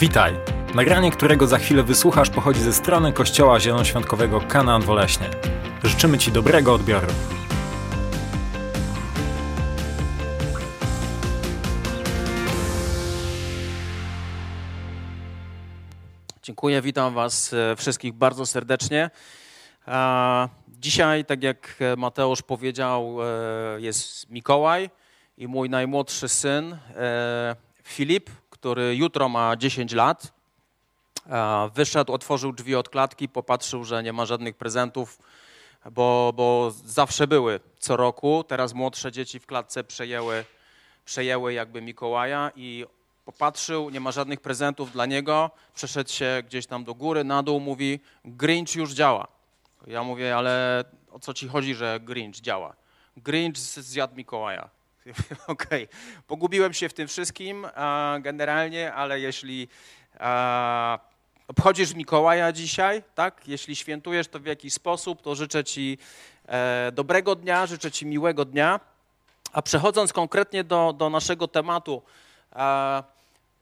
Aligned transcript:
Witaj! 0.00 0.34
Nagranie, 0.74 1.10
którego 1.10 1.46
za 1.46 1.58
chwilę 1.58 1.82
wysłuchasz, 1.82 2.30
pochodzi 2.30 2.60
ze 2.60 2.72
strony 2.72 3.12
Kościoła 3.12 3.60
Zielonoświątkowego 3.60 4.40
Kanaan 4.40 4.82
Woleśnie. 4.82 5.30
Życzymy 5.84 6.18
Ci 6.18 6.32
dobrego 6.32 6.74
odbioru. 6.74 7.06
Dziękuję, 16.42 16.82
witam 16.82 17.14
Was 17.14 17.52
e, 17.52 17.76
wszystkich 17.76 18.12
bardzo 18.12 18.46
serdecznie. 18.46 19.10
Dzisiaj, 20.68 21.24
tak 21.24 21.42
jak 21.42 21.78
Mateusz 21.96 22.42
powiedział, 22.42 23.18
e, 23.22 23.80
jest 23.80 24.30
Mikołaj 24.30 24.90
i 25.38 25.48
mój 25.48 25.70
najmłodszy 25.70 26.28
syn 26.28 26.76
e, 26.96 27.56
Filip, 27.84 28.30
który 28.60 28.96
jutro 28.96 29.28
ma 29.28 29.56
10 29.56 29.92
lat. 29.92 30.32
Wyszedł, 31.74 32.12
otworzył 32.12 32.52
drzwi 32.52 32.74
od 32.74 32.88
klatki, 32.88 33.28
popatrzył, 33.28 33.84
że 33.84 34.02
nie 34.02 34.12
ma 34.12 34.26
żadnych 34.26 34.56
prezentów, 34.56 35.18
bo, 35.90 36.32
bo 36.36 36.72
zawsze 36.84 37.26
były 37.26 37.60
co 37.78 37.96
roku. 37.96 38.44
Teraz 38.48 38.74
młodsze 38.74 39.12
dzieci 39.12 39.40
w 39.40 39.46
klatce 39.46 39.84
przejęły, 39.84 40.44
przejęły 41.04 41.52
jakby 41.52 41.82
Mikołaja 41.82 42.50
i 42.56 42.86
popatrzył, 43.24 43.90
nie 43.90 44.00
ma 44.00 44.12
żadnych 44.12 44.40
prezentów 44.40 44.92
dla 44.92 45.06
niego, 45.06 45.50
przeszedł 45.74 46.10
się 46.10 46.42
gdzieś 46.46 46.66
tam 46.66 46.84
do 46.84 46.94
góry, 46.94 47.24
na 47.24 47.42
dół, 47.42 47.60
mówi 47.60 48.00
Grinch 48.24 48.74
już 48.74 48.92
działa. 48.92 49.28
Ja 49.86 50.02
mówię, 50.02 50.36
ale 50.36 50.84
o 51.12 51.18
co 51.18 51.34
ci 51.34 51.48
chodzi, 51.48 51.74
że 51.74 52.00
Grinch 52.00 52.40
działa? 52.40 52.74
Grinch 53.16 53.58
zjadł 53.58 54.14
Mikołaja. 54.16 54.77
Okej, 55.46 55.84
okay. 55.84 55.88
pogubiłem 56.26 56.74
się 56.74 56.88
w 56.88 56.94
tym 56.94 57.08
wszystkim 57.08 57.66
generalnie, 58.20 58.92
ale 58.92 59.20
jeśli 59.20 59.68
obchodzisz 61.48 61.94
Mikołaja 61.94 62.52
dzisiaj, 62.52 63.02
tak? 63.14 63.48
Jeśli 63.48 63.76
świętujesz 63.76 64.28
to 64.28 64.40
w 64.40 64.46
jakiś 64.46 64.72
sposób, 64.72 65.22
to 65.22 65.34
życzę 65.34 65.64
Ci 65.64 65.98
e, 66.46 66.92
dobrego 66.92 67.34
dnia, 67.34 67.66
życzę 67.66 67.90
Ci 67.90 68.06
miłego 68.06 68.44
dnia. 68.44 68.80
A 69.52 69.62
przechodząc 69.62 70.12
konkretnie 70.12 70.64
do, 70.64 70.94
do 70.98 71.10
naszego 71.10 71.48
tematu, 71.48 72.02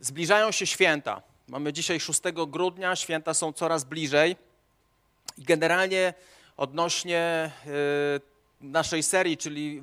zbliżają 0.01 0.51
się 0.53 0.67
święta. 0.67 1.23
Mamy 1.49 1.73
dzisiaj 1.73 2.01
6 2.01 2.21
grudnia, 2.49 2.97
święta 2.97 3.35
są 3.35 3.53
coraz 3.53 3.85
bliżej 3.85 4.37
i 5.39 5.43
generalnie 5.45 6.15
odnośnie 6.57 7.19
e, 7.19 7.51
naszej 8.61 9.03
serii, 9.03 9.37
czyli 9.37 9.83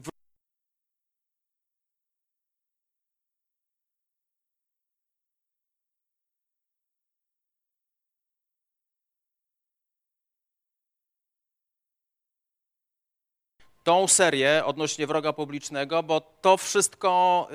tą 13.84 14.08
serię 14.08 14.66
odnośnie 14.66 15.08
wroga 15.08 15.34
publicznego, 15.34 16.04
bo 16.04 16.22
to 16.42 16.58
wszystko 16.58 17.48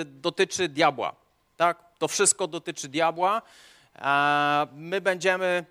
y, 0.00 0.04
dotyczy 0.04 0.68
diabła. 0.68 1.14
Tak? 1.56 1.84
To 1.98 2.08
wszystko 2.08 2.46
dotyczy 2.46 2.88
diabła. 2.88 3.42
My 4.72 5.00
będziemy, 5.00 5.64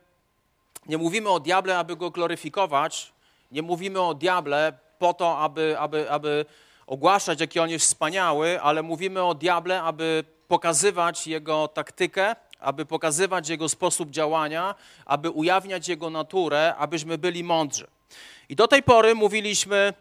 nie 0.85 0.97
mówimy 0.97 1.29
o 1.29 1.39
diable, 1.39 1.77
aby 1.77 1.95
go 1.95 2.11
gloryfikować, 2.11 3.13
nie 3.51 3.61
mówimy 3.61 4.01
o 4.01 4.13
diable 4.13 4.73
po 4.99 5.13
to, 5.13 5.39
aby, 5.39 5.79
aby, 5.79 6.11
aby 6.11 6.45
ogłaszać, 6.87 7.41
jaki 7.41 7.59
on 7.59 7.69
jest 7.69 7.85
wspaniały, 7.85 8.61
ale 8.61 8.83
mówimy 8.83 9.23
o 9.23 9.35
diable, 9.35 9.81
aby 9.81 10.23
pokazywać 10.47 11.27
jego 11.27 11.67
taktykę, 11.67 12.35
aby 12.59 12.85
pokazywać 12.85 13.49
jego 13.49 13.69
sposób 13.69 14.09
działania, 14.09 14.75
aby 15.05 15.29
ujawniać 15.29 15.87
jego 15.87 16.09
naturę, 16.09 16.75
abyśmy 16.75 17.17
byli 17.17 17.43
mądrzy. 17.43 17.87
I 18.49 18.55
do 18.55 18.67
tej 18.67 18.83
pory 18.83 19.15
mówiliśmy 19.15 19.93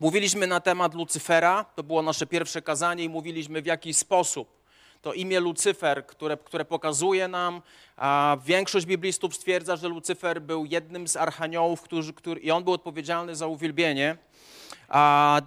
Mówiliśmy 0.00 0.46
na 0.46 0.60
temat 0.60 0.94
Lucyfera, 0.94 1.64
to 1.64 1.82
było 1.82 2.02
nasze 2.02 2.26
pierwsze 2.26 2.62
kazanie 2.62 3.04
i 3.04 3.08
mówiliśmy 3.08 3.62
w 3.62 3.66
jaki 3.66 3.94
sposób 3.94 4.58
to 5.02 5.12
imię 5.12 5.40
Lucyfer, 5.40 6.06
które, 6.06 6.36
które 6.36 6.64
pokazuje 6.64 7.28
nam, 7.28 7.62
a 7.96 8.36
większość 8.44 8.86
biblistów 8.86 9.34
stwierdza, 9.34 9.76
że 9.76 9.88
Lucyfer 9.88 10.42
był 10.42 10.64
jednym 10.64 11.08
z 11.08 11.16
archaniołów, 11.16 11.84
który, 12.16 12.40
i 12.40 12.50
on 12.50 12.64
był 12.64 12.72
odpowiedzialny 12.72 13.36
za 13.36 13.46
uwielbienie. 13.46 14.16
A 14.88 15.40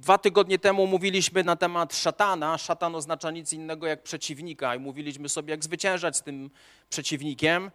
dwa 0.00 0.18
tygodnie 0.18 0.58
temu 0.58 0.86
mówiliśmy 0.86 1.44
na 1.44 1.56
temat 1.56 1.96
szatana. 1.96 2.58
Szatan 2.58 2.94
oznacza 2.94 3.30
nic 3.30 3.52
innego 3.52 3.86
jak 3.86 4.02
przeciwnika 4.02 4.74
i 4.74 4.78
mówiliśmy 4.78 5.28
sobie, 5.28 5.50
jak 5.50 5.64
zwyciężać 5.64 6.16
z 6.16 6.22
tym 6.22 6.50
przeciwnikiem. 6.90 7.70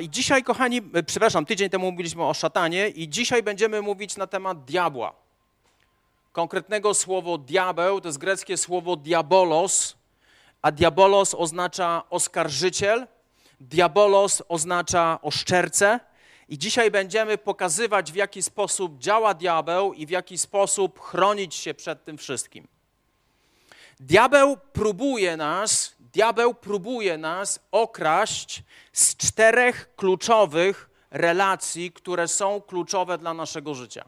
I 0.00 0.10
dzisiaj, 0.10 0.42
kochani, 0.42 0.80
e, 0.94 1.02
przepraszam, 1.02 1.46
tydzień 1.46 1.70
temu 1.70 1.92
mówiliśmy 1.92 2.24
o 2.24 2.34
szatanie 2.34 2.88
i 2.88 3.08
dzisiaj 3.08 3.42
będziemy 3.42 3.82
mówić 3.82 4.16
na 4.16 4.26
temat 4.26 4.64
diabła. 4.64 5.14
Konkretnego 6.32 6.94
słowo 6.94 7.38
diabeł 7.38 8.00
to 8.00 8.08
jest 8.08 8.18
greckie 8.18 8.56
słowo 8.56 8.96
diabolos, 8.96 9.96
a 10.62 10.70
diabolos 10.70 11.34
oznacza 11.34 12.02
oskarżyciel, 12.10 13.06
diabolos 13.60 14.42
oznacza 14.48 15.18
oszczercę. 15.22 16.00
I 16.48 16.58
dzisiaj 16.58 16.90
będziemy 16.90 17.38
pokazywać, 17.38 18.12
w 18.12 18.14
jaki 18.14 18.42
sposób 18.42 18.98
działa 18.98 19.34
diabeł 19.34 19.92
i 19.92 20.06
w 20.06 20.10
jaki 20.10 20.38
sposób 20.38 21.00
chronić 21.00 21.54
się 21.54 21.74
przed 21.74 22.04
tym 22.04 22.18
wszystkim. 22.18 22.68
Diabeł 24.00 24.56
próbuje 24.72 25.36
nas 25.36 25.93
diabeł 26.14 26.54
próbuje 26.54 27.18
nas 27.18 27.60
okraść 27.72 28.62
z 28.92 29.16
czterech 29.16 29.94
kluczowych 29.96 30.90
relacji, 31.10 31.92
które 31.92 32.28
są 32.28 32.60
kluczowe 32.60 33.18
dla 33.18 33.34
naszego 33.34 33.74
życia. 33.74 34.04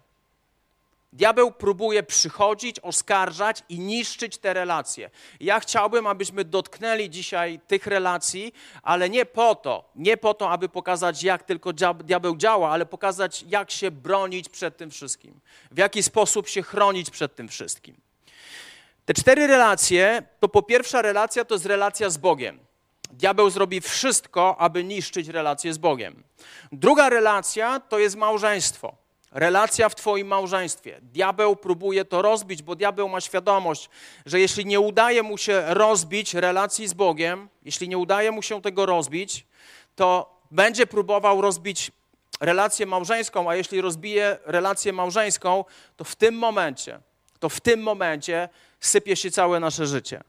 Diabeł 1.12 1.52
próbuje 1.52 2.02
przychodzić, 2.02 2.80
oskarżać 2.80 3.62
i 3.68 3.78
niszczyć 3.78 4.38
te 4.38 4.54
relacje. 4.54 5.10
Ja 5.40 5.60
chciałbym, 5.60 6.06
abyśmy 6.06 6.44
dotknęli 6.44 7.10
dzisiaj 7.10 7.60
tych 7.66 7.86
relacji, 7.86 8.52
ale 8.82 9.10
nie 9.10 9.26
po 9.26 9.54
to, 9.54 9.90
nie 9.94 10.16
po 10.16 10.34
to, 10.34 10.50
aby 10.50 10.68
pokazać, 10.68 11.22
jak 11.22 11.42
tylko 11.42 11.72
diabeł 12.04 12.36
działa, 12.36 12.70
ale 12.70 12.86
pokazać, 12.86 13.44
jak 13.48 13.70
się 13.70 13.90
bronić 13.90 14.48
przed 14.48 14.76
tym 14.76 14.90
wszystkim, 14.90 15.40
w 15.70 15.78
jaki 15.78 16.02
sposób 16.02 16.48
się 16.48 16.62
chronić 16.62 17.10
przed 17.10 17.34
tym 17.34 17.48
wszystkim. 17.48 18.05
Te 19.06 19.14
cztery 19.14 19.46
relacje, 19.46 20.22
to 20.40 20.48
po 20.48 20.62
pierwsza 20.62 21.02
relacja 21.02 21.44
to 21.44 21.54
jest 21.54 21.66
relacja 21.66 22.10
z 22.10 22.16
Bogiem. 22.16 22.58
Diabeł 23.10 23.50
zrobi 23.50 23.80
wszystko, 23.80 24.56
aby 24.58 24.84
niszczyć 24.84 25.28
relację 25.28 25.72
z 25.72 25.78
Bogiem. 25.78 26.22
Druga 26.72 27.08
relacja 27.08 27.80
to 27.80 27.98
jest 27.98 28.16
małżeństwo. 28.16 28.94
Relacja 29.32 29.88
w 29.88 29.94
Twoim 29.94 30.26
małżeństwie. 30.26 31.00
Diabeł 31.02 31.56
próbuje 31.56 32.04
to 32.04 32.22
rozbić, 32.22 32.62
bo 32.62 32.76
diabeł 32.76 33.08
ma 33.08 33.20
świadomość, 33.20 33.90
że 34.26 34.40
jeśli 34.40 34.66
nie 34.66 34.80
udaje 34.80 35.22
mu 35.22 35.38
się 35.38 35.62
rozbić 35.66 36.34
relacji 36.34 36.88
z 36.88 36.94
Bogiem, 36.94 37.48
jeśli 37.64 37.88
nie 37.88 37.98
udaje 37.98 38.30
mu 38.30 38.42
się 38.42 38.62
tego 38.62 38.86
rozbić, 38.86 39.46
to 39.96 40.38
będzie 40.50 40.86
próbował 40.86 41.40
rozbić 41.40 41.92
relację 42.40 42.86
małżeńską, 42.86 43.50
a 43.50 43.56
jeśli 43.56 43.80
rozbije 43.80 44.38
relację 44.44 44.92
małżeńską, 44.92 45.64
to 45.96 46.04
w 46.04 46.16
tym 46.16 46.34
momencie, 46.34 47.00
to 47.40 47.48
w 47.48 47.60
tym 47.60 47.82
momencie 47.82 48.48
sypie 48.80 49.16
się 49.16 49.30
całe 49.30 49.60
nasze 49.60 49.86
życie. 49.86 50.22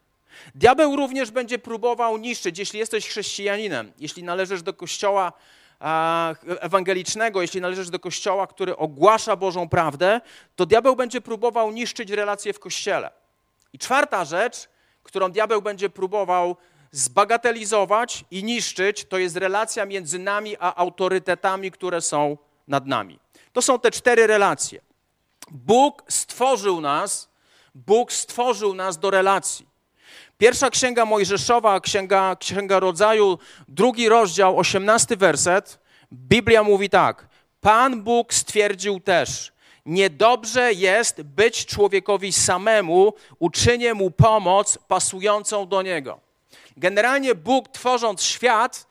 Diabeł 0.55 0.95
również 0.95 1.31
będzie 1.31 1.59
próbował 1.59 2.17
niszczyć, 2.17 2.59
jeśli 2.59 2.79
jesteś 2.79 3.07
chrześcijaninem, 3.07 3.91
jeśli 3.99 4.23
należysz 4.23 4.61
do 4.61 4.73
kościoła 4.73 5.33
ewangelicznego, 6.59 7.41
jeśli 7.41 7.61
należysz 7.61 7.89
do 7.89 7.99
kościoła, 7.99 8.47
który 8.47 8.77
ogłasza 8.77 9.35
Bożą 9.35 9.69
prawdę, 9.69 10.21
to 10.55 10.65
diabeł 10.65 10.95
będzie 10.95 11.21
próbował 11.21 11.71
niszczyć 11.71 12.09
relacje 12.09 12.53
w 12.53 12.59
kościele. 12.59 13.11
I 13.73 13.79
czwarta 13.79 14.25
rzecz, 14.25 14.69
którą 15.03 15.31
diabeł 15.31 15.61
będzie 15.61 15.89
próbował 15.89 16.55
zbagatelizować 16.91 18.25
i 18.31 18.43
niszczyć, 18.43 19.05
to 19.05 19.17
jest 19.17 19.35
relacja 19.35 19.85
między 19.85 20.19
nami 20.19 20.55
a 20.59 20.75
autorytetami, 20.75 21.71
które 21.71 22.01
są 22.01 22.37
nad 22.67 22.85
nami. 22.85 23.19
To 23.53 23.61
są 23.61 23.79
te 23.79 23.91
cztery 23.91 24.27
relacje. 24.27 24.81
Bóg 25.51 26.03
stworzył 26.07 26.81
nas 26.81 27.29
Bóg 27.85 28.13
stworzył 28.13 28.73
nas 28.73 28.99
do 28.99 29.09
relacji. 29.09 29.67
Pierwsza 30.37 30.69
księga 30.69 31.05
Mojżeszowa, 31.05 31.79
księga, 31.79 32.35
księga 32.35 32.79
rodzaju, 32.79 33.37
drugi 33.67 34.09
rozdział, 34.09 34.59
osiemnasty 34.59 35.17
werset. 35.17 35.79
Biblia 36.13 36.63
mówi 36.63 36.89
tak. 36.89 37.27
Pan 37.61 38.03
Bóg 38.03 38.33
stwierdził 38.33 38.99
też, 38.99 39.51
niedobrze 39.85 40.73
jest 40.73 41.21
być 41.21 41.65
człowiekowi 41.65 42.31
samemu, 42.33 43.13
uczynię 43.39 43.93
mu 43.93 44.11
pomoc 44.11 44.77
pasującą 44.87 45.67
do 45.67 45.81
niego. 45.81 46.19
Generalnie 46.77 47.35
Bóg 47.35 47.69
tworząc 47.69 48.23
świat, 48.23 48.87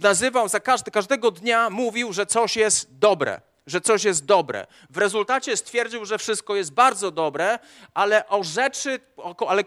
nazywał 0.00 0.48
za 0.48 0.60
każdy, 0.60 0.90
każdego 0.90 1.30
dnia 1.30 1.70
mówił, 1.70 2.12
że 2.12 2.26
coś 2.26 2.56
jest 2.56 2.98
dobre 2.98 3.40
że 3.68 3.80
coś 3.80 4.04
jest 4.04 4.24
dobre. 4.24 4.66
W 4.90 4.96
rezultacie 4.96 5.56
stwierdził, 5.56 6.04
że 6.04 6.18
wszystko 6.18 6.56
jest 6.56 6.72
bardzo 6.72 7.10
dobre, 7.10 7.58
ale 7.94 8.28
o 8.28 8.44
rzeczy, 8.44 9.00
ale 9.48 9.64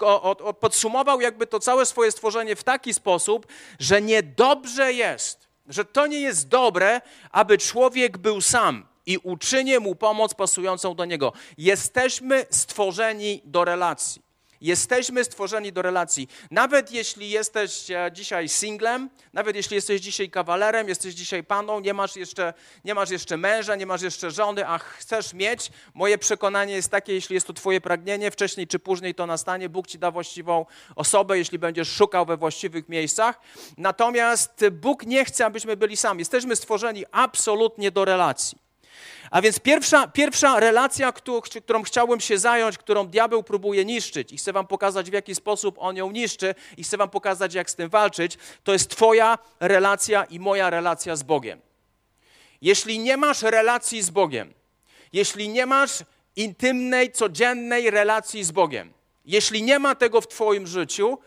podsumował 0.60 1.22
jakby 1.22 1.48
to 1.48 1.60
całe 1.60 1.86
swoje 1.86 2.12
stworzenie 2.12 2.56
w 2.56 2.64
taki 2.64 2.94
sposób, 2.94 3.48
że 3.80 4.02
niedobrze 4.02 4.94
jest, 4.94 5.48
że 5.68 5.86
to 5.86 6.08
nie 6.08 6.20
jest 6.20 6.48
dobre, 6.48 7.02
aby 7.32 7.58
człowiek 7.58 8.18
był 8.18 8.42
sam 8.42 8.86
i 9.06 9.18
uczynię 9.18 9.80
mu 9.80 9.96
pomoc 9.96 10.34
pasującą 10.34 10.96
do 10.96 11.06
niego. 11.06 11.34
Jesteśmy 11.58 12.46
stworzeni 12.50 13.42
do 13.46 13.66
relacji. 13.66 14.31
Jesteśmy 14.62 15.24
stworzeni 15.24 15.74
do 15.74 15.82
relacji. 15.82 16.28
Nawet 16.52 16.92
jeśli 16.92 17.30
jesteś 17.30 17.92
e, 17.92 18.10
dzisiaj 18.14 18.50
singlem, 18.50 19.10
nawet 19.34 19.56
jeśli 19.56 19.76
jesteś 19.76 20.02
dzisiaj 20.02 20.30
kawalerem, 20.30 20.90
jesteś 20.90 21.14
dzisiaj 21.14 21.44
paną, 21.44 21.80
nie 21.80 21.94
masz 21.94 22.16
jeszcze, 22.16 22.54
nie 22.86 22.96
masz 22.96 23.10
jeszcze 23.10 23.38
męża, 23.38 23.76
nie 23.76 23.86
masz 23.86 24.02
jeszcze 24.02 24.32
żony, 24.32 24.68
a 24.68 24.78
chcesz 24.78 25.34
mieć, 25.34 25.72
moje 25.94 26.18
przekonanie 26.18 26.74
jest 26.74 26.92
takie, 26.92 27.14
jeśli 27.14 27.34
jest 27.34 27.48
to 27.48 27.54
twoje 27.54 27.82
pragnienie, 27.82 28.32
wcześniej 28.32 28.68
czy 28.68 28.80
później 28.80 29.16
to 29.16 29.26
nastanie, 29.26 29.70
Bóg 29.70 29.88
ci 29.88 30.00
da 30.00 30.12
właściwą 30.12 30.66
osobę, 30.96 31.38
jeśli 31.38 31.60
będziesz 31.60 31.92
szukał 31.92 32.26
we 32.26 32.38
właściwych 32.38 32.90
miejscach. 32.90 33.40
Natomiast 33.78 34.66
Bóg 34.72 35.06
nie 35.06 35.26
chce, 35.26 35.46
abyśmy 35.46 35.78
byli 35.78 35.98
sami. 35.98 36.20
Jesteśmy 36.20 36.56
stworzeni 36.56 37.06
absolutnie 37.12 37.92
do 37.92 38.06
relacji. 38.06 38.71
A 39.32 39.42
więc 39.42 39.60
pierwsza, 39.60 40.08
pierwsza 40.08 40.60
relacja, 40.60 41.12
którą 41.64 41.84
chciałbym 41.84 42.20
się 42.20 42.38
zająć, 42.38 42.78
którą 42.78 43.08
diabeł 43.08 43.44
próbuje 43.44 43.86
niszczyć 43.86 44.32
i 44.32 44.38
chcę 44.38 44.54
wam 44.54 44.68
pokazać, 44.68 45.10
w 45.10 45.14
jaki 45.14 45.36
sposób 45.36 45.76
on 45.80 45.96
ją 45.96 46.12
niszczy 46.12 46.56
i 46.78 46.84
chcę 46.84 46.98
wam 46.98 47.10
pokazać, 47.10 47.54
jak 47.54 47.70
z 47.70 47.76
tym 47.76 47.90
walczyć, 47.90 48.38
to 48.64 48.74
jest 48.74 48.90
twoja 48.90 49.38
relacja 49.60 50.24
i 50.24 50.40
moja 50.40 50.70
relacja 50.70 51.16
z 51.16 51.24
Bogiem. 51.24 51.62
Jeśli 52.62 53.00
nie 53.00 53.18
masz 53.18 53.42
relacji 53.42 54.02
z 54.02 54.10
Bogiem, 54.10 54.54
jeśli 55.14 55.50
nie 55.50 55.66
masz 55.66 56.04
intymnej, 56.36 57.12
codziennej 57.12 57.90
relacji 57.90 58.44
z 58.44 58.52
Bogiem, 58.52 58.94
jeśli 59.26 59.64
nie 59.64 59.80
ma 59.80 59.96
tego 59.96 60.22
w 60.22 60.28
twoim 60.28 60.68
życiu, 60.68 61.18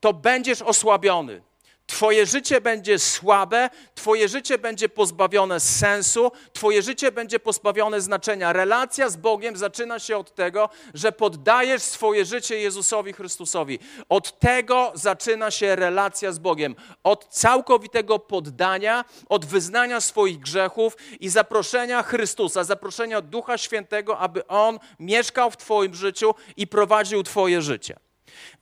to 0.00 0.12
będziesz 0.12 0.62
osłabiony, 0.62 1.42
Twoje 1.88 2.26
życie 2.26 2.60
będzie 2.60 2.98
słabe, 2.98 3.70
Twoje 3.94 4.28
życie 4.28 4.58
będzie 4.58 4.88
pozbawione 4.88 5.60
sensu, 5.60 6.32
Twoje 6.52 6.82
życie 6.82 7.12
będzie 7.12 7.40
pozbawione 7.40 8.00
znaczenia. 8.00 8.52
Relacja 8.52 9.08
z 9.08 9.16
Bogiem 9.16 9.56
zaczyna 9.56 9.98
się 9.98 10.16
od 10.16 10.34
tego, 10.34 10.68
że 10.94 11.12
poddajesz 11.12 11.82
swoje 11.82 12.24
życie 12.24 12.58
Jezusowi 12.58 13.12
Chrystusowi. 13.12 13.78
Od 14.08 14.38
tego 14.38 14.92
zaczyna 14.94 15.50
się 15.50 15.76
relacja 15.76 16.32
z 16.32 16.38
Bogiem. 16.38 16.76
Od 17.04 17.28
całkowitego 17.28 18.18
poddania, 18.18 19.04
od 19.28 19.44
wyznania 19.44 20.00
swoich 20.00 20.38
grzechów 20.38 20.96
i 21.20 21.28
zaproszenia 21.28 22.02
Chrystusa, 22.02 22.64
zaproszenia 22.64 23.20
Ducha 23.20 23.58
Świętego, 23.58 24.18
aby 24.18 24.46
On 24.46 24.78
mieszkał 24.98 25.50
w 25.50 25.56
Twoim 25.56 25.94
życiu 25.94 26.34
i 26.56 26.66
prowadził 26.66 27.22
Twoje 27.22 27.62
życie. 27.62 28.07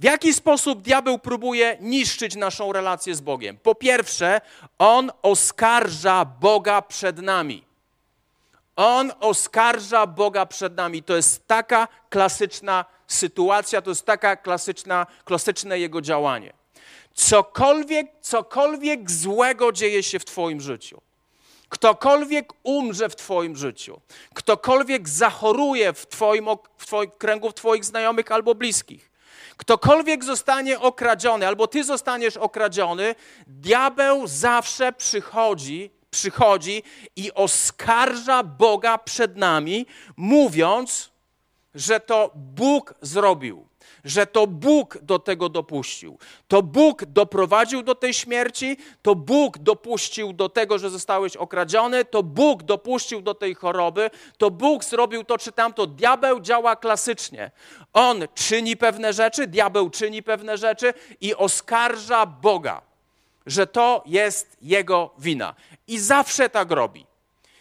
W 0.00 0.04
jaki 0.04 0.34
sposób 0.34 0.82
diabeł 0.82 1.18
próbuje 1.18 1.78
niszczyć 1.80 2.36
naszą 2.36 2.72
relację 2.72 3.14
z 3.14 3.20
Bogiem? 3.20 3.58
Po 3.62 3.74
pierwsze, 3.74 4.40
on 4.78 5.10
oskarża 5.22 6.24
Boga 6.24 6.82
przed 6.82 7.18
nami. 7.18 7.64
On 8.76 9.12
oskarża 9.20 10.06
Boga 10.06 10.46
przed 10.46 10.76
nami. 10.76 11.02
To 11.02 11.16
jest 11.16 11.46
taka 11.46 11.88
klasyczna 12.10 12.84
sytuacja, 13.06 13.82
to 13.82 13.90
jest 13.90 14.06
taka 14.06 14.36
klasyczna, 14.36 15.06
klasyczne 15.24 15.78
jego 15.78 16.00
działanie. 16.00 16.52
Cokolwiek, 17.14 18.06
cokolwiek 18.20 19.10
złego 19.10 19.72
dzieje 19.72 20.02
się 20.02 20.18
w 20.18 20.24
Twoim 20.24 20.60
życiu, 20.60 21.00
ktokolwiek 21.68 22.52
umrze 22.62 23.08
w 23.08 23.16
Twoim 23.16 23.56
życiu, 23.56 24.00
ktokolwiek 24.34 25.08
zachoruje 25.08 25.92
w 25.92 26.06
Twoim, 26.06 26.46
w 26.76 26.86
twoim 26.86 27.10
kręgu 27.18 27.52
Twoich 27.52 27.84
znajomych 27.84 28.32
albo 28.32 28.54
bliskich, 28.54 29.10
Ktokolwiek 29.56 30.24
zostanie 30.24 30.80
okradziony, 30.80 31.46
albo 31.46 31.66
ty 31.66 31.84
zostaniesz 31.84 32.36
okradziony, 32.36 33.14
diabeł 33.46 34.26
zawsze 34.26 34.92
przychodzi, 34.92 35.90
przychodzi 36.10 36.82
i 37.16 37.32
oskarża 37.32 38.42
Boga 38.42 38.98
przed 38.98 39.36
nami, 39.36 39.86
mówiąc, 40.16 41.10
że 41.74 42.00
to 42.00 42.30
Bóg 42.34 42.94
zrobił 43.02 43.66
że 44.06 44.26
to 44.26 44.46
Bóg 44.46 44.98
do 45.02 45.18
tego 45.18 45.48
dopuścił. 45.48 46.18
To 46.48 46.62
Bóg 46.62 47.04
doprowadził 47.04 47.82
do 47.82 47.94
tej 47.94 48.14
śmierci, 48.14 48.76
to 49.02 49.14
Bóg 49.14 49.58
dopuścił 49.58 50.32
do 50.32 50.48
tego, 50.48 50.78
że 50.78 50.90
zostałeś 50.90 51.36
okradziony, 51.36 52.04
to 52.04 52.22
Bóg 52.22 52.62
dopuścił 52.62 53.22
do 53.22 53.34
tej 53.34 53.54
choroby, 53.54 54.10
to 54.38 54.50
Bóg 54.50 54.84
zrobił 54.84 55.24
to 55.24 55.38
czy 55.38 55.52
tamto. 55.52 55.86
Diabeł 55.86 56.40
działa 56.40 56.76
klasycznie. 56.76 57.50
On 57.92 58.24
czyni 58.34 58.76
pewne 58.76 59.12
rzeczy, 59.12 59.46
diabeł 59.46 59.90
czyni 59.90 60.22
pewne 60.22 60.58
rzeczy 60.58 60.94
i 61.20 61.34
oskarża 61.34 62.26
Boga, 62.26 62.82
że 63.46 63.66
to 63.66 64.02
jest 64.06 64.56
jego 64.62 65.10
wina. 65.18 65.54
I 65.88 65.98
zawsze 65.98 66.50
tak 66.50 66.70
robi. 66.70 67.06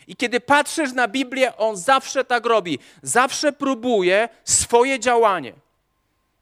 I 0.07 0.15
kiedy 0.15 0.39
patrzysz 0.39 0.93
na 0.93 1.07
Biblię, 1.07 1.57
on 1.57 1.77
zawsze 1.77 2.25
tak 2.25 2.45
robi. 2.45 2.79
Zawsze 3.01 3.51
próbuje 3.51 4.29
swoje 4.43 4.99
działanie 4.99 5.64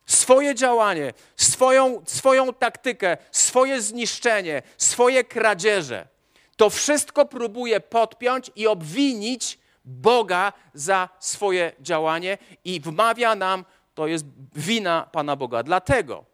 swoje 0.06 0.56
działanie, 0.56 1.14
swoją, 1.36 2.02
swoją 2.06 2.54
taktykę, 2.54 3.18
swoje 3.32 3.82
zniszczenie, 3.82 4.62
swoje 4.78 5.24
kradzieże. 5.24 6.08
To 6.56 6.70
wszystko 6.70 7.26
próbuje 7.26 7.80
podpiąć 7.80 8.52
i 8.56 8.68
obwinić 8.68 9.60
Boga 9.86 10.54
za 10.74 11.10
swoje 11.20 11.72
działanie 11.80 12.38
i 12.66 12.80
wmawia 12.80 13.36
nam, 13.36 13.66
to 13.96 14.08
jest 14.08 14.26
wina 14.56 15.10
Pana 15.12 15.36
Boga. 15.36 15.64
Dlatego 15.64 16.26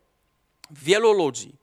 wielu 0.72 1.14
ludzi 1.14 1.56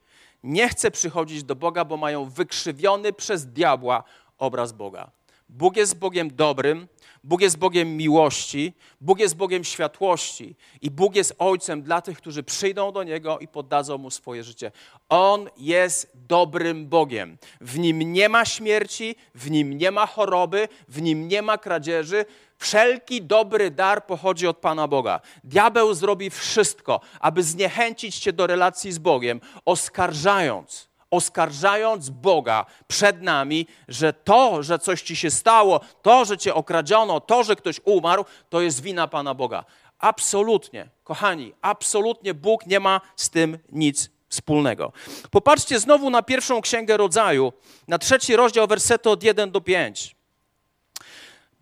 nie 0.43 0.69
chce 0.69 0.91
przychodzić 0.91 1.43
do 1.43 1.55
Boga, 1.55 1.85
bo 1.85 1.97
mają 1.97 2.29
wykrzywiony 2.29 3.13
przez 3.13 3.45
diabła 3.45 4.03
obraz 4.37 4.71
Boga. 4.71 5.11
Bóg 5.49 5.77
jest 5.77 5.99
Bogiem 5.99 6.35
dobrym, 6.35 6.87
Bóg 7.23 7.41
jest 7.41 7.57
Bogiem 7.57 7.97
miłości, 7.97 8.73
Bóg 9.01 9.19
jest 9.19 9.35
Bogiem 9.35 9.63
światłości 9.63 10.55
i 10.81 10.91
Bóg 10.91 11.15
jest 11.15 11.35
Ojcem 11.39 11.81
dla 11.81 12.01
tych, 12.01 12.17
którzy 12.17 12.43
przyjdą 12.43 12.91
do 12.91 13.03
Niego 13.03 13.39
i 13.39 13.47
poddadzą 13.47 13.97
Mu 13.97 14.11
swoje 14.11 14.43
życie. 14.43 14.71
On 15.09 15.49
jest 15.57 16.11
dobrym 16.13 16.87
Bogiem. 16.87 17.37
W 17.61 17.79
Nim 17.79 18.13
nie 18.13 18.29
ma 18.29 18.45
śmierci, 18.45 19.15
w 19.35 19.51
Nim 19.51 19.77
nie 19.77 19.91
ma 19.91 20.05
choroby, 20.05 20.67
w 20.87 21.01
Nim 21.01 21.27
nie 21.27 21.41
ma 21.41 21.57
kradzieży. 21.57 22.25
Wszelki 22.57 23.21
dobry 23.21 23.71
dar 23.71 24.05
pochodzi 24.05 24.47
od 24.47 24.57
Pana 24.57 24.87
Boga. 24.87 25.21
Diabeł 25.43 25.93
zrobi 25.93 26.29
wszystko, 26.29 27.01
aby 27.19 27.43
zniechęcić 27.43 28.19
Cię 28.19 28.33
do 28.33 28.47
relacji 28.47 28.91
z 28.91 28.97
Bogiem, 28.97 29.41
oskarżając 29.65 30.87
oskarżając 31.11 32.09
Boga 32.09 32.65
przed 32.87 33.21
nami, 33.21 33.67
że 33.87 34.13
to, 34.13 34.63
że 34.63 34.79
coś 34.79 35.01
ci 35.01 35.15
się 35.15 35.31
stało, 35.31 35.79
to, 36.01 36.25
że 36.25 36.37
cię 36.37 36.53
okradziono, 36.53 37.19
to, 37.19 37.43
że 37.43 37.55
ktoś 37.55 37.81
umarł, 37.85 38.25
to 38.49 38.61
jest 38.61 38.81
wina 38.81 39.07
Pana 39.07 39.33
Boga. 39.33 39.65
Absolutnie, 39.99 40.89
kochani, 41.03 41.53
absolutnie 41.61 42.33
Bóg 42.33 42.65
nie 42.65 42.79
ma 42.79 43.01
z 43.15 43.29
tym 43.29 43.59
nic 43.71 44.09
wspólnego. 44.29 44.91
Popatrzcie 45.31 45.79
znowu 45.79 46.09
na 46.09 46.21
pierwszą 46.21 46.61
księgę 46.61 46.97
rodzaju, 46.97 47.53
na 47.87 47.97
trzeci 47.97 48.35
rozdział, 48.35 48.67
wersety 48.67 49.09
od 49.09 49.23
1 49.23 49.51
do 49.51 49.61
5. 49.61 50.15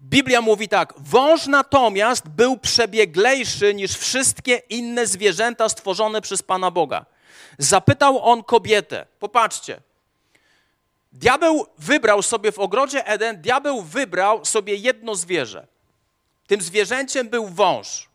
Biblia 0.01 0.41
mówi 0.41 0.67
tak: 0.67 0.93
Wąż 0.97 1.47
natomiast 1.47 2.29
był 2.29 2.57
przebieglejszy 2.57 3.73
niż 3.73 3.91
wszystkie 3.97 4.61
inne 4.69 5.07
zwierzęta 5.07 5.69
stworzone 5.69 6.21
przez 6.21 6.43
Pana 6.43 6.71
Boga 6.71 7.05
Zapytał 7.57 8.23
on 8.23 8.43
kobietę. 8.43 9.05
Popatrzcie. 9.19 9.81
Diabeł 11.11 11.65
wybrał 11.77 12.21
sobie 12.21 12.51
w 12.51 12.59
ogrodzie 12.59 13.07
Eden, 13.07 13.41
diabeł 13.41 13.81
wybrał 13.81 14.45
sobie 14.45 14.75
jedno 14.75 15.15
zwierzę. 15.15 15.67
Tym 16.47 16.61
zwierzęciem 16.61 17.29
był 17.29 17.47
wąż. 17.47 18.09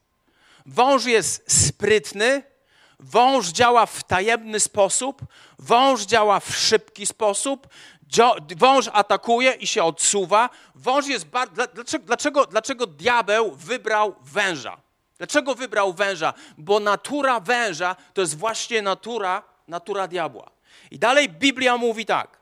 Wąż 0.66 1.04
jest 1.04 1.66
sprytny, 1.66 2.42
wąż 2.98 3.48
działa 3.48 3.86
w 3.86 4.04
tajemny 4.04 4.60
sposób, 4.60 5.22
wąż 5.58 6.02
działa 6.02 6.40
w 6.40 6.56
szybki 6.56 7.06
sposób, 7.06 7.68
wąż 8.56 8.88
atakuje 8.92 9.52
i 9.52 9.66
się 9.66 9.84
odsuwa. 9.84 10.50
Wąż 10.74 11.06
jest. 11.06 11.26
Dlaczego, 11.74 12.04
dlaczego, 12.04 12.46
dlaczego 12.46 12.86
diabeł 12.86 13.52
wybrał 13.52 14.14
węża? 14.22 14.76
Dlaczego 15.20 15.54
wybrał 15.54 15.92
węża? 15.92 16.34
Bo 16.58 16.80
natura 16.80 17.40
węża 17.40 17.96
to 18.14 18.20
jest 18.20 18.38
właśnie 18.38 18.82
natura, 18.82 19.42
natura 19.68 20.08
diabła. 20.08 20.50
I 20.90 20.98
dalej 20.98 21.28
Biblia 21.28 21.76
mówi 21.76 22.06
tak. 22.06 22.40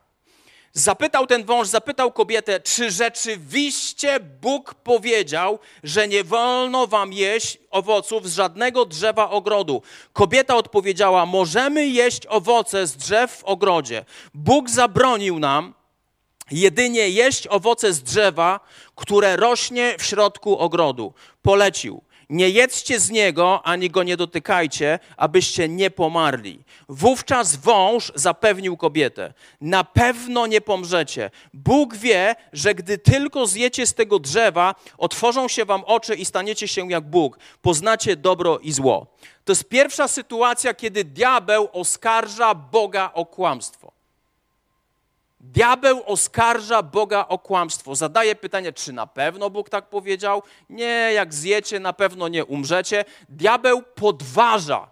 Zapytał 0.73 1.27
ten 1.27 1.43
wąż, 1.45 1.67
zapytał 1.67 2.11
kobietę, 2.11 2.59
czy 2.59 2.91
rzeczywiście 2.91 4.19
Bóg 4.19 4.73
powiedział, 4.73 5.59
że 5.83 6.07
nie 6.07 6.23
wolno 6.23 6.87
wam 6.87 7.13
jeść 7.13 7.57
owoców 7.71 8.29
z 8.29 8.35
żadnego 8.35 8.85
drzewa 8.85 9.29
ogrodu. 9.29 9.81
Kobieta 10.13 10.55
odpowiedziała: 10.55 11.25
Możemy 11.25 11.87
jeść 11.87 12.25
owoce 12.27 12.87
z 12.87 12.97
drzew 12.97 13.37
w 13.37 13.43
ogrodzie. 13.43 14.05
Bóg 14.33 14.69
zabronił 14.69 15.39
nam, 15.39 15.73
jedynie 16.51 17.09
jeść 17.09 17.47
owoce 17.47 17.93
z 17.93 18.03
drzewa, 18.03 18.59
które 18.95 19.35
rośnie 19.35 19.95
w 19.99 20.03
środku 20.03 20.57
ogrodu. 20.57 21.13
Polecił. 21.41 22.08
Nie 22.29 22.49
jedzcie 22.49 22.99
z 22.99 23.09
niego, 23.09 23.61
ani 23.63 23.89
go 23.89 24.03
nie 24.03 24.17
dotykajcie, 24.17 24.99
abyście 25.17 25.69
nie 25.69 25.91
pomarli. 25.91 26.63
Wówczas 26.89 27.55
wąż 27.55 28.11
zapewnił 28.15 28.77
kobietę: 28.77 29.33
Na 29.61 29.83
pewno 29.83 30.47
nie 30.47 30.61
pomrzecie. 30.61 31.31
Bóg 31.53 31.95
wie, 31.95 32.35
że 32.53 32.75
gdy 32.75 32.97
tylko 32.97 33.47
zjecie 33.47 33.85
z 33.85 33.93
tego 33.93 34.19
drzewa, 34.19 34.75
otworzą 34.97 35.47
się 35.47 35.65
wam 35.65 35.83
oczy 35.85 36.15
i 36.15 36.25
staniecie 36.25 36.67
się 36.67 36.91
jak 36.91 37.09
Bóg. 37.09 37.39
Poznacie 37.61 38.15
dobro 38.15 38.59
i 38.59 38.71
zło. 38.71 39.07
To 39.45 39.51
jest 39.51 39.69
pierwsza 39.69 40.07
sytuacja, 40.07 40.73
kiedy 40.73 41.03
diabeł 41.03 41.69
oskarża 41.73 42.55
Boga 42.55 43.11
o 43.13 43.25
kłamstwo. 43.25 43.98
Diabeł 45.39 46.03
oskarża 46.05 46.83
Boga 46.83 47.25
o 47.27 47.39
kłamstwo. 47.39 47.95
Zadaje 47.95 48.35
pytanie, 48.35 48.73
czy 48.73 48.93
na 48.93 49.07
pewno 49.07 49.49
Bóg 49.49 49.69
tak 49.69 49.89
powiedział? 49.89 50.43
Nie, 50.69 51.11
jak 51.13 51.33
zjecie, 51.33 51.79
na 51.79 51.93
pewno 51.93 52.27
nie 52.27 52.45
umrzecie. 52.45 53.05
Diabeł 53.29 53.81
podważa. 53.95 54.87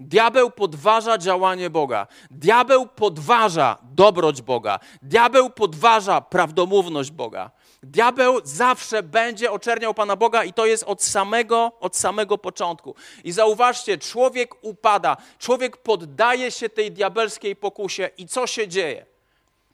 Diabeł 0.00 0.50
podważa 0.50 1.18
działanie 1.18 1.70
Boga. 1.70 2.06
Diabeł 2.30 2.86
podważa 2.86 3.78
dobroć 3.82 4.42
Boga. 4.42 4.80
Diabeł 5.02 5.50
podważa 5.50 6.20
prawdomówność 6.20 7.10
Boga. 7.10 7.50
Diabeł 7.82 8.40
zawsze 8.44 9.02
będzie 9.02 9.52
oczerniał 9.52 9.94
Pana 9.94 10.16
Boga 10.16 10.44
i 10.44 10.52
to 10.52 10.66
jest 10.66 10.84
od 10.84 11.02
samego, 11.02 11.72
od 11.80 11.96
samego 11.96 12.38
początku. 12.38 12.94
I 13.24 13.32
zauważcie, 13.32 13.98
człowiek 13.98 14.64
upada, 14.64 15.16
człowiek 15.38 15.76
poddaje 15.76 16.50
się 16.50 16.68
tej 16.68 16.92
diabelskiej 16.92 17.56
pokusie 17.56 18.10
i 18.18 18.26
co 18.26 18.46
się 18.46 18.68
dzieje? 18.68 19.11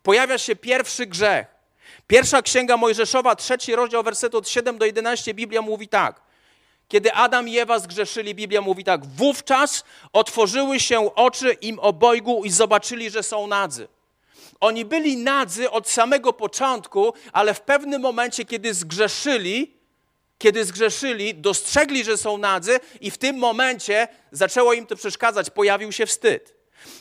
Pojawia 0.08 0.38
się 0.38 0.56
pierwszy 0.56 1.06
grzech. 1.06 1.46
Pierwsza 2.06 2.42
księga 2.42 2.76
Mojżeszowa, 2.76 3.36
trzeci 3.36 3.76
rozdział, 3.76 4.02
werset 4.02 4.34
od 4.34 4.48
7 4.48 4.78
do 4.78 4.86
11, 4.86 5.34
Biblia 5.34 5.62
mówi 5.62 5.88
tak. 5.88 6.20
Kiedy 6.88 7.12
Adam 7.12 7.48
i 7.48 7.58
Ewa 7.58 7.78
zgrzeszyli, 7.78 8.34
Biblia 8.34 8.60
mówi 8.60 8.84
tak. 8.84 9.06
Wówczas 9.06 9.84
otworzyły 10.12 10.80
się 10.80 11.14
oczy 11.14 11.52
im 11.52 11.78
obojgu 11.78 12.44
i 12.44 12.50
zobaczyli, 12.50 13.10
że 13.10 13.22
są 13.22 13.46
nadzy. 13.46 13.88
Oni 14.60 14.84
byli 14.84 15.16
nadzy 15.16 15.70
od 15.70 15.88
samego 15.88 16.32
początku, 16.32 17.12
ale 17.32 17.54
w 17.54 17.60
pewnym 17.60 18.02
momencie, 18.02 18.44
kiedy 18.44 18.74
zgrzeszyli, 18.74 19.74
kiedy 20.38 20.64
zgrzeszyli, 20.64 21.34
dostrzegli, 21.34 22.04
że 22.04 22.16
są 22.16 22.38
nadzy 22.38 22.80
i 23.00 23.10
w 23.10 23.18
tym 23.18 23.36
momencie 23.36 24.08
zaczęło 24.32 24.72
im 24.72 24.86
to 24.86 24.96
przeszkadzać, 24.96 25.50
pojawił 25.50 25.92
się 25.92 26.06
wstyd. 26.06 26.57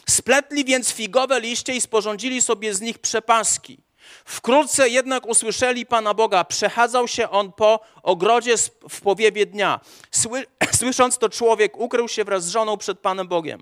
Spletli 0.10 0.66
więc 0.66 0.92
figowe 0.92 1.40
liście 1.40 1.76
i 1.76 1.82
sporządzili 1.82 2.42
sobie 2.42 2.74
z 2.74 2.82
nich 2.82 3.00
przepaski. 3.00 3.78
Wkrótce 4.26 4.90
jednak 4.90 5.28
usłyszeli 5.28 5.86
Pana 5.86 6.14
Boga. 6.14 6.44
Przechadzał 6.44 7.08
się 7.08 7.30
on 7.30 7.52
po 7.52 7.80
ogrodzie 8.04 8.56
w 8.90 9.02
powiewie 9.02 9.46
dnia. 9.46 9.80
Sły, 10.12 10.46
słysząc 10.80 11.18
to, 11.18 11.30
człowiek 11.30 11.78
ukrył 11.78 12.08
się 12.08 12.24
wraz 12.24 12.46
z 12.46 12.50
żoną 12.50 12.78
przed 12.78 13.00
Panem 13.00 13.28
Bogiem 13.28 13.62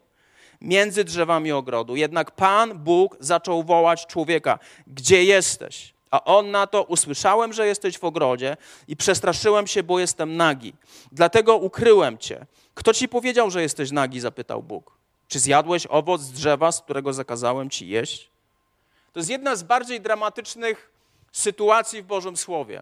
między 0.61 1.03
drzewami 1.03 1.51
ogrodu. 1.51 1.95
Jednak 1.95 2.31
Pan 2.31 2.79
Bóg 2.79 3.17
zaczął 3.19 3.63
wołać 3.63 4.05
człowieka: 4.05 4.59
Gdzie 4.87 5.23
jesteś? 5.23 5.93
A 6.11 6.23
on 6.23 6.51
na 6.51 6.67
to: 6.67 6.83
Usłyszałem, 6.83 7.53
że 7.53 7.67
jesteś 7.67 7.97
w 7.97 8.03
ogrodzie 8.03 8.57
i 8.87 8.95
przestraszyłem 8.95 9.67
się, 9.67 9.83
bo 9.83 9.99
jestem 9.99 10.37
nagi. 10.37 10.73
Dlatego 11.11 11.57
ukryłem 11.57 12.17
cię. 12.17 12.45
Kto 12.73 12.93
ci 12.93 13.07
powiedział, 13.07 13.51
że 13.51 13.61
jesteś 13.61 13.91
nagi? 13.91 14.19
zapytał 14.19 14.63
Bóg. 14.63 14.94
Czy 15.27 15.39
zjadłeś 15.39 15.87
owoc 15.89 16.21
z 16.21 16.31
drzewa, 16.31 16.71
z 16.71 16.81
którego 16.81 17.13
zakazałem 17.13 17.69
ci 17.69 17.87
jeść? 17.87 18.29
To 19.13 19.19
jest 19.19 19.29
jedna 19.29 19.55
z 19.55 19.63
bardziej 19.63 20.01
dramatycznych 20.01 20.91
sytuacji 21.31 22.01
w 22.01 22.05
Bożym 22.05 22.37
Słowie. 22.37 22.81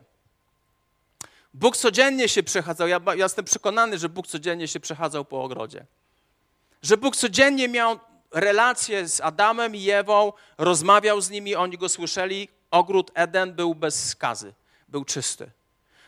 Bóg 1.53 1.77
codziennie 1.77 2.29
się 2.29 2.43
przechadzał. 2.43 2.87
Ja, 2.87 3.01
ja 3.05 3.13
jestem 3.13 3.45
przekonany, 3.45 3.97
że 3.97 4.09
Bóg 4.09 4.27
codziennie 4.27 4.67
się 4.67 4.79
przechadzał 4.79 5.25
po 5.25 5.43
ogrodzie. 5.43 5.85
Że 6.81 6.97
Bóg 6.97 7.15
codziennie 7.15 7.67
miał 7.67 7.99
relacje 8.31 9.07
z 9.07 9.21
Adamem 9.21 9.75
i 9.75 9.89
Ewą, 9.89 10.33
rozmawiał 10.57 11.21
z 11.21 11.29
nimi, 11.29 11.55
oni 11.55 11.77
go 11.77 11.89
słyszeli. 11.89 12.49
Ogród 12.71 13.11
Eden 13.13 13.53
był 13.53 13.75
bez 13.75 14.09
skazy, 14.09 14.53
był 14.87 15.05
czysty. 15.05 15.51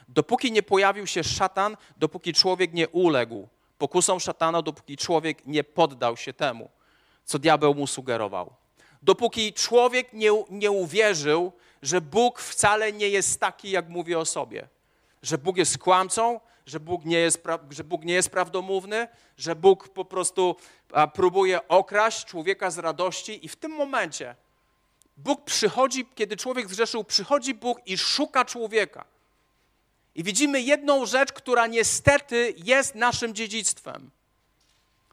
Dopóki 0.07 0.51
nie 0.51 0.63
pojawił 0.63 1.07
się 1.07 1.23
szatan, 1.23 1.77
dopóki 1.97 2.33
człowiek 2.33 2.73
nie 2.73 2.89
uległ 2.89 3.47
pokusą 3.77 4.19
szatana, 4.19 4.61
dopóki 4.61 4.97
człowiek 4.97 5.45
nie 5.45 5.63
poddał 5.63 6.17
się 6.17 6.33
temu, 6.33 6.69
co 7.25 7.39
diabeł 7.39 7.75
mu 7.75 7.87
sugerował. 7.87 8.53
Dopóki 9.01 9.53
człowiek 9.53 10.13
nie, 10.13 10.29
nie 10.49 10.71
uwierzył, 10.71 11.51
że 11.81 12.01
Bóg 12.01 12.39
wcale 12.39 12.93
nie 12.93 13.09
jest 13.09 13.39
taki, 13.39 13.71
jak 13.71 13.89
mówi 13.89 14.15
o 14.15 14.25
sobie. 14.25 14.67
Że 15.21 15.37
Bóg 15.37 15.57
jest 15.57 15.77
kłamcą, 15.77 16.39
że 16.65 16.79
Bóg 16.79 17.05
nie 17.05 17.17
jest, 17.17 17.43
że 17.69 17.83
Bóg 17.83 18.05
nie 18.05 18.13
jest 18.13 18.29
prawdomówny, 18.29 19.07
że 19.37 19.55
Bóg 19.55 19.89
po 19.89 20.05
prostu 20.05 20.55
próbuje 21.13 21.67
okraść 21.67 22.25
człowieka 22.25 22.71
z 22.71 22.77
radości 22.77 23.45
i 23.45 23.49
w 23.49 23.55
tym 23.55 23.71
momencie 23.71 24.35
Bóg 25.17 25.43
przychodzi, 25.43 26.05
kiedy 26.15 26.37
człowiek 26.37 26.69
zgrzeszył, 26.69 27.03
przychodzi 27.03 27.53
Bóg 27.53 27.79
i 27.85 27.97
szuka 27.97 28.45
człowieka. 28.45 29.05
I 30.15 30.23
widzimy 30.23 30.61
jedną 30.61 31.05
rzecz, 31.05 31.33
która 31.33 31.67
niestety 31.67 32.53
jest 32.57 32.95
naszym 32.95 33.35
dziedzictwem. 33.35 34.11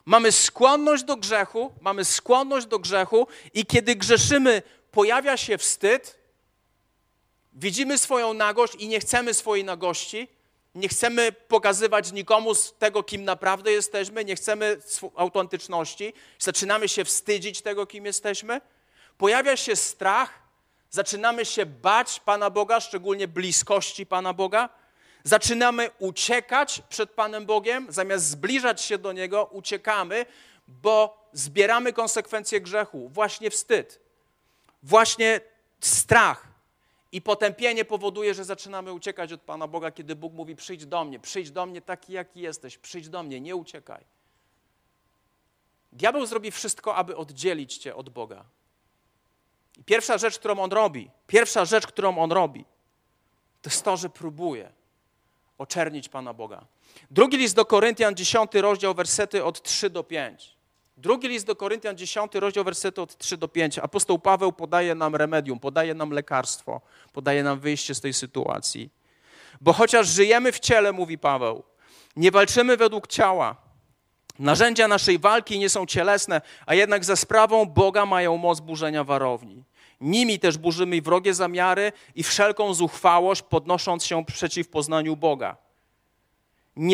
Mamy 0.05 0.31
skłonność 0.31 1.03
do 1.03 1.17
grzechu, 1.17 1.73
mamy 1.81 2.05
skłonność 2.05 2.67
do 2.67 2.79
grzechu 2.79 3.27
i 3.53 3.65
kiedy 3.65 3.95
grzeszymy, 3.95 4.61
pojawia 4.91 5.37
się 5.37 5.57
wstyd, 5.57 6.17
widzimy 7.53 7.97
swoją 7.97 8.33
nagość 8.33 8.75
i 8.75 8.87
nie 8.87 8.99
chcemy 8.99 9.33
swojej 9.33 9.65
nagości, 9.65 10.27
nie 10.75 10.87
chcemy 10.87 11.31
pokazywać 11.31 12.11
nikomu 12.11 12.55
z 12.55 12.73
tego, 12.73 13.03
kim 13.03 13.23
naprawdę 13.23 13.71
jesteśmy, 13.71 14.25
nie 14.25 14.35
chcemy 14.35 14.81
autentyczności, 15.15 16.13
zaczynamy 16.39 16.89
się 16.89 17.05
wstydzić 17.05 17.61
tego, 17.61 17.85
kim 17.85 18.05
jesteśmy. 18.05 18.61
Pojawia 19.17 19.57
się 19.57 19.75
strach, 19.75 20.39
zaczynamy 20.89 21.45
się 21.45 21.65
bać 21.65 22.19
Pana 22.19 22.49
Boga, 22.49 22.79
szczególnie 22.79 23.27
bliskości 23.27 24.05
Pana 24.05 24.33
Boga 24.33 24.69
Zaczynamy 25.23 25.89
uciekać 25.99 26.81
przed 26.89 27.11
Panem 27.11 27.45
Bogiem, 27.45 27.87
zamiast 27.89 28.25
zbliżać 28.25 28.81
się 28.81 28.97
do 28.97 29.13
Niego, 29.13 29.45
uciekamy, 29.45 30.25
bo 30.67 31.27
zbieramy 31.33 31.93
konsekwencje 31.93 32.61
grzechu, 32.61 33.09
właśnie 33.09 33.49
wstyd, 33.49 33.99
właśnie 34.83 35.41
strach. 35.79 36.47
I 37.11 37.21
potępienie 37.21 37.85
powoduje, 37.85 38.33
że 38.33 38.45
zaczynamy 38.45 38.93
uciekać 38.93 39.33
od 39.33 39.41
Pana 39.41 39.67
Boga, 39.67 39.91
kiedy 39.91 40.15
Bóg 40.15 40.33
mówi: 40.33 40.55
Przyjdź 40.55 40.85
do 40.85 41.05
mnie, 41.05 41.19
przyjdź 41.19 41.51
do 41.51 41.65
mnie 41.65 41.81
taki, 41.81 42.13
jaki 42.13 42.39
jesteś, 42.39 42.77
przyjdź 42.77 43.09
do 43.09 43.23
mnie, 43.23 43.41
nie 43.41 43.55
uciekaj. 43.55 44.05
Diabeł 45.91 46.25
zrobi 46.25 46.51
wszystko, 46.51 46.95
aby 46.95 47.17
oddzielić 47.17 47.77
cię 47.77 47.95
od 47.95 48.09
Boga. 48.09 48.45
I 49.79 49.83
pierwsza 49.83 50.17
rzecz, 50.17 50.39
którą 50.39 50.59
on 50.59 50.71
robi, 50.71 51.09
pierwsza 51.27 51.65
rzecz, 51.65 51.87
którą 51.87 52.17
on 52.17 52.31
robi, 52.31 52.65
to 53.61 53.69
jest 53.69 53.83
to, 53.83 53.97
że 53.97 54.09
próbuje 54.09 54.71
oczernić 55.57 56.09
Pana 56.09 56.33
Boga. 56.33 56.65
Drugi 57.11 57.37
list 57.37 57.55
do 57.55 57.65
Koryntian, 57.65 58.15
10 58.15 58.51
rozdział, 58.53 58.93
wersety 58.93 59.43
od 59.43 59.61
3 59.61 59.89
do 59.89 60.03
5. 60.03 60.57
Drugi 60.97 61.27
list 61.27 61.45
do 61.45 61.55
Koryntian, 61.55 61.97
10 61.97 62.35
rozdział, 62.35 62.63
wersety 62.63 63.01
od 63.01 63.17
3 63.17 63.37
do 63.37 63.47
5. 63.47 63.79
Apostoł 63.79 64.19
Paweł 64.19 64.51
podaje 64.51 64.95
nam 64.95 65.15
remedium, 65.15 65.59
podaje 65.59 65.93
nam 65.93 66.11
lekarstwo, 66.11 66.81
podaje 67.13 67.43
nam 67.43 67.59
wyjście 67.59 67.95
z 67.95 68.01
tej 68.01 68.13
sytuacji. 68.13 68.89
Bo 69.61 69.73
chociaż 69.73 70.07
żyjemy 70.07 70.51
w 70.51 70.59
ciele, 70.59 70.91
mówi 70.91 71.17
Paweł, 71.17 71.63
nie 72.15 72.31
walczymy 72.31 72.77
według 72.77 73.07
ciała. 73.07 73.55
Narzędzia 74.39 74.87
naszej 74.87 75.19
walki 75.19 75.59
nie 75.59 75.69
są 75.69 75.85
cielesne, 75.85 76.41
a 76.65 76.75
jednak 76.75 77.05
za 77.05 77.15
sprawą 77.15 77.65
Boga 77.65 78.05
mają 78.05 78.37
moc 78.37 78.59
burzenia 78.59 79.03
warowni. 79.03 79.63
Nimi 80.03 80.39
też 80.39 80.57
burzymy 80.57 81.01
wrogie 81.01 81.33
zamiary 81.33 81.91
i 82.15 82.23
wszelką 82.23 82.73
zuchwałość, 82.73 83.41
podnosząc 83.41 84.05
się 84.05 84.25
przeciw 84.25 84.67
poznaniu 84.67 85.15
Boga. 85.15 85.57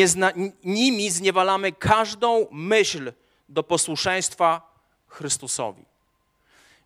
Zna, 0.04 0.32
nimi 0.64 1.10
zniewalamy 1.10 1.72
każdą 1.72 2.46
myśl 2.50 3.12
do 3.48 3.62
posłuszeństwa 3.62 4.74
Chrystusowi. 5.08 5.84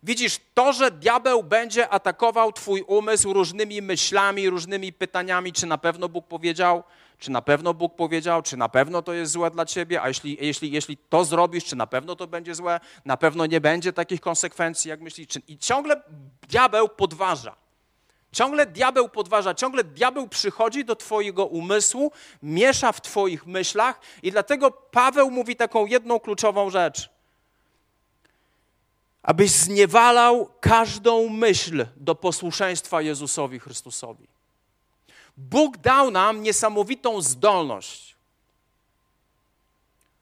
Widzisz, 0.03 0.39
to, 0.53 0.73
że 0.73 0.91
diabeł 0.91 1.43
będzie 1.43 1.89
atakował 1.89 2.51
Twój 2.51 2.81
umysł 2.81 3.33
różnymi 3.33 3.81
myślami, 3.81 4.49
różnymi 4.49 4.93
pytaniami, 4.93 5.53
czy 5.53 5.65
na 5.65 5.77
pewno 5.77 6.09
Bóg 6.09 6.27
powiedział, 6.27 6.83
czy 7.19 7.31
na 7.31 7.41
pewno 7.41 7.73
Bóg 7.73 7.95
powiedział, 7.95 8.41
czy 8.41 8.57
na 8.57 8.69
pewno 8.69 9.01
to 9.01 9.13
jest 9.13 9.31
złe 9.31 9.51
dla 9.51 9.65
ciebie, 9.65 10.01
a 10.01 10.07
jeśli, 10.07 10.37
jeśli, 10.41 10.71
jeśli 10.71 10.97
to 10.97 11.25
zrobisz, 11.25 11.65
czy 11.65 11.75
na 11.75 11.87
pewno 11.87 12.15
to 12.15 12.27
będzie 12.27 12.55
złe, 12.55 12.79
na 13.05 13.17
pewno 13.17 13.45
nie 13.45 13.61
będzie 13.61 13.93
takich 13.93 14.21
konsekwencji, 14.21 14.89
jak 14.89 15.01
myślisz. 15.01 15.27
I 15.47 15.57
ciągle 15.57 16.01
diabeł 16.47 16.89
podważa. 16.89 17.55
Ciągle 18.31 18.65
diabeł 18.65 19.09
podważa, 19.09 19.53
ciągle 19.53 19.83
diabeł 19.83 20.27
przychodzi 20.27 20.85
do 20.85 20.95
Twojego 20.95 21.45
umysłu, 21.45 22.11
miesza 22.43 22.91
w 22.91 23.01
Twoich 23.01 23.45
myślach, 23.47 23.99
i 24.23 24.31
dlatego 24.31 24.71
Paweł 24.71 25.31
mówi 25.31 25.55
taką 25.55 25.85
jedną 25.85 26.19
kluczową 26.19 26.69
rzecz. 26.69 27.09
abyś 29.23 29.51
zniewalał 29.51 30.49
każdą 30.59 31.29
myśl 31.29 31.85
do 31.97 32.15
posłuszeństwa 32.15 33.01
Jezusowi 33.01 33.59
Chrystusowi. 33.59 34.34
Bóg 35.37 35.77
dał 35.77 36.11
nam 36.11 36.43
niesamowitą 36.43 37.21
zdolność. 37.21 38.15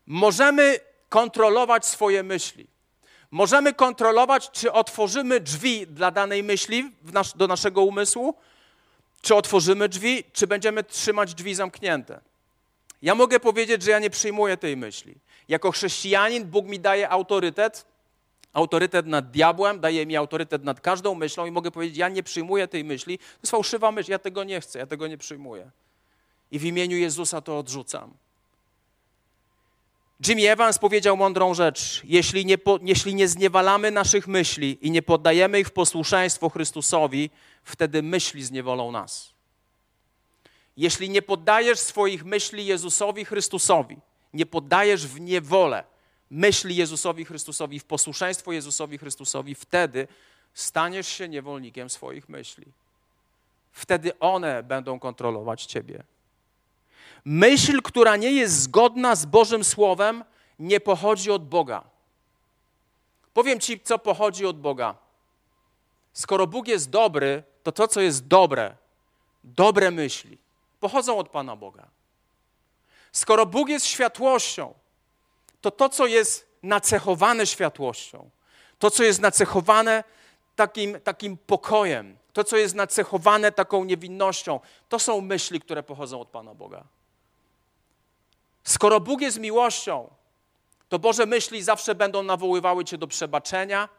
Możemy 0.08 0.79
kontrolować 1.10 1.86
swoje 1.86 2.24
myśli. 2.24 2.67
Możemy 3.32 3.74
kontrolować, 3.74 4.51
czy 4.51 4.72
otworzymy 4.72 5.39
drzwi 5.39 5.88
dla 5.88 6.12
danej 6.12 6.43
myśli 6.43 6.91
nas, 7.03 7.38
do 7.38 7.48
naszego 7.48 7.82
umysłu, 7.82 8.36
czy 9.22 9.36
otworzymy 9.36 9.89
drzwi, 9.89 10.24
czy 10.34 10.48
będziemy 10.48 10.84
trzymać 10.84 11.34
drzwi 11.34 11.55
zamknięte. 11.55 12.22
Ja 13.01 13.15
mogę 13.15 13.39
powiedzieć, 13.39 13.84
że 13.84 13.91
ja 13.91 14.00
nie 14.00 14.10
przyjmuję 14.10 14.58
tej 14.58 14.77
myśli. 14.77 15.15
Jako 15.48 15.72
chrześcijanin 15.72 16.46
Bóg 16.46 16.65
mi 16.65 16.79
daje 16.79 17.10
autorytet, 17.10 17.86
autorytet 18.53 19.05
nad 19.05 19.31
diabłem, 19.31 19.79
daje 19.79 20.05
mi 20.05 20.15
autorytet 20.15 20.63
nad 20.63 20.81
każdą 20.81 21.15
myślą 21.15 21.45
i 21.45 21.51
mogę 21.51 21.72
powiedzieć, 21.72 21.98
ja 21.98 22.10
nie 22.10 22.24
przyjmuję 22.24 22.67
tej 22.67 22.83
myśli. 22.83 23.17
To 23.17 23.24
jest 23.43 23.51
fałszywa 23.51 23.91
myśl, 23.91 24.12
ja 24.12 24.19
tego 24.19 24.43
nie 24.43 24.62
chcę, 24.62 24.79
ja 24.79 24.86
tego 24.86 25.07
nie 25.07 25.17
przyjmuję. 25.17 25.72
I 26.51 26.60
w 26.60 26.65
imieniu 26.65 26.98
Jezusa 26.98 27.41
to 27.41 27.57
odrzucam. 27.57 28.13
Jimmy 30.27 30.51
Evans 30.51 30.77
powiedział 30.77 31.17
mądrą 31.17 31.53
rzecz. 31.53 32.01
Jeśli 32.03 32.45
nie, 32.45 32.57
po, 32.57 32.79
jeśli 32.81 33.15
nie 33.15 33.27
zniewalamy 33.27 33.91
naszych 33.91 34.27
myśli 34.27 34.77
i 34.81 34.91
nie 34.91 35.01
poddajemy 35.01 35.60
ich 35.60 35.67
w 35.67 35.72
posłuszeństwo 35.72 36.50
Chrystusowi, 36.50 37.29
wtedy 37.63 38.03
myśli 38.03 38.43
zniewolą 38.43 38.91
nas. 38.91 39.33
Jeśli 40.77 41.10
nie 41.10 41.22
poddajesz 41.22 41.79
swoich 41.79 42.25
myśli 42.25 42.65
Jezusowi 42.65 43.25
Chrystusowi, 43.25 43.98
nie 44.33 44.45
poddajesz 44.45 45.07
w 45.07 45.19
niewolę 45.19 45.92
myśli 46.33 46.75
Jezusowi 46.75 47.25
Chrystusowi, 47.25 47.79
w 47.79 47.85
posłuszeństwo 47.85 48.51
Jezusowi 48.51 48.97
Chrystusowi, 48.97 49.55
wtedy 49.55 50.07
staniesz 50.53 51.07
się 51.07 51.29
niewolnikiem 51.29 51.89
swoich 51.89 52.29
myśli. 52.29 52.65
Wtedy 53.71 54.19
one 54.19 54.63
będą 54.63 54.99
kontrolować 54.99 55.65
ciebie. 55.65 56.03
Myśl, 57.25 57.81
która 57.81 58.15
nie 58.15 58.31
jest 58.31 58.61
zgodna 58.61 59.15
z 59.15 59.25
Bożym 59.25 59.63
Słowem, 59.63 60.23
nie 60.59 60.79
pochodzi 60.79 61.31
od 61.31 61.47
Boga. 61.47 61.83
Powiem 63.33 63.59
ci, 63.59 63.79
co 63.79 63.99
pochodzi 63.99 64.45
od 64.45 64.59
Boga. 64.59 64.95
Skoro 66.13 66.47
Bóg 66.47 66.67
jest 66.67 66.89
dobry, 66.89 67.43
to 67.63 67.71
to, 67.71 67.87
co 67.87 68.01
jest 68.01 68.27
dobre, 68.27 68.75
dobre 69.43 69.91
myśli, 69.91 70.37
pochodzą 70.79 71.17
od 71.17 71.29
Pana 71.29 71.55
Boga. 71.55 71.87
Skoro 73.11 73.45
Bóg 73.45 73.69
jest 73.69 73.85
światłością, 73.85 74.73
to 75.63 75.72
to, 75.72 75.89
co 75.89 76.05
jest 76.05 76.48
nacechowane 76.63 77.48
światłością, 77.48 78.29
to, 78.79 78.91
co 78.91 79.03
jest 79.03 79.22
nacechowane 79.22 80.03
takim, 80.55 81.01
takim 81.01 81.38
pokojem, 81.38 82.17
to, 82.34 82.43
co 82.43 82.58
jest 82.58 82.75
nacechowane 82.75 83.51
taką 83.51 83.84
niewinnością, 83.84 84.60
to 84.89 85.00
są 85.00 85.22
myśli, 85.22 85.60
które 85.60 85.84
pochodzą 85.84 86.22
od 86.22 86.27
Pana 86.27 86.53
Boga. 86.53 86.84
Skoro 88.63 89.00
Bóg 89.00 89.22
jest 89.22 89.39
miłością, 89.39 90.10
to 90.89 91.00
Boże 91.00 91.25
myśli 91.25 91.63
zawsze 91.63 91.96
będą 91.96 92.24
nawoływały 92.24 92.86
Cię 92.86 92.98
do 92.98 93.08
przebaczenia, 93.08 93.89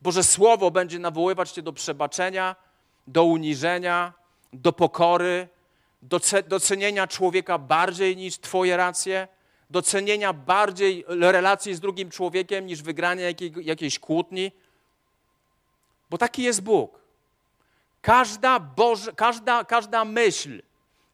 Boże 0.00 0.24
Słowo 0.24 0.70
będzie 0.70 0.98
nawoływać 0.98 1.50
Cię 1.50 1.62
do 1.62 1.72
przebaczenia, 1.72 2.56
do 3.06 3.24
uniżenia, 3.24 4.12
do 4.52 4.72
pokory, 4.72 5.48
do 6.02 6.20
docenienia 6.48 7.06
człowieka 7.06 7.58
bardziej 7.58 8.16
niż 8.16 8.38
Twoje 8.38 8.76
racje, 8.76 9.28
docenienia 9.70 10.32
bardziej 10.32 11.04
relacji 11.08 11.74
z 11.74 11.80
drugim 11.80 12.10
człowiekiem 12.10 12.66
niż 12.66 12.82
wygrania 12.82 13.24
jakiej, 13.24 13.52
jakiejś 13.60 13.98
kłótni. 13.98 14.52
Bo 16.10 16.18
taki 16.18 16.42
jest 16.42 16.62
Bóg. 16.62 16.98
Każda, 18.02 18.60
Boże, 18.60 19.12
każda, 19.12 19.64
każda 19.64 20.04
myśl, 20.04 20.62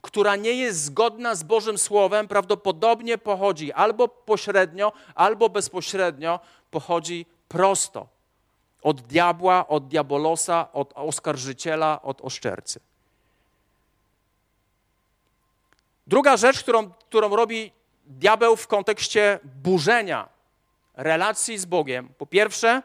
która 0.02 0.36
nie 0.36 0.52
jest 0.52 0.84
zgodna 0.84 1.34
z 1.34 1.42
Bożym 1.42 1.78
Słowem, 1.78 2.28
prawdopodobnie 2.28 3.18
pochodzi 3.18 3.72
albo 3.72 4.08
pośrednio, 4.08 4.92
albo 5.14 5.48
bezpośrednio, 5.48 6.40
pochodzi 6.70 7.26
prosto 7.48 8.06
od 8.82 9.00
diabła, 9.00 9.68
od 9.68 9.88
diabolosa, 9.88 10.72
od 10.72 10.92
oskarżyciela, 10.94 12.02
od 12.02 12.20
oszczercy. 12.20 12.80
Druga 16.06 16.36
rzecz, 16.36 16.62
którą, 16.62 16.90
którą 16.90 17.36
robi 17.36 17.72
diabeł 18.06 18.56
w 18.56 18.66
kontekście 18.66 19.38
burzenia 19.44 20.28
relacji 20.94 21.58
z 21.58 21.64
Bogiem, 21.64 22.08
po 22.18 22.26
pierwsze, 22.26 22.82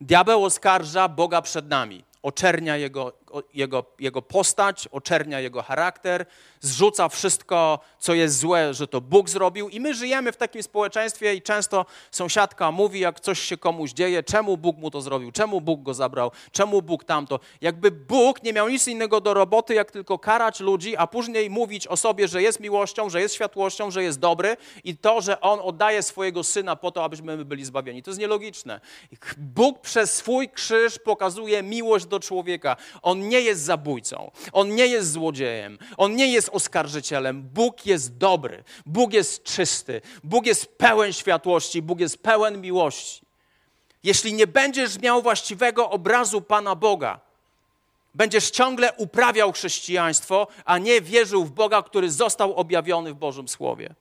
diabeł 0.00 0.44
oskarża 0.44 1.08
Boga 1.08 1.42
przed 1.42 1.68
nami 1.68 2.04
oczernia 2.22 2.76
jego, 2.76 3.12
jego, 3.54 3.84
jego 3.98 4.22
postać, 4.22 4.88
oczernia 4.92 5.40
jego 5.40 5.62
charakter, 5.62 6.26
zrzuca 6.60 7.08
wszystko, 7.08 7.78
co 7.98 8.14
jest 8.14 8.38
złe, 8.38 8.74
że 8.74 8.88
to 8.88 9.00
Bóg 9.00 9.28
zrobił. 9.28 9.68
I 9.68 9.80
my 9.80 9.94
żyjemy 9.94 10.32
w 10.32 10.36
takim 10.36 10.62
społeczeństwie 10.62 11.34
i 11.34 11.42
często 11.42 11.86
sąsiadka 12.10 12.70
mówi, 12.70 13.00
jak 13.00 13.20
coś 13.20 13.40
się 13.40 13.56
komuś 13.56 13.92
dzieje, 13.92 14.22
czemu 14.22 14.56
Bóg 14.56 14.76
mu 14.76 14.90
to 14.90 15.00
zrobił, 15.00 15.32
czemu 15.32 15.60
Bóg 15.60 15.82
go 15.82 15.94
zabrał, 15.94 16.30
czemu 16.52 16.82
Bóg 16.82 17.04
tamto. 17.04 17.40
Jakby 17.60 17.90
Bóg 17.90 18.42
nie 18.42 18.52
miał 18.52 18.68
nic 18.68 18.88
innego 18.88 19.20
do 19.20 19.34
roboty, 19.34 19.74
jak 19.74 19.90
tylko 19.90 20.18
karać 20.18 20.60
ludzi, 20.60 20.96
a 20.96 21.06
później 21.06 21.50
mówić 21.50 21.86
o 21.86 21.96
sobie, 21.96 22.28
że 22.28 22.42
jest 22.42 22.60
miłością, 22.60 23.10
że 23.10 23.20
jest 23.20 23.34
światłością, 23.34 23.90
że 23.90 24.02
jest 24.02 24.18
dobry 24.18 24.56
i 24.84 24.96
to, 24.96 25.20
że 25.20 25.40
On 25.40 25.60
oddaje 25.62 26.02
swojego 26.02 26.44
Syna 26.44 26.76
po 26.76 26.90
to, 26.90 27.04
abyśmy 27.04 27.44
byli 27.44 27.64
zbawieni. 27.64 28.02
To 28.02 28.10
jest 28.10 28.20
nielogiczne. 28.20 28.80
Bóg 29.36 29.80
przez 29.80 30.16
swój 30.16 30.48
krzyż 30.48 30.98
pokazuje 30.98 31.62
miłość 31.62 32.06
do 32.06 32.20
człowieka. 32.20 32.76
On 33.02 33.23
nie 33.28 33.40
jest 33.40 33.62
zabójcą, 33.62 34.30
On 34.52 34.74
nie 34.74 34.86
jest 34.86 35.12
złodziejem, 35.12 35.78
On 35.96 36.16
nie 36.16 36.26
jest 36.32 36.48
oskarżycielem. 36.52 37.42
Bóg 37.42 37.86
jest 37.86 38.16
dobry, 38.16 38.64
Bóg 38.86 39.12
jest 39.12 39.42
czysty, 39.42 40.00
Bóg 40.24 40.46
jest 40.46 40.78
pełen 40.78 41.12
światłości, 41.12 41.82
Bóg 41.82 42.00
jest 42.00 42.22
pełen 42.22 42.60
miłości. 42.60 43.24
Jeśli 44.02 44.32
nie 44.32 44.46
będziesz 44.46 44.98
miał 44.98 45.22
właściwego 45.22 45.90
obrazu 45.90 46.40
Pana 46.40 46.74
Boga, 46.74 47.20
będziesz 48.14 48.50
ciągle 48.50 48.92
uprawiał 48.92 49.52
chrześcijaństwo, 49.52 50.46
a 50.64 50.78
nie 50.78 51.00
wierzył 51.00 51.44
w 51.44 51.50
Boga, 51.50 51.82
który 51.82 52.10
został 52.10 52.54
objawiony 52.54 53.12
w 53.12 53.16
Bożym 53.16 53.48
Słowie. 53.48 53.94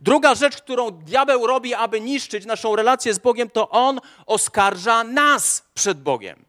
Druga 0.00 0.34
rzecz, 0.34 0.56
którą 0.56 0.90
diabeł 0.90 1.46
robi, 1.46 1.74
aby 1.74 2.00
niszczyć 2.00 2.46
naszą 2.46 2.76
relację 2.76 3.14
z 3.14 3.18
Bogiem, 3.18 3.50
to 3.50 3.70
on 3.70 4.00
oskarża 4.26 5.04
nas 5.04 5.64
przed 5.74 6.02
Bogiem. 6.02 6.44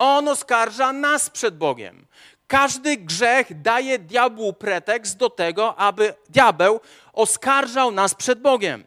On 0.00 0.28
oskarża 0.28 0.92
nas 0.92 1.30
przed 1.30 1.58
Bogiem. 1.58 2.06
Każdy 2.46 2.96
grzech 2.96 3.62
daje 3.62 3.98
diabłu 3.98 4.52
pretekst 4.52 5.16
do 5.16 5.30
tego, 5.30 5.76
aby 5.76 6.14
diabeł 6.28 6.80
oskarżał 7.12 7.90
nas 7.90 8.14
przed 8.14 8.40
Bogiem. 8.40 8.84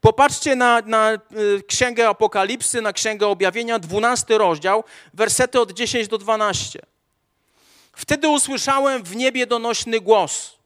Popatrzcie 0.00 0.56
na, 0.56 0.82
na, 0.86 1.12
y, 1.12 1.62
Księgę 1.66 2.08
Apokalipsy, 2.08 2.82
na 2.82 2.92
Księgę 2.92 3.26
Objawienia, 3.26 3.78
12 3.78 4.38
rozdział, 4.38 4.84
wersety 5.14 5.60
od 5.60 5.72
10 5.72 6.08
do 6.08 6.18
12. 6.18 6.80
Wtedy 7.92 8.28
usłyszałem 8.28 9.02
w 9.02 9.16
niebie 9.16 9.46
donośny 9.46 10.00
głos. 10.00 10.56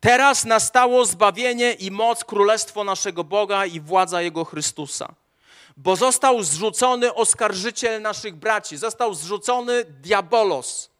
Teraz 0.00 0.44
nastało 0.44 1.06
zbawienie 1.06 1.72
i 1.72 1.90
moc 1.90 2.24
królestwo 2.24 2.84
naszego 2.84 3.24
Boga 3.24 3.66
i 3.66 3.80
władza 3.80 4.22
Jego 4.22 4.44
Chrystusa. 4.44 5.14
Bo 5.76 5.96
został 5.96 6.42
zrzucony 6.42 7.14
oskarżyciel 7.14 8.02
naszych 8.02 8.36
braci, 8.36 8.76
został 8.76 9.14
zrzucony 9.14 9.84
diabolos 9.84 10.95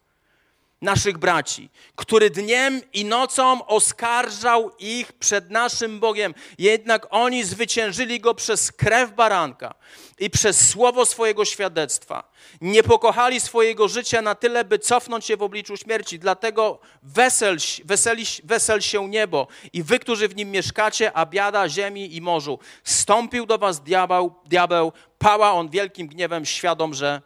naszych 0.81 1.17
braci, 1.17 1.69
który 1.95 2.29
dniem 2.29 2.81
i 2.93 3.05
nocą 3.05 3.65
oskarżał 3.65 4.71
ich 4.79 5.13
przed 5.13 5.49
naszym 5.49 5.99
Bogiem. 5.99 6.33
Jednak 6.57 7.07
oni 7.09 7.43
zwyciężyli 7.43 8.19
go 8.19 8.33
przez 8.33 8.71
krew 8.71 9.15
baranka 9.15 9.73
i 10.19 10.29
przez 10.29 10.69
słowo 10.69 11.05
swojego 11.05 11.45
świadectwa. 11.45 12.31
Nie 12.61 12.83
pokochali 12.83 13.39
swojego 13.39 13.87
życia 13.87 14.21
na 14.21 14.35
tyle, 14.35 14.65
by 14.65 14.79
cofnąć 14.79 15.25
się 15.25 15.37
w 15.37 15.43
obliczu 15.43 15.77
śmierci. 15.77 16.19
Dlatego 16.19 16.79
wesel, 17.03 17.57
weseli, 17.85 18.25
wesel 18.43 18.81
się 18.81 19.09
niebo 19.09 19.47
i 19.73 19.83
wy, 19.83 19.99
którzy 19.99 20.27
w 20.27 20.35
nim 20.35 20.51
mieszkacie, 20.51 21.13
a 21.13 21.25
biada 21.25 21.69
ziemi 21.69 22.15
i 22.15 22.21
morzu. 22.21 22.59
Stąpił 22.83 23.45
do 23.45 23.57
was 23.57 23.81
diabeł, 23.81 24.35
diabeł 24.45 24.91
pała 25.17 25.51
on 25.51 25.69
wielkim 25.69 26.07
gniewem, 26.07 26.45
świadom, 26.45 26.93
że 26.93 27.21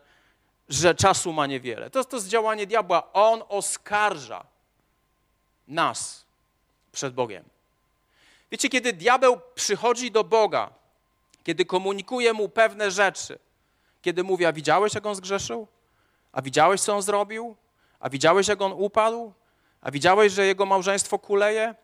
że 0.72 0.96
czasu 0.96 1.34
ma 1.34 1.48
niewiele. 1.48 1.90
To, 1.90 2.04
to 2.04 2.18
jest 2.18 2.28
działanie 2.28 2.68
diabła. 2.68 3.14
On 3.14 3.44
oskarża 3.50 4.46
nas 5.68 6.26
przed 6.92 7.14
Bogiem. 7.14 7.44
Wiecie, 8.52 8.70
kiedy 8.70 8.94
diabeł 8.94 9.42
przychodzi 9.56 10.12
do 10.12 10.24
Boga, 10.24 10.70
kiedy 11.44 11.66
komunikuje 11.66 12.34
mu 12.34 12.50
pewne 12.50 12.92
rzeczy, 12.92 13.40
kiedy 14.02 14.24
mówi, 14.24 14.46
a 14.46 14.54
widziałeś, 14.54 14.94
jak 14.94 15.06
on 15.06 15.16
zgrzeszył? 15.16 15.68
A 16.32 16.42
widziałeś, 16.42 16.82
co 16.82 16.96
on 16.96 17.02
zrobił? 17.02 17.56
A 18.00 18.10
widziałeś, 18.10 18.48
jak 18.48 18.62
on 18.62 18.74
upadł? 18.74 19.34
A 19.82 19.92
widziałeś, 19.92 20.34
że 20.34 20.46
jego 20.46 20.66
małżeństwo 20.66 21.20
kuleje? 21.20 21.76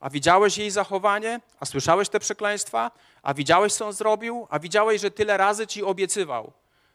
A 0.00 0.10
widziałeś 0.10 0.58
jej 0.58 0.70
zachowanie? 0.70 1.40
A 1.60 1.66
słyszałeś 1.66 2.08
te 2.08 2.20
przekleństwa? 2.20 2.90
A 3.22 3.34
widziałeś, 3.34 3.72
co 3.72 3.86
on 3.86 3.92
zrobił? 3.92 4.46
A 4.50 4.58
widziałeś, 4.58 5.00
że 5.00 5.10
tyle 5.10 5.36
razy 5.36 5.66
ci 5.66 5.82
obiecywał, 5.82 6.52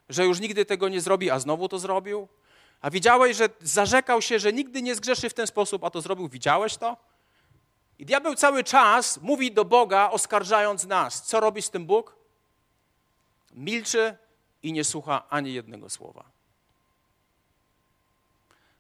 że 0.10 0.26
już 0.26 0.39
nigdy 0.39 0.65
tego 0.65 0.89
nie 0.89 1.02
zrobi, 1.02 1.30
a 1.30 1.39
znowu 1.39 1.68
to 1.68 1.80
zrobił? 1.80 2.28
A 2.82 2.89
widziałeś, 2.89 3.38
że 3.38 3.50
zarzekał 3.62 4.22
się, 4.22 4.39
że 4.39 4.54
nigdy 4.54 4.82
nie 4.82 4.96
zgrzeszy 4.96 5.30
w 5.30 5.34
ten 5.34 5.48
sposób, 5.48 5.84
a 5.84 5.89
to 5.89 6.02
zrobił? 6.02 6.28
Widziałeś 6.28 6.78
to? 6.78 6.98
I 8.00 8.06
diabeł 8.06 8.36
cały 8.36 8.63
czas 8.63 9.22
mówi 9.22 9.52
do 9.52 9.65
Boga, 9.65 10.10
oskarżając 10.12 10.86
nas. 10.86 11.24
Co 11.24 11.39
robi 11.39 11.62
z 11.62 11.70
tym 11.70 11.86
Bóg? 11.86 12.15
Milczy 13.54 14.18
i 14.63 14.74
nie 14.74 14.84
słucha 14.84 15.24
ani 15.30 15.54
jednego 15.54 15.89
słowa. 15.89 16.24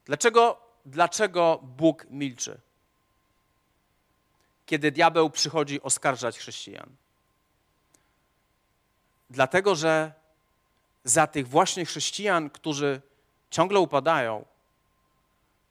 Dlaczego, 0.05 0.57
dlaczego 0.85 1.59
Bóg 1.63 2.05
milczy? 2.09 2.59
Kiedy 4.65 4.91
diabeł 4.91 5.29
przychodzi 5.29 5.81
oskarżać 5.81 6.37
chrześcijan. 6.37 6.89
Dlatego, 9.29 9.75
że 9.75 10.13
za 11.05 11.27
tych 11.27 11.47
właśnie 11.47 11.85
chrześcijan, 11.85 12.49
którzy 12.49 13.01
ciągle 13.49 13.79
upadają, 13.79 14.45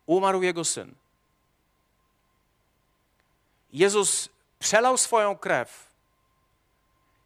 umarł 0.07 0.42
jego 0.42 0.64
syn. 0.64 0.94
Jezus 3.73 4.29
przelał 4.59 4.99
swoją 4.99 5.37
krew 5.37 5.94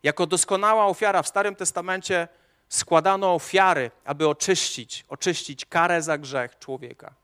jako 0.03 0.27
doskonała 0.27 0.87
ofiara. 0.87 1.23
W 1.23 1.29
Starym 1.29 1.55
Testamencie 1.55 2.29
składano 2.69 3.35
ofiary, 3.35 3.91
aby 4.05 4.29
oczyścić, 4.29 5.05
oczyścić 5.09 5.67
karę 5.67 6.03
za 6.03 6.19
grzech 6.19 6.59
człowieka. 6.59 7.15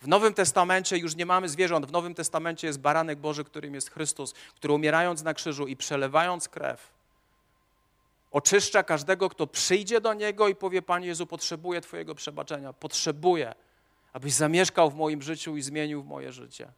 W 0.00 0.08
Nowym 0.08 0.34
Testamencie 0.34 0.98
już 0.98 1.16
nie 1.16 1.26
mamy 1.26 1.48
zwierząt. 1.48 1.86
W 1.86 1.92
Nowym 1.92 2.14
Testamencie 2.14 2.66
jest 2.66 2.80
baranek 2.80 3.18
Boży, 3.18 3.44
którym 3.44 3.74
jest 3.74 3.90
Chrystus, 3.90 4.34
który 4.54 4.74
umierając 4.74 5.22
na 5.22 5.34
krzyżu 5.34 5.66
i 5.66 5.76
przelewając 5.76 6.48
krew, 6.48 6.92
oczyszcza 8.30 8.82
każdego, 8.82 9.28
kto 9.28 9.46
przyjdzie 9.46 10.00
do 10.00 10.14
Niego 10.14 10.48
i 10.48 10.54
powie, 10.54 10.82
Panie 10.82 11.06
Jezu, 11.06 11.26
potrzebuję 11.26 11.80
Twojego 11.80 12.14
przebaczenia, 12.14 12.72
potrzebuję, 12.72 13.54
abyś 14.12 14.32
zamieszkał 14.32 14.90
w 14.90 14.94
moim 14.94 15.22
życiu 15.22 15.56
i 15.56 15.62
zmienił 15.62 16.04
moje 16.04 16.32
życie. 16.32 16.72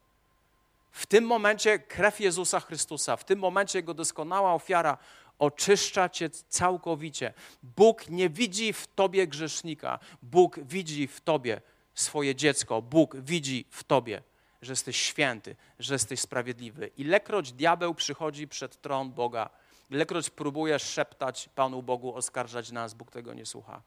W 0.91 1.07
tym 1.07 1.25
momencie 1.25 1.79
krew 1.79 2.21
Jezusa 2.21 2.61
Chrystusa, 2.61 3.17
w 3.17 3.25
tym 3.25 3.39
momencie 3.39 3.79
Jego 3.79 3.95
doskonała 3.95 4.55
ofiara 4.55 4.99
oczyszcza 5.39 6.09
cię 6.09 6.31
całkowicie. 6.31 7.35
Bóg 7.63 8.09
nie 8.09 8.31
widzi 8.31 8.73
w 8.73 8.87
tobie 8.87 9.27
grzesznika. 9.27 9.99
Bóg 10.23 10.61
widzi 10.61 11.07
w 11.07 11.21
tobie 11.21 11.61
swoje 11.95 12.35
dziecko. 12.35 12.83
Bóg 12.83 13.17
widzi 13.17 13.65
w 13.71 13.85
tobie, 13.85 14.23
że 14.63 14.73
jesteś 14.73 14.97
święty, 14.97 15.57
że 15.79 15.95
jesteś 15.95 16.21
sprawiedliwy. 16.21 16.91
Ilekroć 16.97 17.53
diabeł 17.53 17.95
przychodzi 17.95 18.49
przed 18.49 18.81
tron 18.81 19.13
Boga, 19.13 19.51
ilekroć 19.93 20.31
próbuje 20.31 20.79
szeptać 20.79 21.49
Panu 21.55 21.83
Bogu, 21.83 22.15
oskarżać 22.15 22.71
nas, 22.71 22.95
Bóg 22.95 23.11
tego 23.11 23.35
nie 23.35 23.47
słucha. 23.47 23.83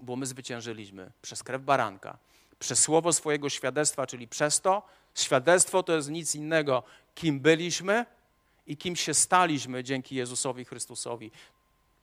Bo 0.00 0.16
my 0.16 0.26
zwyciężyliśmy 0.26 1.10
przez 1.22 1.42
krew 1.42 1.62
baranka, 1.62 2.18
przez 2.58 2.78
słowo 2.78 3.12
swojego 3.12 3.48
świadectwa, 3.48 4.06
czyli 4.06 4.28
przez 4.28 4.60
to, 4.60 4.82
świadectwo 5.14 5.82
to 5.82 5.96
jest 5.96 6.10
nic 6.10 6.34
innego, 6.34 6.82
kim 7.14 7.40
byliśmy, 7.40 8.06
i 8.68 8.76
kim 8.76 8.96
się 8.96 9.14
staliśmy 9.14 9.84
dzięki 9.84 10.14
Jezusowi 10.14 10.64
Chrystusowi. 10.64 11.30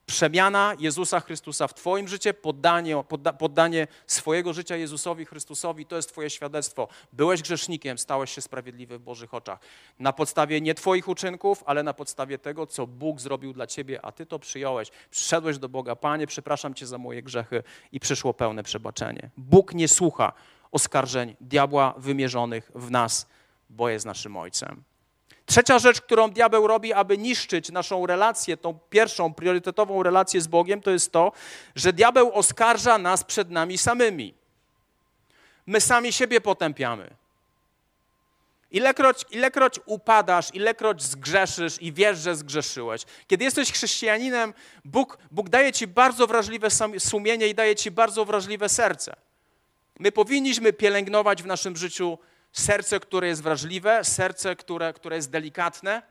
Przemiana 0.06 0.74
Jezusa 0.78 1.20
Chrystusa 1.20 1.68
w 1.68 1.74
Twoim 1.74 2.08
życiu, 2.08 2.34
poddanie, 2.42 3.04
podda, 3.08 3.32
poddanie 3.32 3.86
swojego 4.06 4.52
życia 4.52 4.76
Jezusowi 4.76 5.24
Chrystusowi, 5.24 5.86
to 5.86 5.96
jest 5.96 6.08
Twoje 6.08 6.30
świadectwo. 6.30 6.88
Byłeś 7.12 7.42
grzesznikiem, 7.42 7.98
stałeś 7.98 8.30
się 8.30 8.40
sprawiedliwy 8.40 8.98
w 8.98 9.02
Bożych 9.02 9.34
oczach. 9.34 9.58
Na 9.98 10.12
podstawie 10.12 10.60
nie 10.60 10.74
Twoich 10.74 11.08
uczynków, 11.08 11.62
ale 11.66 11.82
na 11.82 11.94
podstawie 11.94 12.38
tego, 12.38 12.66
co 12.66 12.86
Bóg 12.86 13.20
zrobił 13.20 13.52
dla 13.52 13.66
Ciebie, 13.66 14.04
a 14.04 14.12
Ty 14.12 14.26
to 14.26 14.38
przyjąłeś. 14.38 14.90
Przyszedłeś 15.10 15.58
do 15.58 15.68
Boga, 15.68 15.96
Panie, 15.96 16.26
przepraszam 16.26 16.74
Cię 16.74 16.86
za 16.86 16.98
moje 16.98 17.22
grzechy 17.22 17.62
i 17.92 18.00
przyszło 18.00 18.34
pełne 18.34 18.62
przebaczenie. 18.62 19.30
Bóg 19.36 19.74
nie 19.74 19.88
słucha 19.88 20.32
oskarżeń 20.72 21.36
diabła 21.40 21.94
wymierzonych 21.96 22.70
w 22.74 22.90
nas, 22.90 23.28
bo 23.70 23.88
jest 23.88 24.06
naszym 24.06 24.36
Ojcem. 24.36 24.82
Trzecia 25.46 25.78
rzecz, 25.78 26.00
którą 26.00 26.30
diabeł 26.30 26.66
robi, 26.66 26.92
aby 26.92 27.18
niszczyć 27.18 27.70
naszą 27.70 28.06
relację, 28.06 28.56
tą 28.56 28.78
pierwszą 28.90 29.34
priorytetową 29.34 30.02
relację 30.02 30.40
z 30.40 30.46
Bogiem, 30.46 30.82
to 30.82 30.90
jest 30.90 31.12
to, 31.12 31.32
że 31.74 31.92
diabeł 31.92 32.32
oskarża 32.32 32.98
nas 32.98 33.24
przed 33.24 33.50
nami 33.50 33.78
samymi. 33.78 34.34
My 35.66 35.80
sami 35.80 36.12
siebie 36.12 36.40
potępiamy. 36.40 37.10
Ilekroć, 38.70 39.24
ilekroć 39.30 39.80
upadasz, 39.86 40.54
ilekroć 40.54 41.02
zgrzeszysz 41.02 41.82
i 41.82 41.92
wiesz, 41.92 42.18
że 42.18 42.36
zgrzeszyłeś. 42.36 43.02
Kiedy 43.26 43.44
jesteś 43.44 43.72
chrześcijaninem, 43.72 44.54
Bóg, 44.84 45.18
Bóg 45.30 45.48
daje 45.48 45.72
ci 45.72 45.86
bardzo 45.86 46.26
wrażliwe 46.26 46.68
sumienie 46.98 47.48
i 47.48 47.54
daje 47.54 47.76
ci 47.76 47.90
bardzo 47.90 48.24
wrażliwe 48.24 48.68
serce. 48.68 49.16
My 49.98 50.12
powinniśmy 50.12 50.72
pielęgnować 50.72 51.42
w 51.42 51.46
naszym 51.46 51.76
życiu 51.76 52.18
serce, 52.58 53.00
które 53.00 53.28
jest 53.28 53.42
wrażliwe, 53.42 54.04
serce, 54.04 54.56
które, 54.56 54.92
które 54.92 55.16
jest 55.16 55.30
delikatne, 55.30 56.02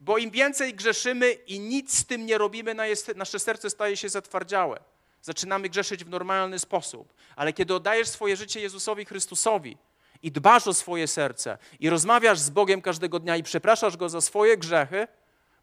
bo 0.00 0.18
im 0.18 0.30
więcej 0.30 0.74
grzeszymy 0.74 1.32
i 1.32 1.60
nic 1.60 1.98
z 1.98 2.06
tym 2.06 2.26
nie 2.26 2.38
robimy, 2.38 2.74
nasze 3.16 3.38
serce 3.38 3.70
staje 3.70 3.96
się 3.96 4.08
zatwardziałe. 4.08 4.80
Zaczynamy 5.22 5.68
grzeszyć 5.68 6.04
w 6.04 6.08
normalny 6.08 6.58
sposób. 6.58 7.14
Ale 7.36 7.52
kiedy 7.52 7.74
oddajesz 7.74 8.08
swoje 8.08 8.36
życie 8.36 8.60
Jezusowi 8.60 9.04
Chrystusowi 9.04 9.76
i 10.22 10.32
dbasz 10.32 10.66
o 10.66 10.74
swoje 10.74 11.06
serce 11.06 11.58
i 11.80 11.90
rozmawiasz 11.90 12.38
z 12.38 12.50
Bogiem 12.50 12.82
każdego 12.82 13.18
dnia 13.18 13.36
i 13.36 13.42
przepraszasz 13.42 13.96
Go 13.96 14.08
za 14.08 14.20
swoje 14.20 14.56
grzechy, 14.56 15.08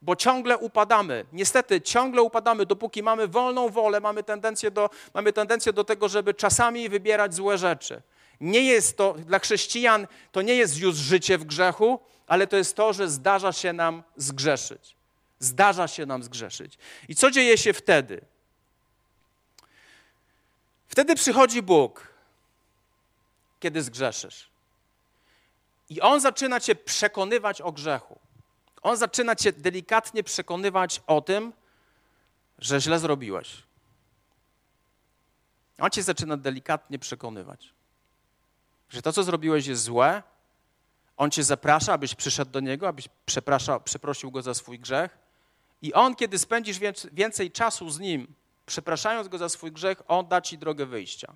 bo 0.01 0.15
ciągle 0.15 0.57
upadamy. 0.57 1.25
Niestety 1.33 1.81
ciągle 1.81 2.21
upadamy, 2.21 2.65
dopóki 2.65 3.03
mamy 3.03 3.27
wolną 3.27 3.69
wolę, 3.69 3.99
mamy 3.99 4.23
tendencję 4.23 4.71
do, 4.71 4.89
mamy 5.13 5.33
tendencję 5.33 5.73
do 5.73 5.83
tego, 5.83 6.09
żeby 6.09 6.33
czasami 6.33 6.89
wybierać 6.89 7.33
złe 7.33 7.57
rzeczy 7.57 8.01
nie 8.41 8.63
jest 8.63 8.97
to, 8.97 9.13
dla 9.13 9.39
chrześcijan 9.39 10.07
to 10.31 10.41
nie 10.41 10.55
jest 10.55 10.77
już 10.77 10.95
życie 10.95 11.37
w 11.37 11.45
grzechu, 11.45 11.99
ale 12.27 12.47
to 12.47 12.57
jest 12.57 12.75
to, 12.75 12.93
że 12.93 13.09
zdarza 13.09 13.53
się 13.53 13.73
nam 13.73 14.03
zgrzeszyć. 14.17 14.95
Zdarza 15.39 15.87
się 15.87 16.05
nam 16.05 16.23
zgrzeszyć. 16.23 16.77
I 17.09 17.15
co 17.15 17.31
dzieje 17.31 17.57
się 17.57 17.73
wtedy? 17.73 18.21
Wtedy 20.87 21.15
przychodzi 21.15 21.61
Bóg, 21.61 22.07
kiedy 23.59 23.83
zgrzeszysz. 23.83 24.49
I 25.89 26.01
On 26.01 26.21
zaczyna 26.21 26.59
cię 26.59 26.75
przekonywać 26.75 27.61
o 27.61 27.71
grzechu. 27.71 28.19
On 28.81 28.97
zaczyna 28.97 29.35
cię 29.35 29.51
delikatnie 29.51 30.23
przekonywać 30.23 31.01
o 31.07 31.21
tym, 31.21 31.53
że 32.59 32.81
źle 32.81 32.99
zrobiłeś. 32.99 33.63
On 35.79 35.91
cię 35.91 36.03
zaczyna 36.03 36.37
delikatnie 36.37 36.99
przekonywać 36.99 37.73
że 38.91 39.01
to, 39.01 39.13
co 39.13 39.23
zrobiłeś, 39.23 39.67
jest 39.67 39.83
złe. 39.83 40.23
On 41.17 41.31
cię 41.31 41.43
zaprasza, 41.43 41.93
abyś 41.93 42.15
przyszedł 42.15 42.51
do 42.51 42.59
niego, 42.59 42.87
abyś 42.87 43.09
przeprosił 43.85 44.31
go 44.31 44.41
za 44.41 44.53
swój 44.53 44.79
grzech. 44.79 45.17
I 45.81 45.93
on, 45.93 46.15
kiedy 46.15 46.39
spędzisz 46.39 46.79
więcej 47.13 47.51
czasu 47.51 47.89
z 47.89 47.99
nim, 47.99 48.27
przepraszając 48.65 49.27
go 49.27 49.37
za 49.37 49.49
swój 49.49 49.71
grzech, 49.71 50.01
on 50.07 50.27
da 50.27 50.41
ci 50.41 50.57
drogę 50.57 50.85
wyjścia. 50.85 51.33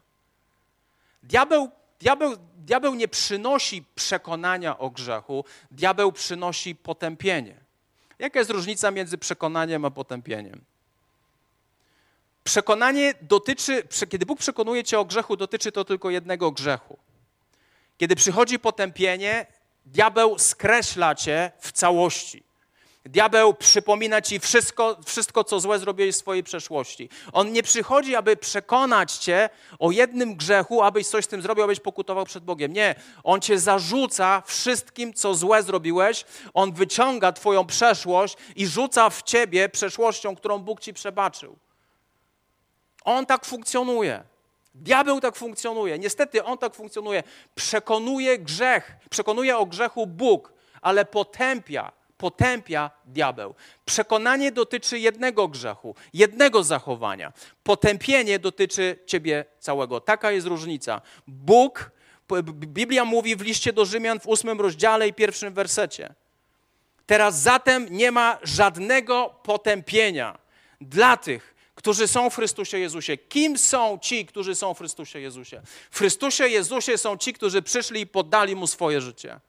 Diabeł, 1.24 1.70
diabeł, 2.00 2.36
diabeł 2.56 2.96
nie 2.96 3.08
przynosi 3.08 3.84
przekonania 3.96 4.78
o 4.78 4.90
grzechu, 4.90 5.46
diabeł 5.72 6.12
przynosi 6.12 6.76
potępienie. 6.76 7.56
Jaka 8.20 8.40
jest 8.40 8.52
różnica 8.52 8.92
między 8.92 9.18
przekonaniem 9.18 9.86
a 9.86 9.92
potępieniem? 9.92 10.62
Przekonanie 12.44 13.14
dotyczy, 13.22 13.88
kiedy 14.10 14.26
Bóg 14.26 14.40
przekonuje 14.40 14.84
cię 14.84 15.00
o 15.00 15.06
grzechu, 15.06 15.38
dotyczy 15.38 15.72
to 15.72 15.86
tylko 15.86 16.10
jednego 16.10 16.52
grzechu. 16.52 16.98
Kiedy 17.98 18.16
przychodzi 18.16 18.60
potępienie, 18.60 19.46
diabeł 19.86 20.40
skreśla 20.40 21.16
cię 21.16 21.52
w 21.60 21.72
całości. 21.72 22.44
Diabeł 23.06 23.54
przypomina 23.54 24.22
ci 24.22 24.40
wszystko, 24.40 24.98
wszystko, 25.06 25.44
co 25.44 25.60
złe 25.60 25.80
zrobiłeś 25.80 26.16
w 26.16 26.18
swojej 26.18 26.44
przeszłości. 26.44 27.10
On 27.34 27.52
nie 27.52 27.64
przychodzi, 27.64 28.16
aby 28.16 28.38
przekonać 28.38 29.14
cię 29.14 29.50
o 29.80 29.92
jednym 29.92 30.36
grzechu, 30.36 30.82
abyś 30.82 31.08
coś 31.08 31.26
z 31.26 31.28
tym 31.28 31.42
zrobił, 31.42 31.64
abyś 31.64 31.80
pokutował 31.80 32.26
przed 32.26 32.44
Bogiem. 32.44 32.74
Nie, 32.74 32.96
on 33.24 33.42
cię 33.42 33.60
zarzuca 33.60 34.44
wszystkim, 34.46 35.14
co 35.14 35.36
złe 35.36 35.64
zrobiłeś. 35.64 36.26
On 36.54 36.74
wyciąga 36.74 37.32
twoją 37.32 37.66
przeszłość 37.66 38.38
i 38.56 38.68
rzuca 38.68 39.10
w 39.10 39.24
ciebie 39.24 39.70
przeszłością, 39.70 40.36
którą 40.36 40.60
Bóg 40.60 40.80
ci 40.80 40.94
przebaczył. 40.94 41.58
On 43.04 43.26
tak 43.26 43.46
funkcjonuje. 43.46 44.24
Diabeł 44.76 45.22
tak 45.22 45.36
funkcjonuje. 45.36 46.00
Niestety 46.00 46.44
on 46.44 46.58
tak 46.58 46.76
funkcjonuje. 46.76 47.24
Przekonuje 47.56 48.40
grzech, 48.40 48.92
przekonuje 49.10 49.58
o 49.58 49.66
grzechu 49.66 50.08
Bóg, 50.08 50.54
ale 50.82 51.06
potępia, 51.06 51.92
potępia 52.18 52.92
diabeł. 53.06 53.56
Przekonanie 53.86 54.52
dotyczy 54.52 55.00
jednego 55.00 55.48
grzechu, 55.48 55.96
jednego 56.14 56.64
zachowania. 56.64 57.34
Potępienie 57.64 58.40
dotyczy 58.40 59.00
ciebie 59.06 59.46
całego. 59.60 60.02
Taka 60.02 60.32
jest 60.32 60.48
różnica. 60.48 61.02
Bóg, 61.28 61.92
Biblia 62.54 63.06
mówi 63.06 63.36
w 63.36 63.42
liście 63.42 63.74
do 63.74 63.86
Rzymian 63.86 64.20
w 64.20 64.28
ósmym 64.28 64.62
rozdziale 64.62 65.08
i 65.08 65.14
pierwszym 65.14 65.54
wersecie. 65.54 66.14
Teraz 67.06 67.42
zatem 67.42 67.88
nie 67.90 68.12
ma 68.12 68.38
żadnego 68.44 69.36
potępienia 69.44 70.38
dla 70.82 71.18
tych, 71.18 71.55
którzy 71.86 72.08
są 72.08 72.30
w 72.30 72.36
Chrystusie 72.36 72.80
Jezusie. 72.80 73.18
Kim 73.18 73.58
są 73.58 74.00
ci, 74.02 74.26
którzy 74.26 74.56
są 74.56 74.74
w 74.74 74.78
Chrystusie 74.78 75.20
Jezusie? 75.20 75.62
W 75.92 75.98
Chrystusie 75.98 76.48
Jezusie 76.48 76.98
są 76.98 77.18
ci, 77.18 77.34
którzy 77.34 77.62
przyszli 77.62 78.02
i 78.02 78.08
poddali 78.08 78.56
Mu 78.56 78.68
swoje 78.68 79.02
życie. 79.02 79.40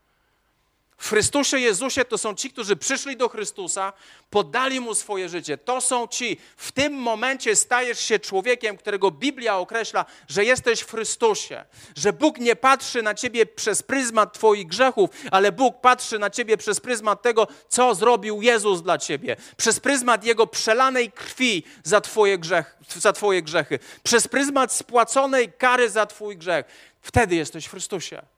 W 0.98 1.09
Chrystusie 1.09 1.59
Jezusie 1.59 2.04
to 2.04 2.18
są 2.18 2.35
ci, 2.35 2.50
którzy 2.50 2.76
przyszli 2.76 3.16
do 3.16 3.28
Chrystusa, 3.28 3.92
poddali 4.30 4.80
Mu 4.80 4.94
swoje 4.94 5.28
życie. 5.28 5.59
To 5.59 5.80
są 5.80 6.06
ci. 6.06 6.40
W 6.56 6.72
tym 6.72 6.92
momencie 6.92 7.56
stajesz 7.56 8.00
się 8.00 8.18
człowiekiem, 8.18 8.76
którego 8.76 9.11
Biblia 9.11 9.56
określa, 9.56 10.04
że 10.28 10.44
jesteś 10.44 10.80
w 10.80 10.90
Chrystusie. 10.90 11.64
Że 11.96 12.12
Bóg 12.12 12.38
nie 12.38 12.56
patrzy 12.56 13.02
na 13.02 13.14
ciebie 13.14 13.46
przez 13.46 13.82
pryzmat 13.82 14.32
Twoich 14.35 14.66
grzechów, 14.66 15.11
ale 15.30 15.52
Bóg 15.52 15.80
patrzy 15.80 16.18
na 16.18 16.30
ciebie 16.30 16.56
przez 16.56 16.80
pryzmat 16.80 17.22
tego, 17.22 17.48
co 17.68 17.94
zrobił 17.94 18.42
Jezus 18.42 18.82
dla 18.82 18.98
ciebie. 18.98 19.37
Przez 19.56 19.80
pryzmat 19.80 20.24
Jego 20.24 20.46
przelanej 20.46 21.12
krwi 21.12 21.62
za 21.85 22.00
Twoje, 22.00 22.38
grzech, 22.38 22.76
za 22.88 23.12
twoje 23.12 23.42
grzechy. 23.42 23.78
Przez 24.02 24.28
pryzmat 24.28 24.72
spłaconej 24.72 25.52
kary 25.52 25.90
za 25.90 26.06
Twój 26.06 26.37
grzech. 26.37 26.66
Wtedy 27.00 27.37
jesteś 27.37 27.66
w 27.66 27.70
Chrystusie. 27.70 28.36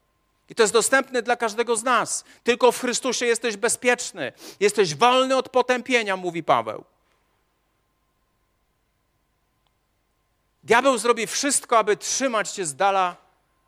I 0.48 0.54
to 0.54 0.62
jest 0.62 0.72
dostępne 0.72 1.22
dla 1.22 1.36
każdego 1.36 1.76
z 1.76 1.82
nas. 1.82 2.24
Tylko 2.44 2.72
w 2.72 2.80
Chrystusie 2.80 3.26
jesteś 3.26 3.56
bezpieczny. 3.56 4.32
Jesteś 4.60 4.94
wolny 4.94 5.36
od 5.36 5.48
potępienia, 5.48 6.16
mówi 6.16 6.42
Paweł. 6.42 6.84
Diabeł 10.62 10.98
zrobi 10.98 11.26
wszystko, 11.26 11.78
aby 11.78 11.96
trzymać 11.96 12.50
cię 12.50 12.66
z 12.66 12.74
dala 12.74 13.16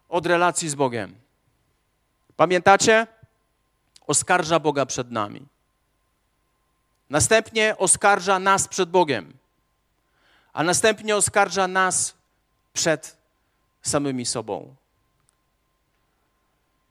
od 0.08 0.26
relacji 0.26 0.68
z 0.68 0.74
Bogiem. 0.74 1.14
Pamiętacie? 2.36 3.06
Oskarża 4.06 4.58
Boga 4.58 4.86
przed 4.86 5.10
nami. 5.10 5.46
Następnie 7.10 7.74
oskarża 7.78 8.38
nas 8.38 8.68
przed 8.68 8.90
Bogiem, 8.90 9.32
a 10.52 10.62
następnie 10.62 11.16
oskarża 11.16 11.68
nas 11.68 12.14
przed 12.72 13.16
samymi 13.82 14.26
sobą. 14.26 14.74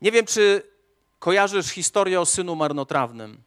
Nie 0.02 0.12
wiem, 0.12 0.26
czy 0.26 0.64
kojarzysz 1.20 1.68
historię 1.68 2.22
o 2.22 2.26
synu 2.26 2.56
marnotrawnym. 2.56 3.42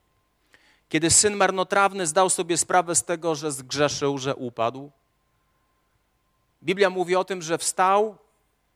Kiedy 0.89 1.11
syn 1.11 1.37
marnotrawny 1.37 2.07
zdał 2.07 2.31
sobie 2.31 2.59
sprawę 2.59 2.95
z 2.95 3.05
tego, 3.05 3.35
że 3.35 3.53
zgrzeszył, 3.53 4.19
że 4.19 4.35
upadł, 4.35 4.91
Biblia 6.63 6.91
mówi 6.91 7.17
o 7.17 7.25
tym, 7.25 7.43
że 7.43 7.59
wstał 7.59 8.17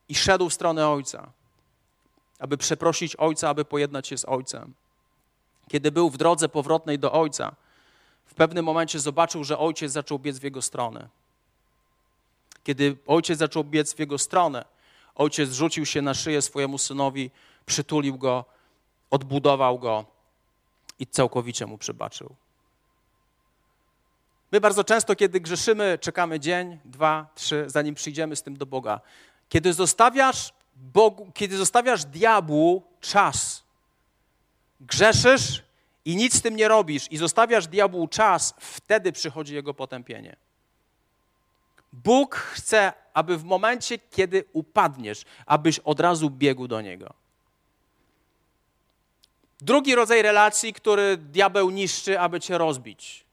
i 0.09 0.15
szedł 0.15 0.49
w 0.49 0.55
stronę 0.55 0.89
ojca, 0.89 1.31
aby 2.39 2.57
przeprosić 2.57 3.17
ojca, 3.17 3.49
aby 3.49 3.65
pojednać 3.65 4.09
się 4.09 4.19
z 4.19 4.25
ojcem. 4.25 4.75
Kiedy 5.69 5.93
był 5.93 6.11
w 6.11 6.17
drodze 6.17 6.49
powrotnej 6.49 6.99
do 6.99 7.13
ojca, 7.13 7.55
w 8.27 8.35
pewnym 8.35 8.65
momencie 8.65 9.01
zobaczył, 9.01 9.45
że 9.45 9.59
ojciec 9.59 9.93
zaczął 9.93 10.19
biec 10.19 10.39
w 10.39 10.43
jego 10.43 10.63
stronę. 10.63 11.09
Kiedy 12.65 12.97
ojciec 13.07 13.39
zaczął 13.39 13.65
biec 13.65 13.95
w 13.95 13.99
jego 13.99 14.19
stronę, 14.19 14.65
ojciec 15.15 15.51
rzucił 15.51 15.87
się 15.87 16.03
na 16.03 16.15
szyję 16.15 16.43
swojemu 16.43 16.79
synowi 16.79 17.31
przytulił 17.67 18.19
go, 18.19 18.45
odbudował 19.11 19.79
go 19.79 20.05
i 20.99 21.07
całkowicie 21.07 21.67
mu 21.67 21.79
przebaczył. 21.79 22.37
My 24.53 24.61
bardzo 24.61 24.85
często, 24.85 25.17
kiedy 25.17 25.41
grzeszymy, 25.41 25.99
czekamy 26.01 26.41
dzień, 26.41 26.79
dwa, 26.85 27.27
trzy, 27.35 27.65
zanim 27.67 27.95
przyjdziemy 27.95 28.37
z 28.37 28.43
tym 28.43 28.57
do 28.57 28.67
Boga. 28.67 29.01
Kiedy 29.49 29.73
zostawiasz, 29.73 30.53
Bogu, 30.77 31.31
kiedy 31.35 31.57
zostawiasz 31.57 32.05
diabłu 32.05 32.83
czas, 33.01 33.63
grzeszysz 34.81 35.63
i 36.05 36.17
nic 36.17 36.35
z 36.35 36.43
tym 36.43 36.57
nie 36.57 36.69
robisz 36.69 37.13
i 37.13 37.17
zostawiasz 37.17 37.67
diabłu 37.67 38.09
czas, 38.09 38.55
wtedy 38.59 39.13
przychodzi 39.13 39.55
jego 39.55 39.75
potępienie. 39.75 40.37
Bóg 41.93 42.37
chce, 42.37 42.93
aby 43.15 43.39
w 43.39 43.45
momencie, 43.45 43.99
kiedy 43.99 44.45
upadniesz, 44.53 45.25
abyś 45.47 45.79
od 45.79 46.01
razu 46.01 46.31
biegł 46.31 46.69
do 46.69 46.81
niego. 46.81 47.15
Drugi 49.61 49.95
rodzaj 49.95 50.23
relacji, 50.23 50.73
który 50.73 51.17
diabeł 51.17 51.71
niszczy, 51.71 52.21
aby 52.21 52.41
cię 52.41 52.59
rozbić. 52.59 53.27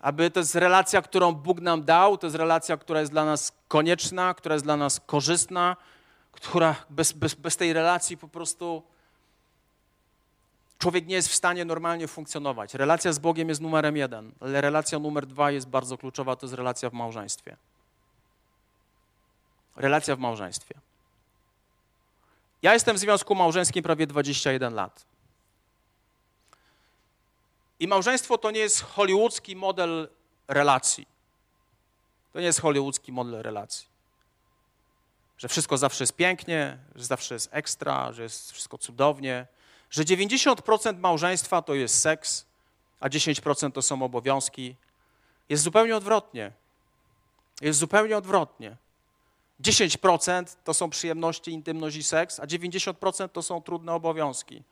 Aby 0.00 0.30
to 0.30 0.40
jest 0.40 0.54
relacja, 0.54 1.02
którą 1.02 1.32
Bóg 1.32 1.60
nam 1.60 1.84
dał, 1.84 2.18
to 2.18 2.26
jest 2.26 2.36
relacja, 2.36 2.76
która 2.76 3.00
jest 3.00 3.12
dla 3.12 3.24
nas 3.24 3.52
konieczna, 3.68 4.34
która 4.34 4.54
jest 4.54 4.64
dla 4.64 4.76
nas 4.76 5.00
korzystna, 5.06 5.76
która 6.32 6.76
bez, 6.90 7.12
bez, 7.12 7.34
bez 7.34 7.56
tej 7.56 7.72
relacji 7.72 8.16
po 8.16 8.28
prostu 8.28 8.82
człowiek 10.78 11.06
nie 11.06 11.14
jest 11.14 11.28
w 11.28 11.34
stanie 11.34 11.64
normalnie 11.64 12.08
funkcjonować. 12.08 12.74
Relacja 12.74 13.12
z 13.12 13.18
Bogiem 13.18 13.48
jest 13.48 13.60
numerem 13.60 13.96
jeden, 13.96 14.32
ale 14.40 14.60
relacja 14.60 14.98
numer 14.98 15.26
dwa 15.26 15.50
jest 15.50 15.68
bardzo 15.68 15.98
kluczowa, 15.98 16.36
to 16.36 16.46
jest 16.46 16.54
relacja 16.54 16.90
w 16.90 16.92
małżeństwie. 16.92 17.56
Relacja 19.76 20.16
w 20.16 20.18
małżeństwie. 20.18 20.74
Ja 22.62 22.74
jestem 22.74 22.96
w 22.96 22.98
związku 22.98 23.34
małżeńskim 23.34 23.82
prawie 23.82 24.06
21 24.06 24.74
lat. 24.74 25.04
I 27.80 27.88
małżeństwo 27.88 28.38
to 28.38 28.50
nie 28.50 28.60
jest 28.60 28.82
hollywoodzki 28.82 29.56
model 29.56 30.08
relacji. 30.48 31.06
To 32.32 32.40
nie 32.40 32.46
jest 32.46 32.60
hollywoodzki 32.60 33.12
model 33.12 33.42
relacji. 33.42 33.86
Że 35.38 35.48
wszystko 35.48 35.78
zawsze 35.78 36.02
jest 36.02 36.16
pięknie, 36.16 36.78
że 36.94 37.04
zawsze 37.04 37.34
jest 37.34 37.48
ekstra, 37.52 38.12
że 38.12 38.22
jest 38.22 38.52
wszystko 38.52 38.78
cudownie, 38.78 39.46
że 39.90 40.02
90% 40.02 40.98
małżeństwa 40.98 41.62
to 41.62 41.74
jest 41.74 42.00
seks, 42.00 42.46
a 43.00 43.08
10% 43.08 43.72
to 43.72 43.82
są 43.82 44.02
obowiązki. 44.02 44.76
Jest 45.48 45.62
zupełnie 45.62 45.96
odwrotnie. 45.96 46.52
Jest 47.60 47.78
zupełnie 47.78 48.16
odwrotnie. 48.16 48.76
10% 49.62 50.56
to 50.64 50.74
są 50.74 50.90
przyjemności, 50.90 51.50
intymność 51.50 51.96
i 51.96 52.02
seks, 52.02 52.40
a 52.40 52.46
90% 52.46 53.28
to 53.28 53.42
są 53.42 53.62
trudne 53.62 53.94
obowiązki. 53.94 54.62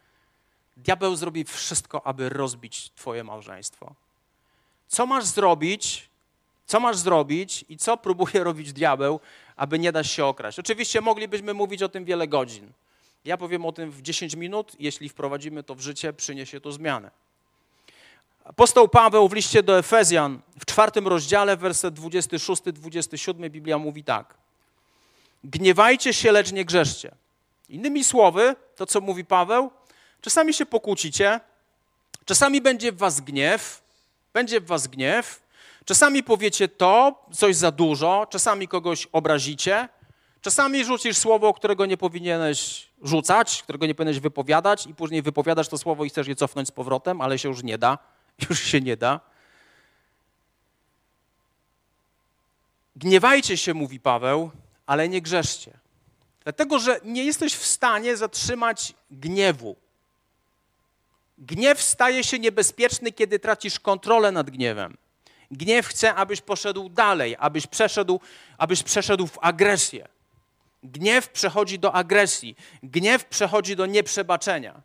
Diabeł 0.77 1.16
zrobi 1.16 1.44
wszystko, 1.44 2.07
aby 2.07 2.29
rozbić 2.29 2.90
Twoje 2.90 3.25
małżeństwo. 3.25 3.94
Co 4.88 5.07
masz 5.07 5.25
zrobić? 5.25 6.09
Co 6.66 6.81
masz 6.81 6.96
zrobić 6.96 7.64
i 7.68 7.77
co 7.77 7.96
próbuje 7.96 8.44
robić 8.44 8.72
diabeł, 8.72 9.20
aby 9.57 9.79
nie 9.79 9.92
dać 9.92 10.07
się 10.07 10.25
okraść? 10.25 10.59
Oczywiście 10.59 11.01
moglibyśmy 11.01 11.55
mówić 11.55 11.83
o 11.83 11.88
tym 11.88 12.05
wiele 12.05 12.29
godzin. 12.29 12.72
Ja 13.25 13.37
powiem 13.37 13.66
o 13.66 13.72
tym 13.72 13.90
w 13.90 14.03
10 14.03 14.35
minut. 14.35 14.72
Jeśli 14.79 15.09
wprowadzimy 15.09 15.62
to 15.62 15.75
w 15.75 15.81
życie, 15.81 16.12
przyniesie 16.12 16.61
to 16.61 16.72
zmianę. 16.72 17.11
Apostoł 18.44 18.88
Paweł 18.88 19.29
w 19.29 19.33
liście 19.33 19.62
do 19.62 19.79
Efezjan 19.79 20.40
w 20.61 20.66
czwartym 20.66 21.09
rozdziale, 21.09 21.57
werset 21.57 21.94
26-27 21.94 23.51
Biblia 23.51 23.79
mówi 23.79 24.05
tak. 24.05 24.35
Gniewajcie 25.46 26.12
się, 26.12 26.32
lecz 26.32 26.52
nie 26.52 26.64
grzeszcie. 26.64 27.14
Innymi 27.68 28.04
słowy, 28.04 28.56
to 28.76 28.87
co 28.87 29.00
mówi 29.00 29.24
Paweł, 29.24 29.70
czasami 30.20 30.54
się 30.54 30.66
pokłócicie, 30.66 31.40
czasami 32.24 32.61
będzie 32.61 32.92
w 32.92 32.96
was 32.96 33.20
gniew, 33.20 33.82
będzie 34.32 34.61
w 34.61 34.66
was 34.66 34.87
gniew, 34.87 35.42
czasami 35.85 36.22
powiecie 36.22 36.68
to, 36.68 37.24
coś 37.32 37.56
za 37.56 37.70
dużo, 37.70 38.26
czasami 38.30 38.68
kogoś 38.68 39.09
obrazicie, 39.12 39.88
czasami 40.40 40.85
rzucisz 40.85 41.16
słowo, 41.16 41.54
którego 41.54 41.87
nie 41.87 41.96
powinieneś 41.96 42.88
rzucać, 43.02 43.62
którego 43.62 43.87
nie 43.87 43.94
powinieneś 43.94 44.20
wypowiadać 44.20 44.87
i 44.87 44.94
później 44.94 45.22
wypowiadasz 45.22 45.68
to 45.68 45.78
słowo 45.78 46.04
i 46.04 46.09
chcesz 46.09 46.28
je 46.28 46.37
cofnąć 46.37 46.68
z 46.68 46.72
powrotem, 46.72 47.20
ale 47.20 47.38
się 47.38 47.48
już 47.48 47.62
nie 47.62 47.78
da, 47.78 47.98
już 48.50 48.62
się 48.62 48.80
nie 48.80 48.96
da. 48.96 49.20
Gniewajcie 52.96 53.56
się, 53.56 53.74
mówi 53.74 54.00
Paweł, 54.00 54.50
ale 54.87 55.09
nie 55.09 55.22
grzeszcie. 55.22 55.79
Dlatego, 56.44 56.79
że 56.79 57.01
nie 57.05 57.25
jesteś 57.25 57.55
w 57.55 57.66
stanie 57.66 58.16
zatrzymać 58.16 58.94
gniewu. 59.11 59.77
Gniew 61.38 61.83
staje 61.83 62.25
się 62.25 62.38
niebezpieczny, 62.38 63.12
kiedy 63.12 63.38
tracisz 63.38 63.81
kontrolę 63.81 64.33
nad 64.33 64.51
gniewem. 64.51 64.96
Gniew 65.51 65.87
chce, 65.87 66.14
abyś 66.14 66.40
poszedł 66.40 66.88
dalej, 66.88 67.37
abyś 67.38 67.66
przeszedł, 67.66 68.20
abyś 68.59 68.83
przeszedł 68.83 69.27
w 69.27 69.38
agresję. 69.40 70.09
Gniew 70.83 71.29
przechodzi 71.29 71.79
do 71.79 71.92
agresji, 71.92 72.57
gniew 72.83 73.25
przechodzi 73.25 73.77
do 73.77 73.87
nieprzebaczenia. 73.87 74.83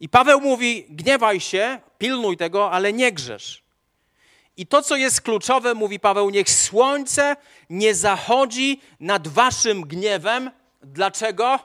I 0.00 0.08
Paweł 0.08 0.40
mówi: 0.40 0.86
gniewaj 0.88 1.40
się, 1.40 1.80
pilnuj 1.98 2.36
tego, 2.36 2.70
ale 2.70 2.92
nie 2.92 3.12
grzesz. 3.12 3.61
I 4.56 4.66
to, 4.66 4.82
co 4.82 4.96
jest 4.96 5.20
kluczowe, 5.20 5.74
mówi 5.74 6.00
Paweł, 6.00 6.30
niech 6.30 6.50
słońce 6.50 7.36
nie 7.70 7.94
zachodzi 7.94 8.80
nad 9.00 9.28
waszym 9.28 9.82
gniewem. 9.82 10.50
Dlaczego? 10.82 11.58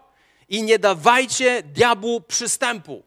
I 0.50 0.64
nie 0.64 0.80
dawajcie 0.80 1.64
diabłu 1.64 2.22
przystępu. 2.22 3.04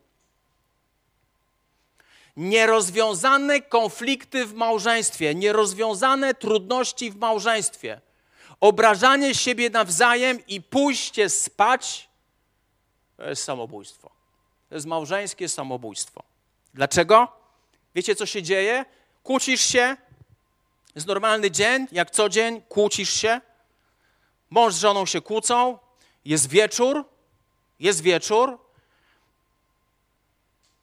Nierozwiązane 2.36 3.60
konflikty 3.60 4.46
w 4.46 4.54
małżeństwie, 4.54 5.34
nierozwiązane 5.34 6.34
trudności 6.34 7.10
w 7.10 7.16
małżeństwie, 7.16 8.00
obrażanie 8.60 9.34
siebie 9.34 9.70
nawzajem 9.70 10.46
i 10.46 10.60
pójście 10.62 11.28
spać 11.28 12.10
to 13.20 13.28
jest 13.28 13.44
samobójstwo. 13.44 14.10
to 14.68 14.74
jest 14.74 14.86
małżeńskie 14.86 15.48
samobójstwo. 15.48 16.22
Dlaczego? 16.74 17.28
Wiecie, 17.94 18.16
co 18.16 18.26
się 18.26 18.42
dzieje? 18.42 18.84
Kłócisz 19.22 19.60
się, 19.60 19.96
jest 20.94 21.06
normalny 21.06 21.50
dzień, 21.50 21.86
jak 21.92 22.10
co 22.10 22.28
dzień, 22.28 22.62
kłócisz 22.68 23.10
się, 23.10 23.40
mąż 24.50 24.74
z 24.74 24.78
żoną 24.78 25.06
się 25.06 25.20
kłócą, 25.20 25.78
jest 26.24 26.48
wieczór, 26.48 27.04
jest 27.80 28.00
wieczór 28.00 28.58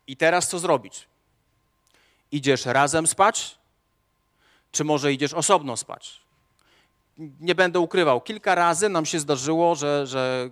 i 0.07 0.17
teraz 0.17 0.49
co 0.49 0.59
zrobić? 0.59 1.07
Idziesz 2.31 2.65
razem 2.65 3.07
spać, 3.07 3.57
czy 4.71 4.83
może 4.83 5.13
idziesz 5.13 5.33
osobno 5.33 5.77
spać? 5.77 6.21
Nie 7.39 7.55
będę 7.55 7.79
ukrywał, 7.79 8.21
kilka 8.21 8.55
razy 8.55 8.89
nam 8.89 9.05
się 9.05 9.19
zdarzyło, 9.19 9.75
że, 9.75 10.07
że 10.07 10.49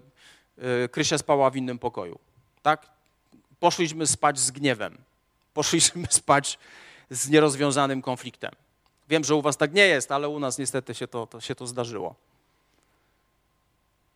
yy, 0.58 0.89
Krysia 0.91 1.17
spała 1.17 1.50
w 1.50 1.56
innym 1.56 1.80
pokoju. 1.80 2.19
Tak? 2.62 2.88
Poszliśmy 3.60 4.08
spać 4.08 4.39
z 4.39 4.52
gniewem. 4.52 4.98
Poszliśmy 5.54 6.08
spać 6.21 6.60
z 7.10 7.30
nierozwiązanym 7.30 8.02
konfliktem. 8.02 8.52
Wiem, 9.10 9.24
że 9.24 9.36
u 9.36 9.41
was 9.41 9.58
tak 9.58 9.74
nie 9.74 9.88
jest, 9.88 10.12
ale 10.12 10.30
u 10.30 10.39
nas 10.39 10.58
niestety 10.58 10.96
się 10.96 11.08
to, 11.08 11.28
to, 11.28 11.41
się 11.41 11.56
to 11.56 11.68
zdarzyło. 11.68 12.15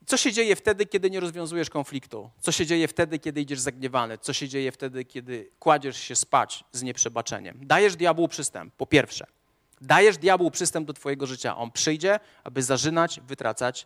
Co 0.06 0.18
się 0.18 0.32
dzieje 0.32 0.56
wtedy, 0.56 0.86
kiedy 0.86 1.10
nie 1.10 1.20
rozwiązujesz 1.20 1.70
konfliktu? 1.70 2.30
Co 2.42 2.52
się 2.52 2.66
dzieje 2.66 2.88
wtedy, 2.88 3.20
kiedy 3.20 3.42
idziesz 3.42 3.60
zagniewany? 3.60 4.18
Co 4.18 4.34
się 4.34 4.48
dzieje 4.48 4.72
wtedy, 4.72 5.06
kiedy 5.06 5.50
kładziesz 5.60 5.98
się 5.98 6.16
spać 6.16 6.64
z 6.72 6.84
nieprzebaczeniem? 6.84 7.60
Dajesz 7.62 7.96
diabłu 7.96 8.28
przystęp, 8.28 8.74
po 8.76 8.86
pierwsze. 8.86 9.26
Dajesz 9.82 10.18
diabłu 10.18 10.52
przystęp 10.52 10.88
do 10.88 10.94
twojego 10.94 11.28
życia. 11.28 11.58
On 11.58 11.72
przyjdzie, 11.72 12.20
aby 12.44 12.64
zarzynać, 12.64 13.20
wytracać, 13.20 13.86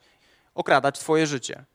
okradać 0.55 0.99
twoje 0.99 1.27
życie. 1.27 1.65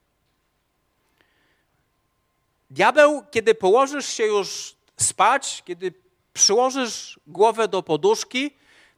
Diabeł, 2.69 3.23
kiedy 3.31 3.55
położysz 3.55 4.07
się 4.07 4.23
już 4.25 4.75
spać, 4.97 5.63
kiedy 5.65 5.93
przyłożysz 6.39 7.19
głowę 7.27 7.67
do 7.67 7.83
poduszki, 7.83 8.51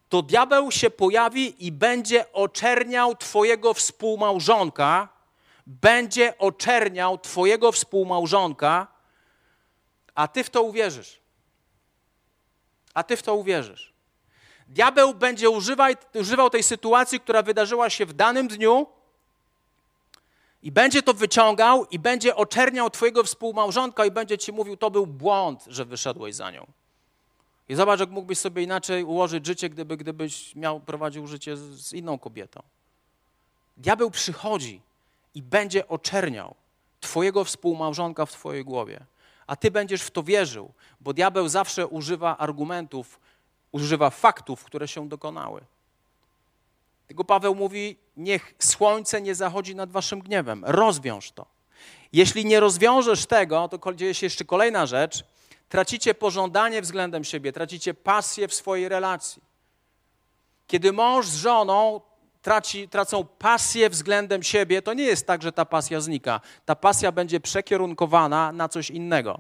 to 0.10 0.22
diabeł 0.22 0.72
się 0.72 0.90
pojawi 0.90 1.66
i 1.68 1.72
będzie 1.72 2.34
oczerniał 2.34 3.16
Twojego 3.16 3.74
współmałżonka, 3.74 5.10
będzie 5.68 6.38
oczerniał 6.38 7.18
Twojego 7.18 7.72
współmałżonka, 7.72 8.88
a 10.16 10.28
Ty 10.28 10.44
w 10.44 10.50
to 10.50 10.62
uwierzysz. 10.62 11.20
A 12.94 13.04
Ty 13.04 13.18
w 13.18 13.24
to 13.24 13.36
uwierzysz. 13.36 13.94
Diabeł 14.68 15.14
będzie 15.14 15.50
używał, 15.50 15.94
używał 16.14 16.50
tej 16.50 16.64
sytuacji, 16.64 17.20
która 17.20 17.42
wydarzyła 17.42 17.90
się 17.90 18.06
w 18.06 18.14
danym 18.14 18.48
dniu, 18.48 18.88
i 20.64 20.72
będzie 20.72 21.04
to 21.04 21.14
wyciągał 21.14 21.86
i 21.86 22.00
będzie 22.00 22.36
oczerniał 22.36 22.90
Twojego 22.90 23.24
współmałżonka 23.24 24.06
i 24.06 24.12
będzie 24.12 24.38
Ci 24.38 24.52
mówił, 24.52 24.78
to 24.78 24.92
był 24.92 25.08
błąd, 25.08 25.64
że 25.68 25.86
wyszedłeś 25.86 26.36
za 26.36 26.52
nią. 26.52 26.68
I 27.72 27.76
zobacz, 27.76 28.00
jak 28.00 28.10
mógłbyś 28.10 28.38
sobie 28.38 28.64
inaczej 28.64 29.04
ułożyć 29.04 29.46
życie, 29.46 29.70
gdyby, 29.70 29.98
gdybyś 29.98 30.56
miał, 30.56 30.80
prowadził 30.80 31.28
życie 31.28 31.58
z, 31.58 31.62
z 31.62 31.94
inną 31.94 32.20
kobietą. 32.20 32.62
Diabeł 33.78 34.12
przychodzi 34.12 34.82
i 35.36 35.42
będzie 35.42 35.88
oczerniał 35.88 36.56
Twojego 37.00 37.44
współmałżonka 37.44 38.26
w 38.26 38.32
Twojej 38.32 38.66
głowie. 38.66 39.06
A 39.48 39.56
Ty 39.56 39.72
będziesz 39.72 40.02
w 40.02 40.12
to 40.12 40.24
wierzył, 40.24 40.74
bo 41.02 41.14
diabeł 41.14 41.48
zawsze 41.48 41.88
używa 41.88 42.38
argumentów, 42.38 43.20
używa 43.72 44.10
faktów, 44.10 44.64
które 44.64 44.88
się 44.88 45.10
dokonały. 45.10 45.62
Tego 47.08 47.24
Paweł 47.24 47.56
mówi: 47.56 47.98
Niech 48.18 48.54
słońce 48.60 49.22
nie 49.22 49.36
zachodzi 49.36 49.76
nad 49.76 49.92
waszym 49.92 50.20
gniewem. 50.20 50.64
Rozwiąż 50.66 51.32
to. 51.32 51.46
Jeśli 52.14 52.46
nie 52.46 52.60
rozwiążesz 52.60 53.26
tego, 53.26 53.68
to 53.68 53.94
dzieje 53.94 54.14
się 54.14 54.26
jeszcze 54.26 54.46
kolejna 54.46 54.86
rzecz. 54.86 55.24
Tracicie 55.72 56.14
pożądanie 56.14 56.82
względem 56.82 57.24
siebie, 57.24 57.52
tracicie 57.52 57.94
pasję 57.94 58.48
w 58.48 58.54
swojej 58.54 58.90
relacji. 58.90 59.42
Kiedy 60.68 60.94
mąż 60.94 61.28
z 61.28 61.36
żoną 61.36 62.02
traci, 62.42 62.90
tracą 62.90 63.24
pasję 63.24 63.90
względem 63.90 64.44
siebie, 64.44 64.82
to 64.82 64.94
nie 64.94 65.04
jest 65.04 65.28
tak, 65.28 65.42
że 65.42 65.52
ta 65.52 65.66
pasja 65.66 66.02
znika. 66.02 66.42
Ta 66.66 66.76
pasja 66.76 67.12
będzie 67.12 67.40
przekierunkowana 67.40 68.52
na 68.52 68.70
coś 68.70 68.90
innego. 68.90 69.40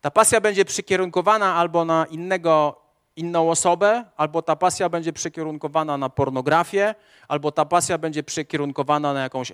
Ta 0.00 0.10
pasja 0.10 0.40
będzie 0.40 0.64
przekierunkowana 0.64 1.54
albo 1.54 1.84
na 1.84 2.06
innego 2.10 2.80
inną 3.16 3.50
osobę, 3.50 4.04
albo 4.16 4.42
ta 4.42 4.56
pasja 4.56 4.88
będzie 4.88 5.12
przekierunkowana 5.12 5.98
na 5.98 6.08
pornografię, 6.08 6.94
albo 7.28 7.52
ta 7.52 7.64
pasja 7.64 7.98
będzie 7.98 8.22
przekierunkowana 8.22 9.12
na 9.12 9.22
jakąś 9.22 9.52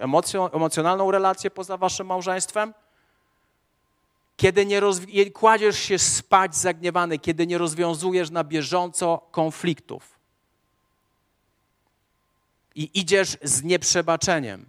emocjonalną 0.52 1.10
relację 1.10 1.50
poza 1.50 1.76
waszym 1.76 2.06
małżeństwem. 2.06 2.74
Kiedy 4.36 4.66
nie 4.66 4.80
kładziesz 5.30 5.78
się 5.78 5.98
spać 5.98 6.56
zagniewany, 6.56 7.18
kiedy 7.18 7.46
nie 7.46 7.58
rozwiązujesz 7.58 8.30
na 8.30 8.44
bieżąco 8.44 9.18
konfliktów 9.30 10.14
i 12.74 12.90
idziesz 12.94 13.36
z 13.42 13.62
nieprzebaczeniem. 13.62 14.66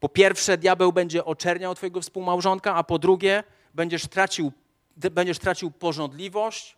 Po 0.00 0.08
pierwsze, 0.08 0.58
diabeł 0.58 0.92
będzie 0.92 1.24
oczerniał 1.24 1.74
twojego 1.74 2.00
współmałżonka, 2.00 2.74
a 2.74 2.84
po 2.84 2.98
drugie, 2.98 3.44
będziesz 3.74 4.06
tracił, 4.06 4.52
będziesz 4.96 5.38
tracił 5.38 5.70
porządliwość, 5.70 6.76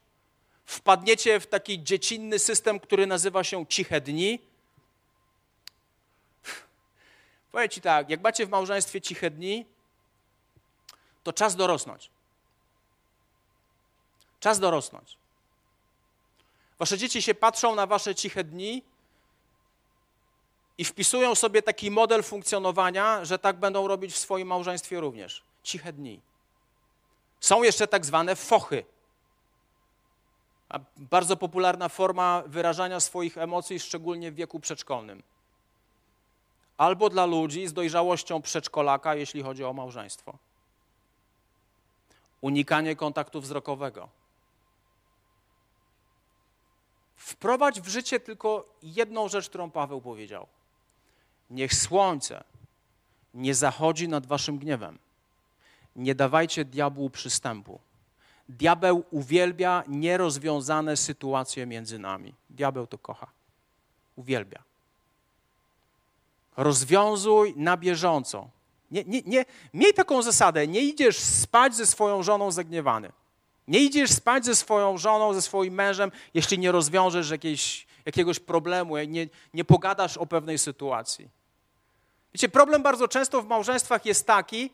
wpadniecie 0.65 1.41
w 1.41 1.47
taki 1.47 1.83
dziecinny 1.83 2.39
system, 2.39 2.81
który 2.81 3.07
nazywa 3.07 3.45
się 3.45 3.67
ciche 3.67 4.01
dni. 4.01 4.39
Powiem 7.53 7.69
ci 7.69 7.81
tak, 7.81 8.11
jak 8.11 8.21
macie 8.21 8.47
w 8.47 8.51
małżeństwie 8.51 9.01
ciche 9.01 9.31
dni, 9.31 9.67
to 11.29 11.33
czas 11.33 11.57
dorosnąć. 11.57 12.11
Czas 14.41 14.59
dorosnąć. 14.59 15.17
Wasze 16.79 16.99
dzieci 16.99 17.23
się 17.23 17.35
patrzą 17.35 17.75
na 17.75 17.87
wasze 17.87 18.15
ciche 18.15 18.45
dni 18.45 18.83
i 20.79 20.85
wpisują 20.85 21.35
sobie 21.35 21.63
taki 21.63 21.91
model 21.91 22.23
funkcjonowania, 22.23 23.25
że 23.25 23.39
tak 23.39 23.57
będą 23.57 23.89
robić 23.89 24.13
w 24.13 24.19
swoim 24.19 24.49
małżeństwie 24.49 25.01
również. 25.01 25.43
Ciche 25.63 25.93
dni. 25.93 26.21
Są 27.41 27.63
jeszcze 27.63 27.89
tak 27.89 28.07
zwane 28.07 28.37
fochy 28.37 28.85
bardzo 30.97 31.37
popularna 31.37 31.89
forma 31.89 32.43
wyrażania 32.47 33.01
swoich 33.01 33.39
emocji, 33.39 33.81
szczególnie 33.81 34.33
w 34.33 34.35
wieku 34.35 34.61
przedszkolnym. 34.61 35.23
Albo 36.77 37.11
dla 37.11 37.27
ludzi 37.27 37.67
z 37.67 37.73
dojrzałością 37.73 38.43
przedszkolaka, 38.43 39.15
jeśli 39.15 39.43
chodzi 39.43 39.65
o 39.65 39.73
małżeństwo. 39.73 40.39
Unikanie 42.41 42.97
kontaktu 42.97 43.41
wzrokowego. 43.41 44.09
Wprowadź 47.17 47.81
w 47.81 47.89
życie 47.89 48.21
tylko 48.21 48.65
jedną 48.83 49.29
rzecz, 49.29 49.49
którą 49.49 49.71
Paweł 49.71 50.01
powiedział. 50.01 50.47
Niech 51.51 51.75
słońce 51.75 52.45
nie 53.35 53.55
zachodzi 53.55 54.09
nad 54.09 54.27
waszym 54.27 54.59
gniewem. 54.59 54.99
Nie 55.97 56.15
dawajcie 56.15 56.65
diabłu 56.65 57.11
przystępu. 57.11 57.81
Diabeł 58.49 59.05
uwielbia 59.11 59.85
nierozwiązane 59.89 60.97
sytuacje 60.97 61.67
między 61.67 61.99
nami. 61.99 62.35
Diabeł 62.51 62.87
to 62.87 62.99
kocha. 62.99 63.27
Uwielbia. 64.17 64.63
Rozwiązuj 66.57 67.55
na 67.57 67.77
bieżąco. 67.77 68.49
Nie, 68.91 69.05
nie, 69.05 69.23
nie, 69.27 69.45
miej 69.75 69.95
taką 69.95 70.23
zasadę. 70.23 70.67
Nie 70.67 70.81
idziesz 70.81 71.19
spać 71.19 71.77
ze 71.77 71.87
swoją 71.87 72.23
żoną 72.23 72.51
zagniewany. 72.51 73.13
Nie 73.69 73.79
idziesz 73.79 74.11
spać 74.11 74.45
ze 74.45 74.57
swoją 74.57 74.99
żoną, 74.99 75.35
ze 75.35 75.43
swoim 75.43 75.75
mężem, 75.75 76.13
jeśli 76.35 76.59
nie 76.59 76.73
rozwiążesz 76.73 77.31
jakiejś, 77.31 77.87
jakiegoś 78.07 78.41
problemu, 78.41 78.99
nie, 78.99 79.27
nie 79.55 79.65
pogadasz 79.65 80.17
o 80.17 80.27
pewnej 80.27 80.59
sytuacji. 80.59 81.29
Wiecie, 82.35 82.49
problem 82.49 82.83
bardzo 82.83 83.09
często 83.09 83.43
w 83.43 83.47
małżeństwach 83.47 84.07
jest 84.07 84.27
taki, 84.27 84.71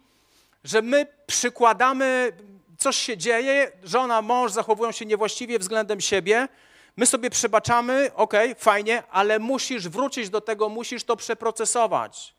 że 0.65 0.83
my 0.83 1.07
przykładamy 1.27 2.33
coś 2.79 2.97
się 2.97 3.17
dzieje, 3.17 3.73
żona, 3.83 4.23
mąż 4.23 4.53
zachowują 4.53 4.93
się 4.93 5.07
niewłaściwie 5.07 5.59
względem 5.59 6.01
siebie, 6.01 6.49
my 6.97 7.07
sobie 7.07 7.31
przebaczamy, 7.31 8.11
ok, 8.15 8.35
fajnie, 8.59 9.03
ale 9.11 9.39
musisz 9.39 9.89
wrócić 9.89 10.31
do 10.31 10.41
tego, 10.41 10.69
musisz 10.69 11.05
to 11.05 11.17
przeprocesować. 11.17 12.34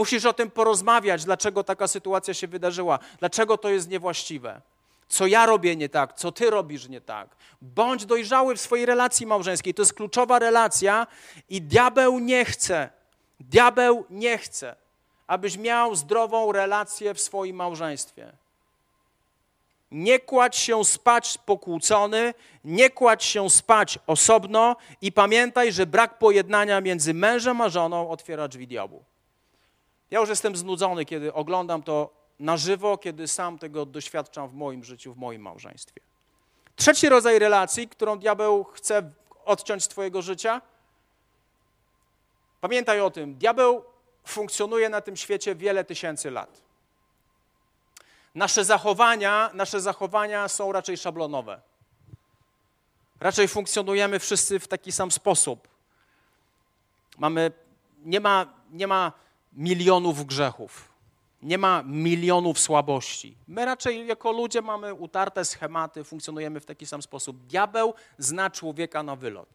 Musisz 0.00 0.24
o 0.24 0.32
tym 0.32 0.50
porozmawiać, 0.50 1.24
dlaczego 1.24 1.64
taka 1.64 1.88
sytuacja 1.88 2.34
się 2.34 2.46
wydarzyła, 2.46 2.98
dlaczego 3.18 3.58
to 3.58 3.68
jest 3.68 3.88
niewłaściwe. 3.88 4.60
Co 5.08 5.26
ja 5.26 5.46
robię 5.46 5.76
nie 5.76 5.88
tak, 5.88 6.12
co 6.12 6.32
ty 6.32 6.50
robisz 6.50 6.88
nie 6.88 7.00
tak. 7.00 7.28
Bądź 7.62 8.06
dojrzały 8.06 8.56
w 8.56 8.60
swojej 8.60 8.86
relacji 8.86 9.26
małżeńskiej. 9.26 9.74
To 9.74 9.82
jest 9.82 9.94
kluczowa 9.94 10.38
relacja 10.38 11.06
i 11.48 11.62
diabeł 11.62 12.18
nie 12.18 12.44
chce, 12.44 12.90
diabeł 13.40 14.04
nie 14.10 14.38
chce, 14.38 14.76
abyś 15.26 15.56
miał 15.56 15.94
zdrową 15.94 16.52
relację 16.52 17.14
w 17.14 17.20
swoim 17.20 17.56
małżeństwie. 17.56 18.32
Nie 19.90 20.18
kładź 20.18 20.56
się 20.56 20.84
spać 20.84 21.38
pokłócony, 21.38 22.34
nie 22.64 22.90
kładź 22.90 23.24
się 23.24 23.50
spać 23.50 23.98
osobno 24.06 24.76
i 25.02 25.12
pamiętaj, 25.12 25.72
że 25.72 25.86
brak 25.86 26.18
pojednania 26.18 26.80
między 26.80 27.14
mężem 27.14 27.60
a 27.60 27.68
żoną 27.68 28.10
otwiera 28.10 28.48
drzwi 28.48 28.66
diabłu. 28.66 29.09
Ja 30.10 30.20
już 30.20 30.28
jestem 30.28 30.56
znudzony, 30.56 31.04
kiedy 31.04 31.34
oglądam 31.34 31.82
to 31.82 32.10
na 32.38 32.56
żywo, 32.56 32.98
kiedy 32.98 33.28
sam 33.28 33.58
tego 33.58 33.86
doświadczam 33.86 34.48
w 34.48 34.54
moim 34.54 34.84
życiu, 34.84 35.14
w 35.14 35.16
moim 35.16 35.42
małżeństwie. 35.42 36.00
Trzeci 36.76 37.08
rodzaj 37.08 37.38
relacji, 37.38 37.88
którą 37.88 38.18
diabeł 38.18 38.64
chce 38.64 39.10
odciąć 39.44 39.84
z 39.84 39.88
Twojego 39.88 40.22
życia. 40.22 40.60
Pamiętaj 42.60 43.00
o 43.00 43.10
tym, 43.10 43.34
diabeł 43.34 43.84
funkcjonuje 44.24 44.88
na 44.88 45.00
tym 45.00 45.16
świecie 45.16 45.54
wiele 45.54 45.84
tysięcy 45.84 46.30
lat. 46.30 46.62
Nasze 48.34 48.64
zachowania, 48.64 49.50
nasze 49.54 49.80
zachowania 49.80 50.48
są 50.48 50.72
raczej 50.72 50.96
szablonowe. 50.96 51.60
Raczej 53.20 53.48
funkcjonujemy 53.48 54.18
wszyscy 54.18 54.60
w 54.60 54.68
taki 54.68 54.92
sam 54.92 55.10
sposób. 55.10 55.68
Mamy, 57.18 57.52
nie, 58.04 58.20
ma, 58.20 58.46
nie 58.70 58.86
ma 58.86 59.12
milionów 59.52 60.26
grzechów, 60.26 60.88
nie 61.42 61.58
ma 61.58 61.82
milionów 61.82 62.60
słabości. 62.60 63.36
My 63.48 63.64
raczej 63.64 64.06
jako 64.06 64.32
ludzie 64.32 64.62
mamy 64.62 64.94
utarte 64.94 65.44
schematy, 65.44 66.04
funkcjonujemy 66.04 66.60
w 66.60 66.66
taki 66.66 66.86
sam 66.86 67.02
sposób. 67.02 67.46
Diabeł 67.46 67.94
zna 68.18 68.50
człowieka 68.50 69.02
na 69.02 69.16
wylot. 69.16 69.48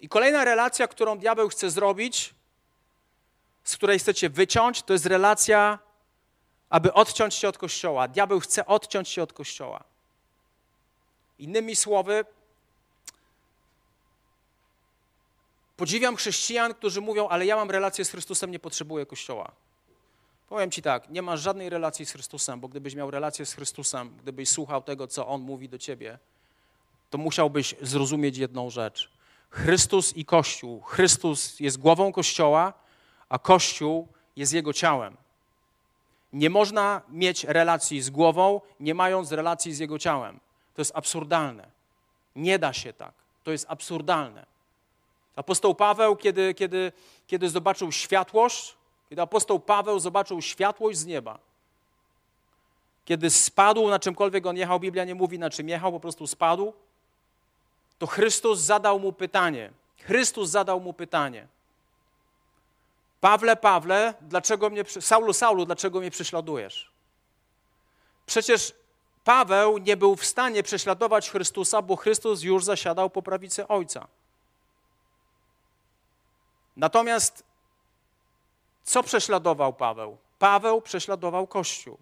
I 0.00 0.08
kolejna 0.08 0.44
relacja, 0.44 0.88
którą 0.88 1.18
diabeł 1.18 1.48
chce 1.48 1.70
zrobić, 1.70 2.34
z 3.64 3.76
której 3.76 3.98
chcecie 3.98 4.30
wyciąć, 4.30 4.82
to 4.82 4.92
jest 4.92 5.06
relacja, 5.06 5.78
aby 6.70 6.92
odciąć 6.92 7.34
się 7.34 7.48
od 7.48 7.58
Kościoła. 7.58 8.08
Diabeł 8.08 8.40
chce 8.40 8.66
odciąć 8.66 9.08
się 9.08 9.22
od 9.22 9.32
Kościoła. 9.32 9.84
Innymi 11.38 11.76
słowy, 11.76 12.24
podziwiam 15.80 16.16
chrześcijan, 16.16 16.74
którzy 16.74 17.00
mówią, 17.00 17.28
ale 17.28 17.46
ja 17.46 17.56
mam 17.56 17.70
relację 17.70 18.04
z 18.04 18.10
Chrystusem, 18.10 18.50
nie 18.50 18.58
potrzebuję 18.58 19.06
Kościoła. 19.06 19.52
Powiem 20.48 20.70
Ci 20.70 20.82
tak, 20.82 21.10
nie 21.10 21.22
masz 21.22 21.40
żadnej 21.40 21.70
relacji 21.70 22.06
z 22.06 22.12
Chrystusem, 22.12 22.60
bo 22.60 22.68
gdybyś 22.68 22.94
miał 22.94 23.10
relację 23.10 23.46
z 23.46 23.54
Chrystusem, 23.54 24.16
gdybyś 24.22 24.48
słuchał 24.48 24.82
tego, 24.82 25.06
co 25.06 25.28
On 25.28 25.40
mówi 25.40 25.68
do 25.68 25.78
Ciebie, 25.78 26.18
to 27.10 27.18
musiałbyś 27.18 27.74
zrozumieć 27.82 28.36
jedną 28.36 28.70
rzecz. 28.70 29.10
Chrystus 29.50 30.16
i 30.16 30.24
Kościół. 30.24 30.80
Chrystus 30.80 31.60
jest 31.60 31.78
głową 31.78 32.12
Kościoła, 32.12 32.72
a 33.28 33.38
Kościół 33.38 34.08
jest 34.36 34.52
Jego 34.52 34.72
ciałem. 34.72 35.16
Nie 36.32 36.50
można 36.50 37.02
mieć 37.08 37.44
relacji 37.44 38.00
z 38.02 38.10
głową, 38.10 38.60
nie 38.80 38.94
mając 38.94 39.32
relacji 39.32 39.74
z 39.74 39.78
Jego 39.78 39.98
ciałem. 39.98 40.40
To 40.74 40.80
jest 40.80 40.92
absurdalne. 40.94 41.70
Nie 42.36 42.58
da 42.58 42.72
się 42.72 42.92
tak. 42.92 43.12
To 43.44 43.52
jest 43.52 43.66
absurdalne. 43.68 44.50
Apostoł 45.40 45.74
Paweł, 45.74 46.16
kiedy, 46.16 46.54
kiedy, 46.54 46.92
kiedy 47.26 47.50
zobaczył 47.50 47.92
światłość, 47.92 48.76
kiedy 49.08 49.22
apostoł 49.22 49.60
Paweł 49.60 50.00
zobaczył 50.00 50.42
światłość 50.42 50.98
z 50.98 51.06
nieba, 51.06 51.38
kiedy 53.04 53.30
spadł 53.30 53.88
na 53.88 53.98
czymkolwiek 53.98 54.46
on 54.46 54.56
jechał, 54.56 54.80
Biblia 54.80 55.04
nie 55.04 55.14
mówi 55.14 55.38
na 55.38 55.50
czym 55.50 55.68
jechał, 55.68 55.92
po 55.92 56.00
prostu 56.00 56.26
spadł, 56.26 56.72
to 57.98 58.06
Chrystus 58.06 58.58
zadał 58.58 59.00
mu 59.00 59.12
pytanie. 59.12 59.70
Chrystus 59.98 60.50
zadał 60.50 60.80
mu 60.80 60.92
pytanie. 60.92 61.46
Pawle, 63.20 63.56
Pawle, 63.56 64.14
dlaczego 64.20 64.70
mnie, 64.70 64.84
Saulu, 65.00 65.32
Saulu, 65.32 65.66
dlaczego 65.66 66.00
mnie 66.00 66.10
prześladujesz? 66.10 66.90
Przecież 68.26 68.74
Paweł 69.24 69.78
nie 69.78 69.96
był 69.96 70.16
w 70.16 70.24
stanie 70.24 70.62
prześladować 70.62 71.30
Chrystusa, 71.30 71.82
bo 71.82 71.96
Chrystus 71.96 72.42
już 72.42 72.64
zasiadał 72.64 73.10
po 73.10 73.22
prawicy 73.22 73.68
Ojca. 73.68 74.06
Natomiast 76.76 77.44
co 78.84 79.02
prześladował 79.02 79.72
Paweł? 79.72 80.16
Paweł 80.38 80.82
prześladował 80.82 81.46
Kościół. 81.46 81.98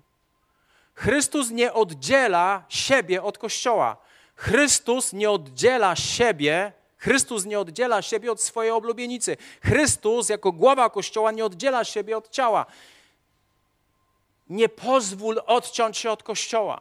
Chrystus 0.95 1.51
nie 1.51 1.73
oddziela 1.73 2.65
siebie 2.69 3.23
od 3.23 3.39
Kościoła. 3.39 3.97
Chrystus 4.37 5.13
nie 5.13 5.31
oddziela 5.31 5.97
siebie, 5.97 6.73
Chrystus 6.99 7.45
nie 7.45 7.61
oddziela 7.61 8.03
siebie 8.03 8.33
od 8.33 8.43
swojej 8.43 8.73
oblubienicy. 8.73 9.37
Chrystus 9.63 10.29
jako 10.29 10.53
głowa 10.53 10.91
Kościoła 10.91 11.33
nie 11.33 11.45
oddziela 11.45 11.85
siebie 11.85 12.17
od 12.17 12.29
ciała. 12.31 12.67
Nie 14.49 14.69
pozwól 14.69 15.43
odciąć 15.47 15.99
się 15.99 16.11
od 16.11 16.23
Kościoła. 16.23 16.81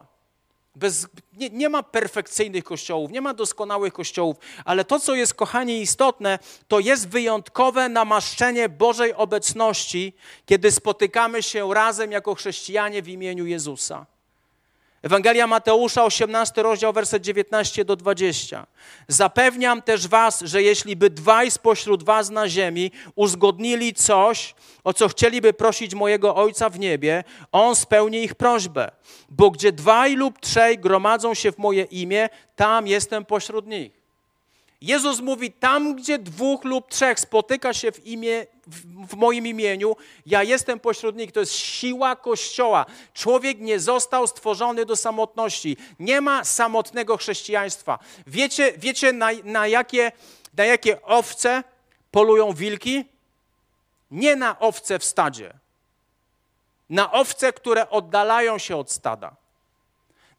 Bez, 0.78 1.08
nie, 1.34 1.50
nie, 1.50 1.70
ma 1.70 1.84
perfekcyjnych 1.84 2.64
kościołów, 2.64 3.12
nie 3.12 3.22
ma 3.22 3.34
doskonałych 3.34 3.94
kościołów, 3.94 4.38
ale 4.66 4.86
to, 4.86 5.00
co 5.00 5.16
jest, 5.16 5.34
kochani, 5.34 5.82
istotne, 5.82 6.40
to 6.68 6.80
jest 6.80 7.08
wyjątkowe 7.08 7.90
namaszczenie 7.90 8.70
Bożej 8.70 9.14
obecności, 9.14 10.14
kiedy 10.46 10.72
spotykamy 10.72 11.44
się 11.44 11.74
razem 11.74 12.12
jako 12.12 12.36
chrześcijanie 12.36 13.02
w 13.02 13.08
imieniu 13.08 13.46
Jezusa. 13.46 14.06
Ewangelia 15.04 15.48
Mateusza, 15.48 16.04
18 16.04 16.64
rozdział, 16.64 16.94
werset 16.94 17.24
19 17.24 17.86
do 17.86 17.96
20. 17.96 18.68
Zapewniam 19.08 19.82
też 19.82 20.08
was, 20.08 20.42
że 20.42 20.64
jeśli 20.64 20.96
by 20.96 21.10
dwaj 21.10 21.52
spośród 21.52 22.04
was 22.04 22.30
na 22.30 22.50
ziemi 22.50 22.92
uzgodnili 23.16 23.94
coś, 23.94 24.56
o 24.84 24.94
co 24.94 25.08
chcieliby 25.08 25.54
prosić 25.54 25.96
mojego 25.96 26.36
Ojca 26.36 26.70
w 26.70 26.80
niebie, 26.80 27.24
On 27.52 27.76
spełni 27.76 28.24
ich 28.24 28.36
prośbę. 28.36 28.92
Bo 29.30 29.52
gdzie 29.52 29.72
dwaj 29.72 30.16
lub 30.16 30.40
trzej 30.40 30.78
gromadzą 30.78 31.34
się 31.34 31.52
w 31.52 31.58
moje 31.58 31.84
imię, 31.84 32.30
tam 32.56 32.88
jestem 32.88 33.26
pośród 33.26 33.68
nich. 33.68 33.97
Jezus 34.82 35.20
mówi, 35.20 35.52
tam 35.52 35.96
gdzie 35.96 36.20
dwóch 36.20 36.64
lub 36.64 36.90
trzech 36.90 37.20
spotyka 37.20 37.74
się 37.74 37.92
w, 37.92 38.06
imię, 38.08 38.46
w, 39.08 39.16
moim 39.16 39.48
imieniu, 39.48 39.96
ja 40.26 40.44
jestem 40.44 40.80
pośród 40.80 41.16
nich. 41.16 41.32
To 41.32 41.40
jest 41.40 41.54
siła 41.54 42.16
Kościoła. 42.16 42.86
Człowiek 43.14 43.60
nie 43.60 43.80
został 43.80 44.28
stworzony 44.28 44.86
do 44.86 44.96
samotności. 44.96 45.78
Nie 46.00 46.22
ma 46.22 46.44
samotnego 46.44 47.18
chrześcijaństwa. 47.18 48.00
Wiecie, 48.28 48.74
wiecie 48.78 49.14
na, 49.14 49.30
na, 49.44 49.68
jakie, 49.68 50.12
na 50.58 50.66
jakie 50.66 51.02
owce 51.02 51.64
polują 52.12 52.54
wilki? 52.54 53.06
Nie 54.12 54.36
na 54.36 54.60
owce 54.60 55.00
w 55.00 55.04
stadzie. 55.04 55.54
Na 56.90 57.12
owce, 57.12 57.54
które 57.54 57.90
oddalają 57.90 58.58
się 58.58 58.78
od 58.78 58.92
stada. 58.92 59.36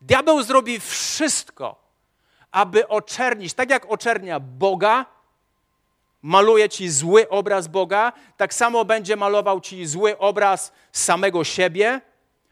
Diabeł 0.00 0.42
zrobi 0.42 0.80
wszystko, 0.80 1.87
aby 2.50 2.88
oczernić, 2.88 3.54
tak 3.54 3.70
jak 3.70 3.90
oczernia 3.90 4.40
Boga, 4.40 5.06
maluje 6.22 6.68
ci 6.68 6.90
zły 6.90 7.28
obraz 7.28 7.68
Boga, 7.68 8.12
tak 8.36 8.54
samo 8.54 8.84
będzie 8.84 9.16
malował 9.16 9.60
ci 9.60 9.86
zły 9.86 10.18
obraz 10.18 10.72
samego 10.92 11.44
siebie, 11.44 12.00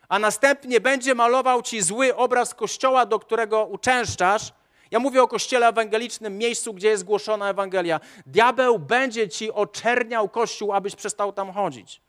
a 0.08 0.18
następnie 0.18 0.80
będzie 0.80 1.14
malował 1.14 1.62
ci 1.62 1.82
zły 1.82 2.16
obraz 2.16 2.54
kościoła, 2.54 3.06
do 3.06 3.18
którego 3.18 3.64
uczęszczasz. 3.64 4.52
Ja 4.90 4.98
mówię 4.98 5.22
o 5.22 5.28
kościele 5.28 5.68
ewangelicznym, 5.68 6.38
miejscu, 6.38 6.74
gdzie 6.74 6.88
jest 6.88 7.04
głoszona 7.04 7.50
Ewangelia. 7.50 8.00
Diabeł 8.26 8.78
będzie 8.78 9.28
ci 9.28 9.52
oczerniał 9.52 10.28
kościół, 10.28 10.72
abyś 10.72 10.96
przestał 10.96 11.32
tam 11.32 11.52
chodzić. 11.52 12.00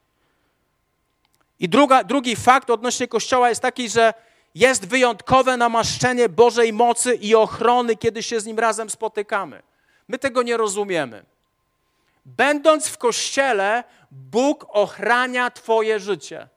I 1.59 1.69
druga, 1.69 2.03
drugi 2.03 2.35
fakt 2.35 2.69
odnośnie 2.69 3.07
kościoła 3.07 3.49
jest 3.49 3.61
taki, 3.61 3.89
że 3.89 4.13
jest 4.58 4.88
wyjątkowe 4.88 5.58
namaszczenie 5.58 6.30
Bożej 6.30 6.74
mocy 6.74 7.16
i 7.16 7.36
ochrony, 7.36 7.95
kiedy 7.95 8.24
się 8.24 8.39
z 8.39 8.45
Nim 8.45 8.60
razem 8.60 8.89
spotykamy. 8.89 9.64
My 10.08 10.20
tego 10.20 10.43
nie 10.43 10.58
rozumiemy. 10.58 11.26
Będąc 12.26 12.88
w 12.88 12.97
kościele, 12.97 13.84
Bóg 14.12 14.66
ochrania 14.70 15.51
Twoje 15.51 15.99
życie. 15.99 16.47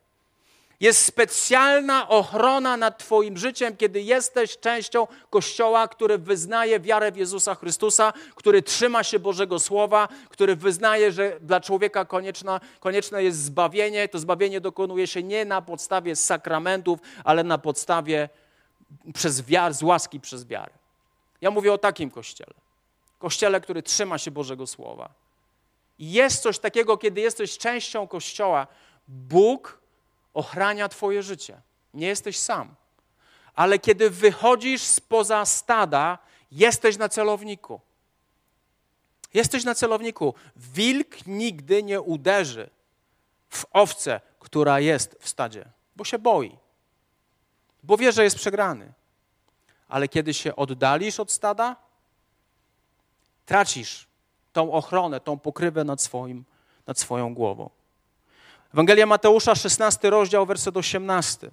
Jest 0.81 1.05
specjalna 1.05 2.09
ochrona 2.09 2.77
nad 2.77 2.99
Twoim 2.99 3.39
życiem, 3.39 3.77
kiedy 3.77 4.01
jesteś 4.01 4.59
częścią 4.59 5.07
Kościoła, 5.31 5.89
który 5.89 6.19
wyznaje 6.19 6.81
wiarę 6.81 7.13
w 7.13 7.17
Jezusa 7.17 7.55
Chrystusa, 7.55 8.13
który 8.35 8.63
trzyma 8.63 9.05
się 9.05 9.19
Bożego 9.19 9.59
Słowa, 9.59 10.09
który 10.29 10.57
wyznaje, 10.57 11.13
że 11.13 11.41
dla 11.41 11.61
człowieka 11.61 12.07
konieczne 12.81 13.25
jest 13.25 13.45
zbawienie. 13.45 14.09
To 14.09 14.19
zbawienie 14.19 14.61
dokonuje 14.61 15.07
się 15.07 15.23
nie 15.23 15.45
na 15.45 15.63
podstawie 15.63 16.17
sakramentów, 16.17 16.99
ale 17.25 17.45
na 17.45 17.59
podstawie 17.59 18.29
przez 19.15 19.43
wiarę, 19.43 19.75
z 19.75 19.83
łaski 19.83 20.21
przez 20.21 20.47
wiarę. 20.47 20.73
Ja 21.41 21.51
mówię 21.51 21.73
o 21.73 21.79
takim 21.79 22.11
Kościele. 22.11 22.55
Kościele, 23.19 23.61
który 23.61 23.83
trzyma 23.83 24.19
się 24.19 24.31
Bożego 24.31 24.67
Słowa. 24.67 25.09
Jest 25.99 26.43
coś 26.43 26.59
takiego, 26.59 26.99
kiedy 26.99 27.21
jesteś 27.21 27.59
częścią 27.59 28.09
Kościoła, 28.09 28.67
Bóg 29.09 29.80
ochrania 30.35 30.89
Twoje 30.89 31.23
życie. 31.23 31.61
Nie 31.95 32.07
jesteś 32.07 32.39
sam. 32.39 32.75
Ale 33.55 33.79
kiedy 33.79 34.11
wychodzisz 34.11 34.83
spoza 34.83 35.45
stada, 35.45 36.19
jesteś 36.53 36.97
na 36.97 37.09
celowniku. 37.09 37.81
Jesteś 39.35 39.65
na 39.65 39.75
celowniku. 39.75 40.35
Wilk 40.57 41.27
nigdy 41.27 41.83
nie 41.83 42.01
uderzy 42.01 42.71
w 43.49 43.67
owcę, 43.73 44.21
która 44.39 44.81
jest 44.81 45.17
w 45.21 45.29
stadzie, 45.29 45.65
bo 45.97 46.05
się 46.05 46.19
boi, 46.19 46.57
bo 47.83 47.97
wie, 47.97 48.13
że 48.13 48.25
jest 48.25 48.37
przegrany. 48.37 48.93
Ale 49.89 50.09
kiedy 50.09 50.35
się 50.35 50.57
oddalisz 50.57 51.21
od 51.21 51.33
stada, 51.33 51.77
tracisz 53.47 54.07
tą 54.53 54.73
ochronę, 54.73 55.21
tą 55.21 55.39
pokrywę 55.39 55.85
nad, 55.85 56.03
swoim, 56.03 56.45
nad 56.87 56.99
swoją 56.99 57.35
głową. 57.35 57.71
Ewangelia 58.75 59.07
Mateusza, 59.07 59.55
16 59.55 60.11
rozdział, 60.11 60.47
werset 60.47 60.77
18. 60.77 61.51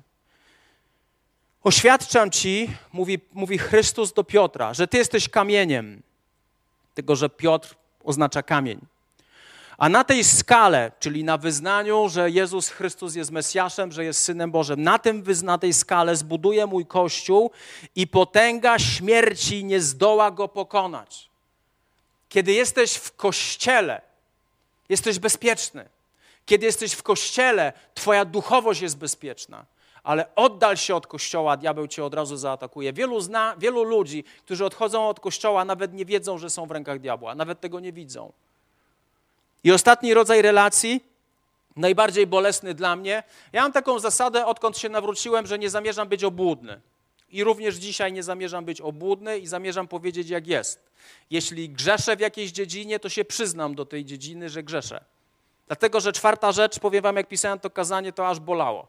Oświadczam 1.63 2.32
ci, 2.32 2.70
mówi, 2.93 3.20
mówi 3.34 3.57
Chrystus 3.57 4.13
do 4.13 4.24
Piotra, 4.24 4.74
że 4.74 4.88
ty 4.88 4.97
jesteś 4.97 5.30
kamieniem, 5.30 6.01
tylko 6.93 7.15
że 7.15 7.30
Piotr 7.30 7.76
oznacza 8.03 8.43
kamień. 8.43 8.80
A 9.78 9.89
na 9.89 10.03
tej 10.03 10.24
skale, 10.24 10.91
czyli 10.99 11.24
na 11.24 11.38
wyznaniu, 11.38 12.09
że 12.09 12.30
Jezus 12.32 12.70
Chrystus 12.70 13.15
jest 13.15 13.32
Mesjaszem, 13.32 13.91
że 13.91 14.05
jest 14.05 14.24
Synem 14.24 14.51
Bożym, 14.51 14.84
na, 14.84 14.99
tym, 14.99 15.24
na 15.43 15.57
tej 15.57 15.74
skale 15.74 16.15
zbuduję 16.15 16.65
mój 16.65 16.86
Kościół 16.86 17.51
i 17.95 18.07
potęga 18.07 18.80
śmierci 18.80 19.63
nie 19.63 19.82
zdoła 19.82 20.32
go 20.32 20.47
pokonać. 20.47 21.30
Kiedy 22.30 22.53
jesteś 22.53 22.93
w 22.93 23.15
Kościele, 23.15 24.01
jesteś 24.89 25.20
bezpieczny. 25.20 25.97
Kiedy 26.48 26.66
jesteś 26.66 26.93
w 26.93 27.04
Kościele, 27.04 27.74
twoja 27.93 28.26
duchowość 28.26 28.82
jest 28.82 28.98
bezpieczna 28.98 29.66
ale 30.08 30.36
oddal 30.36 30.78
się 30.78 30.95
od 30.95 31.08
kościoła, 31.08 31.58
diabeł 31.58 31.88
cię 31.88 32.06
od 32.06 32.14
razu 32.14 32.38
zaatakuje. 32.38 32.93
Wielu, 32.93 33.22
zna, 33.22 33.56
wielu 33.58 33.84
ludzi, 33.84 34.24
którzy 34.45 34.66
odchodzą 34.66 35.10
od 35.10 35.20
kościoła, 35.20 35.66
nawet 35.66 35.93
nie 35.93 36.06
wiedzą, 36.06 36.38
że 36.38 36.50
są 36.50 36.66
w 36.66 36.72
rękach 36.72 37.00
diabła, 37.00 37.36
nawet 37.36 37.60
tego 37.60 37.80
nie 37.80 37.93
widzą. 37.93 38.32
I 39.64 39.72
ostatni 39.72 40.14
rodzaj 40.14 40.41
relacji, 40.41 41.04
najbardziej 41.76 42.28
bolesny 42.28 42.74
dla 42.74 42.95
mnie, 42.95 43.24
ja 43.54 43.62
mam 43.62 43.72
taką 43.72 44.00
zasadę, 44.00 44.45
odkąd 44.45 44.78
się 44.78 44.89
nawróciłem, 44.89 45.48
że 45.48 45.60
nie 45.60 45.70
zamierzam 45.70 46.08
być 46.08 46.24
obłudny. 46.24 46.82
I 47.30 47.43
również 47.43 47.76
dzisiaj 47.76 48.14
nie 48.14 48.24
zamierzam 48.24 48.66
być 48.66 48.82
obłudny 48.82 49.39
i 49.39 49.48
zamierzam 49.48 49.88
powiedzieć, 49.88 50.30
jak 50.30 50.48
jest. 50.48 50.89
Jeśli 51.32 51.70
grzeszę 51.70 52.16
w 52.16 52.20
jakiejś 52.20 52.52
dziedzinie, 52.52 53.00
to 53.00 53.10
się 53.10 53.26
przyznam 53.26 53.76
do 53.76 53.86
tej 53.86 54.06
dziedziny, 54.06 54.50
że 54.50 54.64
grzeszę. 54.64 55.04
Dlatego, 55.68 55.99
że 55.99 56.13
czwarta 56.13 56.51
rzecz, 56.51 56.80
powiem 56.80 57.03
wam, 57.03 57.15
jak 57.15 57.28
pisałem 57.28 57.59
to 57.59 57.70
kazanie, 57.70 58.13
to 58.13 58.28
aż 58.28 58.39
bolało. 58.39 58.88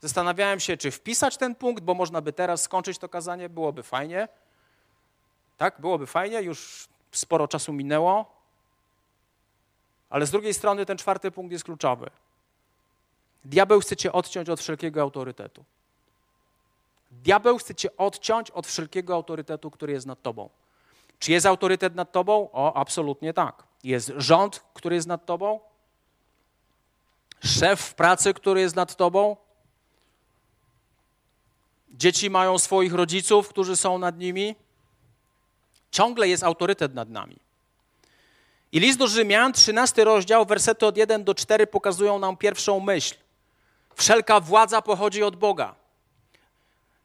Zastanawiałem 0.00 0.60
się, 0.60 0.76
czy 0.76 0.90
wpisać 0.90 1.36
ten 1.36 1.54
punkt, 1.54 1.82
bo 1.84 1.94
można 1.94 2.20
by 2.20 2.32
teraz 2.32 2.62
skończyć 2.62 2.98
to 2.98 3.08
kazanie, 3.08 3.48
byłoby 3.48 3.82
fajnie. 3.82 4.28
Tak, 5.58 5.80
byłoby 5.80 6.06
fajnie, 6.06 6.42
już 6.42 6.88
sporo 7.12 7.48
czasu 7.48 7.72
minęło. 7.72 8.40
Ale 10.10 10.26
z 10.26 10.30
drugiej 10.30 10.54
strony 10.54 10.86
ten 10.86 10.98
czwarty 10.98 11.30
punkt 11.30 11.52
jest 11.52 11.64
kluczowy. 11.64 12.10
Diabeł 13.44 13.80
chce 13.80 13.96
cię 13.96 14.12
odciąć 14.12 14.48
od 14.48 14.60
wszelkiego 14.60 15.02
autorytetu. 15.02 15.64
Diabeł 17.10 17.58
chce 17.58 17.74
cię 17.74 17.96
odciąć 17.96 18.50
od 18.50 18.66
wszelkiego 18.66 19.14
autorytetu, 19.14 19.70
który 19.70 19.92
jest 19.92 20.06
nad 20.06 20.22
tobą. 20.22 20.48
Czy 21.18 21.32
jest 21.32 21.46
autorytet 21.46 21.94
nad 21.94 22.12
tobą? 22.12 22.48
O, 22.52 22.74
absolutnie 22.74 23.32
tak. 23.32 23.62
Jest 23.84 24.12
rząd, 24.16 24.64
który 24.74 24.96
jest 24.96 25.08
nad 25.08 25.26
tobą? 25.26 25.60
Szef 27.44 27.80
w 27.80 27.94
pracy, 27.94 28.34
który 28.34 28.60
jest 28.60 28.76
nad 28.76 28.96
tobą? 28.96 29.36
Dzieci 31.90 32.30
mają 32.30 32.58
swoich 32.58 32.94
rodziców, 32.94 33.48
którzy 33.48 33.76
są 33.76 33.98
nad 33.98 34.18
nimi. 34.18 34.54
Ciągle 35.90 36.28
jest 36.28 36.42
autorytet 36.42 36.94
nad 36.94 37.08
nami. 37.08 37.36
I 38.72 38.80
list 38.80 38.98
do 38.98 39.06
Rzymian, 39.06 39.52
13 39.52 40.04
rozdział, 40.04 40.46
wersety 40.46 40.86
od 40.86 40.96
1 40.96 41.24
do 41.24 41.34
4 41.34 41.66
pokazują 41.66 42.18
nam 42.18 42.36
pierwszą 42.36 42.80
myśl. 42.80 43.14
Wszelka 43.94 44.40
władza 44.40 44.82
pochodzi 44.82 45.22
od 45.22 45.36
Boga. 45.36 45.79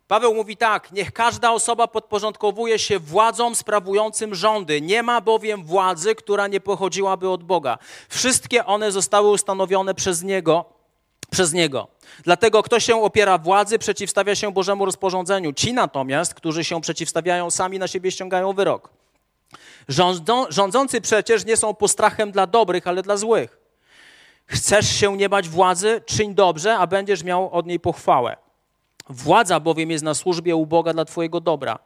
Paweł 0.08 0.36
mówi 0.36 0.58
tak: 0.58 0.91
Niech 0.91 1.12
każda 1.12 1.51
osoba 1.51 1.88
podporządkowuje 1.88 2.80
się 2.80 2.99
władzom 2.99 3.56
sprawującym 3.56 4.36
rządy. 4.36 4.82
Nie 4.82 5.03
ma 5.03 5.22
bowiem 5.22 5.64
władzy, 5.64 6.16
która 6.16 6.47
nie 6.47 6.60
pochodziłaby 6.60 7.30
od 7.30 7.43
Boga. 7.43 7.78
Wszystkie 8.10 8.66
one 8.66 8.91
zostały 8.91 9.30
ustanowione 9.30 9.93
przez 9.93 10.24
Niego 10.24 10.76
przez 11.32 11.53
Niego. 11.53 11.88
Dlatego 12.24 12.64
kto 12.64 12.80
się 12.80 13.03
opiera 13.03 13.38
władzy, 13.38 13.80
przeciwstawia 13.80 14.36
się 14.36 14.51
Bożemu 14.51 14.86
rozporządzeniu. 14.86 15.53
Ci 15.53 15.74
natomiast, 15.74 16.34
którzy 16.34 16.64
się 16.64 16.82
przeciwstawiają, 16.82 17.51
sami 17.51 17.80
na 17.80 17.88
siebie 17.88 18.12
ściągają 18.12 18.53
wyrok. 18.53 18.89
Rządzą, 19.88 20.45
rządzący 20.49 21.01
przecież 21.01 21.45
nie 21.45 21.58
są 21.58 21.74
postrachem 21.74 22.32
dla 22.32 22.47
dobrych, 22.47 22.88
ale 22.88 23.01
dla 23.01 23.18
złych. 23.18 23.58
Chcesz 24.45 24.89
się 24.89 25.18
nie 25.18 25.30
bać 25.30 25.49
władzy? 25.49 26.01
Czyń 26.06 26.36
dobrze, 26.36 26.78
a 26.78 26.88
będziesz 26.88 27.24
miał 27.24 27.51
od 27.51 27.66
niej 27.66 27.80
pochwałę. 27.80 28.38
Władza 29.10 29.60
bowiem 29.60 29.91
jest 29.91 30.03
na 30.03 30.14
służbie 30.14 30.56
u 30.56 30.66
Boga 30.66 30.93
dla 30.93 31.06
Twojego 31.06 31.39
dobra. 31.39 31.80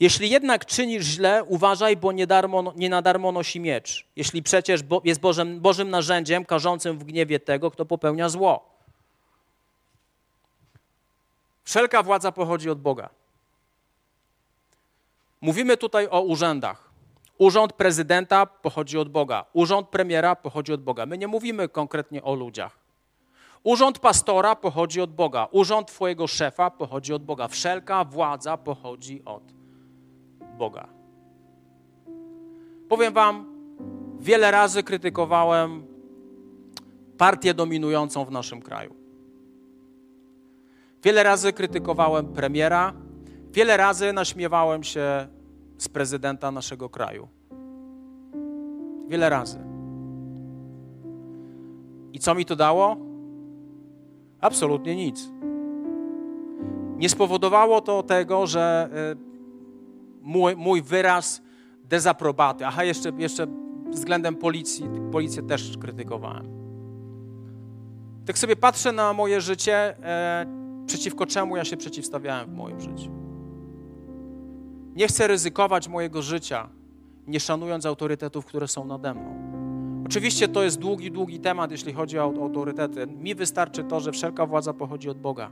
Jeśli 0.00 0.30
jednak 0.30 0.66
czynisz 0.66 1.04
źle, 1.04 1.44
uważaj, 1.44 1.96
bo 1.96 2.12
nie, 2.12 2.26
darmo, 2.26 2.72
nie 2.76 2.88
na 2.88 3.02
darmo 3.02 3.32
nosi 3.32 3.60
miecz. 3.60 4.06
Jeśli 4.16 4.42
przecież 4.42 4.80
jest 5.04 5.20
Bożym, 5.20 5.60
Bożym 5.60 5.90
narzędziem 5.90 6.44
karzącym 6.44 6.98
w 6.98 7.04
gniewie 7.04 7.40
tego, 7.40 7.70
kto 7.70 7.84
popełnia 7.84 8.28
zło. 8.28 8.64
Wszelka 11.64 12.02
władza 12.02 12.32
pochodzi 12.32 12.70
od 12.70 12.80
Boga. 12.80 13.08
Mówimy 15.40 15.76
tutaj 15.76 16.08
o 16.10 16.20
urzędach. 16.20 16.90
Urząd 17.38 17.72
prezydenta 17.72 18.46
pochodzi 18.46 18.98
od 18.98 19.08
Boga. 19.08 19.44
Urząd 19.52 19.88
premiera 19.88 20.36
pochodzi 20.36 20.72
od 20.72 20.82
Boga. 20.82 21.06
My 21.06 21.18
nie 21.18 21.28
mówimy 21.28 21.68
konkretnie 21.68 22.22
o 22.22 22.34
ludziach. 22.34 22.89
Urząd 23.64 23.98
pastora 23.98 24.56
pochodzi 24.56 25.00
od 25.00 25.14
Boga. 25.14 25.48
Urząd 25.52 25.88
twojego 25.88 26.26
szefa 26.26 26.70
pochodzi 26.70 27.12
od 27.14 27.24
Boga. 27.24 27.48
Wszelka 27.48 28.04
władza 28.04 28.56
pochodzi 28.56 29.22
od 29.24 29.42
Boga. 30.58 30.88
Powiem 32.88 33.12
wam, 33.12 33.46
wiele 34.20 34.50
razy 34.50 34.82
krytykowałem 34.82 35.86
partię 37.18 37.54
dominującą 37.54 38.24
w 38.24 38.30
naszym 38.30 38.62
kraju. 38.62 38.94
Wiele 41.02 41.22
razy 41.22 41.52
krytykowałem 41.52 42.32
premiera, 42.32 42.92
wiele 43.52 43.76
razy 43.76 44.12
naśmiewałem 44.12 44.84
się 44.84 45.28
z 45.78 45.88
prezydenta 45.88 46.50
naszego 46.50 46.88
kraju. 46.88 47.28
Wiele 49.08 49.28
razy. 49.28 49.58
I 52.12 52.18
co 52.18 52.34
mi 52.34 52.44
to 52.44 52.56
dało? 52.56 53.09
Absolutnie 54.40 54.96
nic. 54.96 55.28
Nie 56.96 57.08
spowodowało 57.08 57.80
to 57.80 58.02
tego, 58.02 58.46
że 58.46 58.90
y, 59.12 60.20
mój, 60.22 60.56
mój 60.56 60.82
wyraz 60.82 61.42
dezaprobaty, 61.84 62.66
aha, 62.66 62.84
jeszcze, 62.84 63.12
jeszcze 63.18 63.46
względem 63.90 64.36
policji, 64.36 64.86
policję 65.12 65.42
też 65.42 65.78
krytykowałem. 65.78 66.60
Tak 68.26 68.38
sobie 68.38 68.56
patrzę 68.56 68.92
na 68.92 69.12
moje 69.12 69.40
życie, 69.40 70.04
e, 70.04 70.46
przeciwko 70.86 71.26
czemu 71.26 71.56
ja 71.56 71.64
się 71.64 71.76
przeciwstawiałem 71.76 72.50
w 72.50 72.54
moim 72.54 72.80
życiu. 72.80 73.10
Nie 74.94 75.08
chcę 75.08 75.26
ryzykować 75.26 75.88
mojego 75.88 76.22
życia, 76.22 76.68
nie 77.26 77.40
szanując 77.40 77.86
autorytetów, 77.86 78.44
które 78.44 78.68
są 78.68 78.84
nade 78.84 79.14
mną. 79.14 79.50
Oczywiście 80.10 80.48
to 80.48 80.62
jest 80.62 80.78
długi, 80.78 81.10
długi 81.10 81.40
temat, 81.40 81.70
jeśli 81.70 81.92
chodzi 81.92 82.18
o 82.18 82.22
autorytety. 82.22 83.06
Mi 83.06 83.34
wystarczy 83.34 83.84
to, 83.84 84.00
że 84.00 84.12
wszelka 84.12 84.46
władza 84.46 84.72
pochodzi 84.72 85.10
od 85.10 85.18
Boga. 85.18 85.50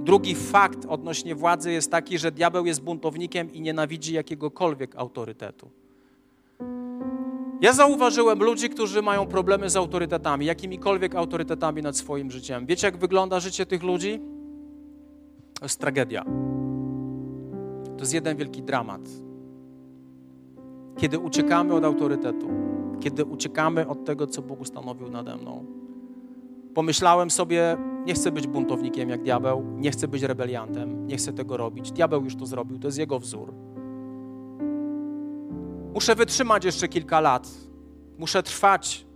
Drugi 0.00 0.34
fakt 0.34 0.86
odnośnie 0.88 1.34
władzy 1.34 1.72
jest 1.72 1.90
taki, 1.90 2.18
że 2.18 2.32
diabeł 2.32 2.66
jest 2.66 2.82
buntownikiem 2.82 3.52
i 3.52 3.60
nienawidzi 3.60 4.14
jakiegokolwiek 4.14 4.96
autorytetu. 4.96 5.70
Ja 7.60 7.72
zauważyłem 7.72 8.38
ludzi, 8.38 8.68
którzy 8.68 9.02
mają 9.02 9.26
problemy 9.26 9.70
z 9.70 9.76
autorytetami, 9.76 10.46
jakimikolwiek 10.46 11.14
autorytetami 11.14 11.82
nad 11.82 11.96
swoim 11.96 12.30
życiem. 12.30 12.66
Wiecie, 12.66 12.86
jak 12.86 12.96
wygląda 12.96 13.40
życie 13.40 13.66
tych 13.66 13.82
ludzi? 13.82 14.20
To 15.58 15.64
jest 15.64 15.80
tragedia. 15.80 16.24
To 17.84 18.00
jest 18.00 18.14
jeden 18.14 18.36
wielki 18.36 18.62
dramat. 18.62 19.00
Kiedy 20.96 21.18
uciekamy 21.18 21.74
od 21.74 21.84
autorytetu, 21.84 22.48
kiedy 23.02 23.24
uciekamy 23.24 23.88
od 23.88 24.04
tego, 24.04 24.26
co 24.26 24.42
Bóg 24.42 24.60
ustanowił 24.60 25.10
nade 25.10 25.36
mną. 25.36 25.64
Pomyślałem 26.74 27.30
sobie, 27.30 27.76
nie 28.06 28.14
chcę 28.14 28.32
być 28.32 28.46
buntownikiem 28.46 29.08
jak 29.08 29.22
diabeł, 29.22 29.64
nie 29.76 29.90
chcę 29.90 30.08
być 30.08 30.22
rebeliantem, 30.22 31.06
nie 31.06 31.16
chcę 31.16 31.32
tego 31.32 31.56
robić. 31.56 31.92
Diabeł 31.92 32.24
już 32.24 32.36
to 32.36 32.46
zrobił, 32.46 32.78
to 32.78 32.88
jest 32.88 32.98
jego 32.98 33.18
wzór. 33.18 33.54
Muszę 35.94 36.14
wytrzymać 36.14 36.64
jeszcze 36.64 36.88
kilka 36.88 37.20
lat. 37.20 37.48
Muszę 38.18 38.42
trwać 38.42 39.06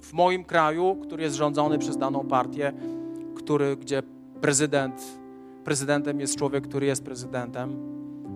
w 0.00 0.12
moim 0.12 0.44
kraju, 0.44 0.96
który 1.02 1.22
jest 1.22 1.36
rządzony 1.36 1.78
przez 1.78 1.96
daną 1.96 2.26
partię, 2.26 2.72
który, 3.34 3.76
gdzie 3.76 4.02
prezydent 4.40 5.22
prezydentem 5.64 6.20
jest 6.20 6.36
człowiek, 6.36 6.68
który 6.68 6.86
jest 6.86 7.04
prezydentem. 7.04 7.76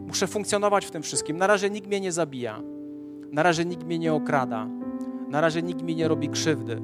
Muszę 0.07 0.27
funkcjonować 0.27 0.87
w 0.87 0.91
tym 0.91 1.03
wszystkim. 1.03 1.37
Na 1.37 1.47
razie 1.47 1.71
nikt 1.71 1.87
mnie 1.87 2.01
nie 2.01 2.13
zabija. 2.13 2.63
Na 3.33 3.43
razie 3.43 3.65
nikt 3.65 3.85
mnie 3.85 3.99
nie 3.99 4.15
okrada. 4.15 4.67
Na 5.29 5.41
razie 5.41 5.63
nikt 5.63 5.83
mi 5.83 5.97
nie 5.97 6.09
robi 6.09 6.29
krzywdy. 6.29 6.83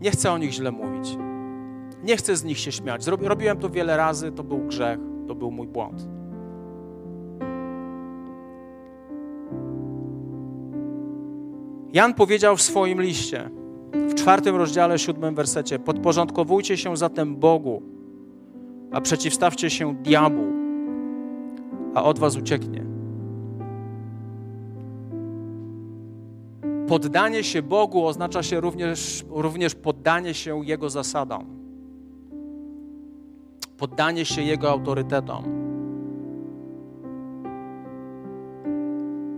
Nie 0.00 0.10
chcę 0.10 0.32
o 0.32 0.38
nich 0.38 0.52
źle 0.52 0.70
mówić. 0.70 1.16
Nie 2.04 2.16
chcę 2.16 2.36
z 2.36 2.44
nich 2.44 2.58
się 2.58 2.72
śmiać. 2.72 3.06
Robiłem 3.06 3.58
to 3.58 3.70
wiele 3.70 3.96
razy, 3.96 4.32
to 4.32 4.44
był 4.44 4.58
grzech, 4.58 4.98
to 5.28 5.34
był 5.34 5.50
mój 5.50 5.66
błąd. 5.66 6.08
Jan 11.92 12.14
powiedział 12.14 12.56
w 12.56 12.62
swoim 12.62 13.02
liście, 13.02 13.50
w 13.92 14.14
czwartym 14.14 14.56
rozdziale, 14.56 14.98
siódmym 14.98 15.34
wersecie. 15.34 15.78
Podporządkowujcie 15.78 16.76
się 16.76 16.96
zatem 16.96 17.36
Bogu, 17.36 17.82
a 18.92 19.00
przeciwstawcie 19.00 19.70
się 19.70 19.94
diabłu, 19.94 20.46
a 21.94 22.04
od 22.04 22.18
was 22.18 22.36
ucieknie. 22.36 22.99
Poddanie 26.90 27.44
się 27.44 27.62
Bogu 27.62 28.06
oznacza 28.06 28.42
się 28.42 28.60
również, 28.60 29.24
również 29.28 29.74
poddanie 29.74 30.34
się 30.34 30.64
Jego 30.64 30.90
zasadom, 30.90 31.46
poddanie 33.78 34.24
się 34.24 34.42
Jego 34.42 34.70
autorytetom, 34.70 35.44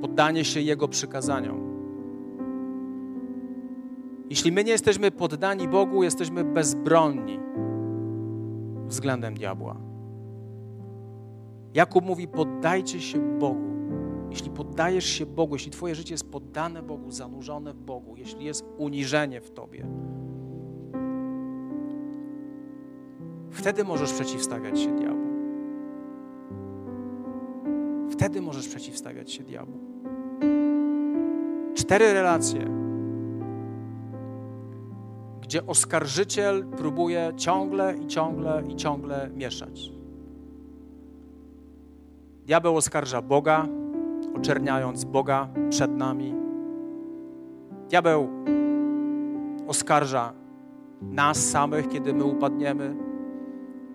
poddanie 0.01 0.45
się 0.45 0.61
Jego 0.61 0.89
przykazaniom. 0.89 1.61
Jeśli 4.31 4.53
my 4.53 4.65
nie 4.65 4.73
jesteśmy 4.73 5.11
poddani 5.11 5.69
Bogu, 5.69 6.03
jesteśmy 6.03 6.45
bezbronni 6.45 7.41
względem 8.87 9.35
diabła. 9.35 9.77
Jakub 11.75 12.05
mówi: 12.05 12.29
poddajcie 12.29 13.01
się 13.01 13.39
Bogu. 13.39 13.82
Jeśli 14.33 14.51
poddajesz 14.51 15.05
się 15.05 15.27
Bogu, 15.27 15.55
jeśli 15.55 15.71
Twoje 15.71 15.95
życie 15.95 16.15
jest 16.15 16.31
poddane 16.31 16.83
Bogu, 16.83 17.11
zanurzone 17.11 17.73
w 17.73 17.81
Bogu, 17.81 18.17
jeśli 18.17 18.45
jest 18.45 18.65
uniżenie 18.79 19.41
w 19.41 19.51
Tobie, 19.51 19.87
wtedy 23.51 23.85
możesz 23.85 24.13
przeciwstawiać 24.13 24.81
się 24.81 24.97
diabłu. 24.97 25.33
Wtedy 28.11 28.43
możesz 28.43 28.69
przeciwstawiać 28.69 29.33
się 29.33 29.43
diabłu. 29.43 29.79
Cztery 31.75 32.13
relacje, 32.13 32.67
gdzie 35.41 35.67
oskarżyciel 35.67 36.67
próbuje 36.77 37.33
ciągle 37.37 37.97
i 37.97 38.07
ciągle 38.07 38.63
i 38.69 38.77
ciągle 38.77 39.31
mieszać. 39.35 39.93
Diabeł 42.47 42.77
oskarża 42.77 43.23
Boga, 43.23 43.69
oczerniając 44.37 45.05
Boga 45.05 45.49
przed 45.71 45.97
nami. 45.97 46.35
Diabeł 47.89 48.29
oskarża 49.69 50.33
nas 51.03 51.51
samych, 51.51 51.89
kiedy 51.89 52.15
my 52.15 52.25
upadniemy. 52.25 52.97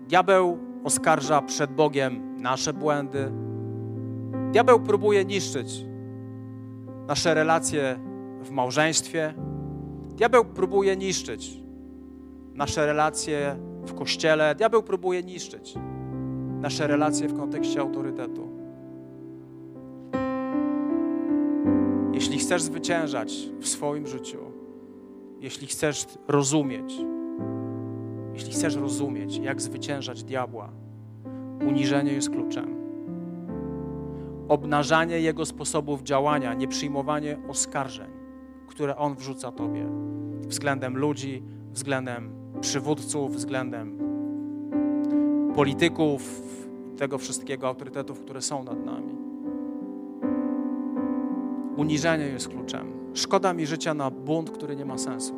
Diabeł 0.08 0.58
oskarża 0.84 1.42
przed 1.42 1.72
Bogiem 1.72 2.42
nasze 2.42 2.74
błędy. 2.74 3.32
Diabeł 4.52 4.80
próbuje 4.80 5.26
niszczyć 5.26 5.86
nasze 7.08 7.34
relacje 7.34 8.00
w 8.42 8.52
małżeństwie. 8.52 9.34
Diabeł 10.16 10.46
próbuje 10.46 10.98
niszczyć 10.98 11.62
nasze 12.54 12.86
relacje 12.86 13.56
w 13.86 13.94
kościele. 13.94 14.56
Diabeł 14.56 14.84
próbuje 14.84 15.24
niszczyć 15.24 15.76
nasze 16.62 16.88
relacje 16.88 17.28
w 17.28 17.38
kontekście 17.38 17.82
autorytetu. 17.82 18.57
Jeśli 22.18 22.38
chcesz 22.38 22.62
zwyciężać 22.62 23.34
w 23.60 23.68
swoim 23.68 24.08
życiu, 24.08 24.40
jeśli 25.40 25.68
chcesz 25.68 26.06
rozumieć, 26.28 26.94
jeśli 28.34 28.52
chcesz 28.52 28.76
rozumieć, 28.76 29.38
jak 29.38 29.62
zwyciężać 29.62 30.24
diabła, 30.24 30.70
uniżenie 31.68 32.14
jest 32.14 32.30
kluczem. 32.30 32.76
Obnażanie 34.48 35.20
jego 35.20 35.46
sposobów 35.46 36.04
działania, 36.04 36.54
nieprzyjmowanie 36.54 37.38
oskarżeń, 37.48 38.12
które 38.68 38.98
on 38.98 39.16
wrzuca 39.16 39.52
tobie 39.52 39.90
względem 40.48 40.98
ludzi, 40.98 41.44
względem 41.72 42.32
przywódców, 42.62 43.36
względem 43.36 43.98
polityków, 45.56 46.42
tego 46.98 47.18
wszystkiego, 47.18 47.68
autorytetów, 47.68 48.20
które 48.20 48.42
są 48.42 48.64
nad 48.64 48.86
nami. 48.86 49.07
Uniżenie 51.78 52.26
jest 52.26 52.48
kluczem. 52.48 52.88
Szkoda 53.14 53.54
mi 53.54 53.66
życia 53.66 53.94
na 53.94 54.12
bunt, 54.12 54.52
który 54.52 54.76
nie 54.76 54.86
ma 54.86 54.98
sensu. 54.98 55.34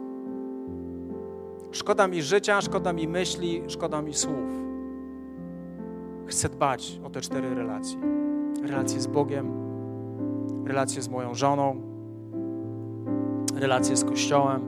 Szkoda 1.71 2.07
mi 2.07 2.21
życia, 2.21 2.61
szkoda 2.61 2.93
mi 2.93 3.07
myśli, 3.07 3.63
szkoda 3.67 4.01
mi 4.01 4.13
słów. 4.13 4.49
Chcę 6.25 6.49
dbać 6.49 7.01
o 7.03 7.09
te 7.09 7.21
cztery 7.21 7.55
relacje: 7.55 7.99
relacje 8.63 9.01
z 9.01 9.07
Bogiem, 9.07 9.51
relacje 10.65 11.01
z 11.01 11.09
moją 11.09 11.35
żoną, 11.35 11.81
relacje 13.55 13.97
z 13.97 14.03
Kościołem, 14.05 14.61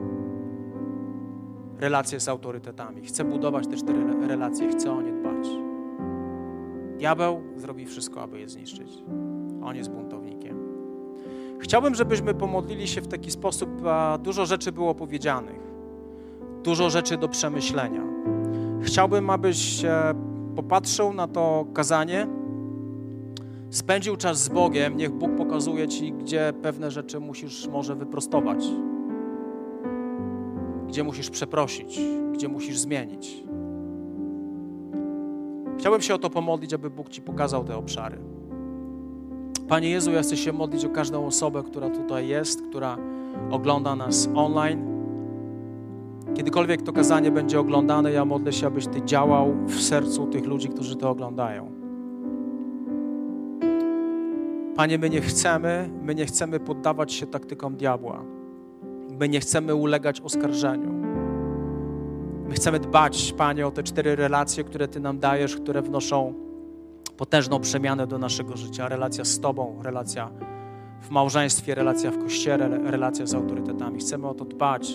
relacje 1.80 2.20
z 2.20 2.30
autorytetami. 2.30 3.02
Chcę 3.02 3.24
budować 3.24 3.68
te 3.68 3.76
cztery 3.76 4.28
relacje, 4.28 4.70
chcę 4.70 4.92
o 4.92 5.02
nie 5.02 5.12
dbać. 5.12 5.48
Diabeł 6.98 7.42
zrobi 7.58 7.86
wszystko, 7.86 8.22
aby 8.22 8.40
je 8.40 8.50
zniszczyć. 8.50 9.04
On 9.64 9.76
jest 9.76 9.90
buntownikiem. 9.90 10.11
Chciałbym, 11.72 11.96
żebyśmy 11.96 12.34
pomodlili 12.34 12.88
się 12.88 13.02
w 13.02 13.08
taki 13.08 13.32
sposób, 13.32 13.70
a 13.86 14.18
dużo 14.18 14.46
rzeczy 14.46 14.72
było 14.72 14.96
powiedzianych, 14.96 15.60
dużo 16.64 16.90
rzeczy 16.90 17.18
do 17.18 17.28
przemyślenia. 17.28 18.04
Chciałbym, 18.82 19.30
abyś 19.30 19.82
popatrzył 20.56 21.14
na 21.14 21.28
to 21.28 21.66
kazanie, 21.74 22.28
spędził 23.70 24.18
czas 24.18 24.44
z 24.44 24.50
Bogiem, 24.50 24.98
niech 24.98 25.12
Bóg 25.12 25.36
pokazuje 25.38 25.88
Ci, 25.88 26.14
gdzie 26.14 26.54
pewne 26.62 26.92
rzeczy 26.92 27.20
musisz 27.20 27.68
może 27.68 27.96
wyprostować, 27.96 28.66
gdzie 30.88 31.04
musisz 31.04 31.30
przeprosić, 31.30 32.00
gdzie 32.34 32.48
musisz 32.48 32.78
zmienić. 32.78 33.44
Chciałbym 35.78 36.02
się 36.02 36.16
o 36.16 36.18
to 36.18 36.30
pomodlić, 36.30 36.74
aby 36.74 36.90
Bóg 36.90 37.10
Ci 37.10 37.22
pokazał 37.22 37.64
te 37.64 37.78
obszary. 37.78 38.18
Panie 39.72 39.90
Jezu, 39.90 40.12
ja 40.12 40.22
chcę 40.22 40.38
się 40.38 40.54
modlić 40.54 40.86
o 40.86 40.90
każdą 40.90 41.26
osobę, 41.26 41.64
która 41.64 41.90
tutaj 41.90 42.28
jest, 42.28 42.62
która 42.62 42.98
ogląda 43.52 43.96
nas 43.96 44.30
online. 44.36 44.86
Kiedykolwiek 46.36 46.82
to 46.82 46.94
kazanie 46.94 47.32
będzie 47.32 47.60
oglądane, 47.60 48.12
ja 48.12 48.26
modlę 48.26 48.54
się, 48.54 48.68
abyś 48.68 48.88
Ty 48.88 49.02
działał 49.02 49.54
w 49.68 49.82
sercu 49.82 50.28
tych 50.28 50.46
ludzi, 50.46 50.70
którzy 50.70 50.96
to 50.96 51.10
oglądają. 51.10 51.72
Panie, 54.76 54.98
my 54.98 55.10
nie 55.10 55.22
chcemy, 55.22 55.90
my 56.02 56.16
nie 56.16 56.26
chcemy 56.26 56.60
poddawać 56.60 57.14
się 57.14 57.28
taktykom 57.28 57.76
diabła. 57.76 58.24
My 59.20 59.30
nie 59.30 59.40
chcemy 59.40 59.76
ulegać 59.76 60.22
oskarżeniu. 60.22 60.94
My 62.50 62.54
chcemy 62.54 62.80
dbać, 62.80 63.34
Panie, 63.38 63.68
o 63.68 63.72
te 63.72 63.84
cztery 63.84 64.16
relacje, 64.16 64.64
które 64.64 64.88
Ty 64.88 65.00
nam 65.00 65.20
dajesz, 65.20 65.56
które 65.56 65.82
wnoszą 65.82 66.51
potężną 67.22 67.60
przemianę 67.60 68.08
do 68.08 68.18
naszego 68.18 68.58
życia. 68.58 68.88
Relacja 68.88 69.26
z 69.26 69.40
Tobą, 69.40 69.80
relacja 69.84 70.30
w 71.02 71.10
małżeństwie, 71.10 71.76
relacja 71.76 72.12
w 72.12 72.18
kościele, 72.18 72.92
relacja 72.92 73.26
z 73.26 73.34
autorytetami. 73.34 74.00
Chcemy 74.00 74.28
o 74.28 74.34
to 74.34 74.46
dbać 74.46 74.94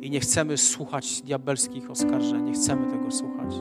i 0.00 0.10
nie 0.10 0.20
chcemy 0.20 0.56
słuchać 0.56 1.22
diabelskich 1.22 1.90
oskarżeń, 1.90 2.42
nie 2.42 2.52
chcemy 2.52 2.90
tego 2.90 3.10
słuchać. 3.10 3.54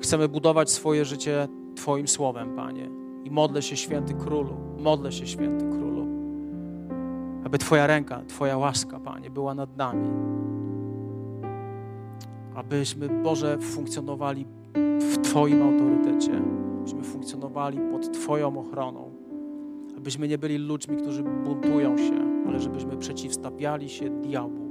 Chcemy 0.00 0.28
budować 0.28 0.70
swoje 0.70 1.04
życie 1.04 1.48
Twoim 1.74 2.08
słowem, 2.08 2.56
Panie. 2.56 2.90
I 3.24 3.30
modlę 3.30 3.62
się, 3.62 3.76
święty 3.76 4.14
królu, 4.14 4.56
modlę 4.78 5.12
się, 5.12 5.26
święty 5.26 5.70
królu, 5.70 6.06
aby 7.44 7.58
Twoja 7.58 7.86
ręka, 7.86 8.22
Twoja 8.28 8.58
łaska, 8.58 9.00
Panie, 9.00 9.30
była 9.30 9.54
nad 9.54 9.76
nami. 9.76 10.08
Abyśmy, 12.54 13.08
Boże, 13.22 13.58
funkcjonowali 13.58 14.46
w 15.00 15.18
Twoim 15.18 15.62
autorytecie, 15.62 16.42
abyśmy 16.80 17.02
funkcjonowali 17.02 17.78
pod 17.92 18.12
Twoją 18.12 18.58
ochroną, 18.58 19.10
abyśmy 19.96 20.28
nie 20.28 20.38
byli 20.38 20.58
ludźmi, 20.58 20.96
którzy 20.96 21.22
buntują 21.22 21.98
się, 21.98 22.44
ale 22.48 22.60
żebyśmy 22.60 22.96
przeciwstawiali 22.96 23.88
się 23.88 24.22
diabłu 24.22 24.68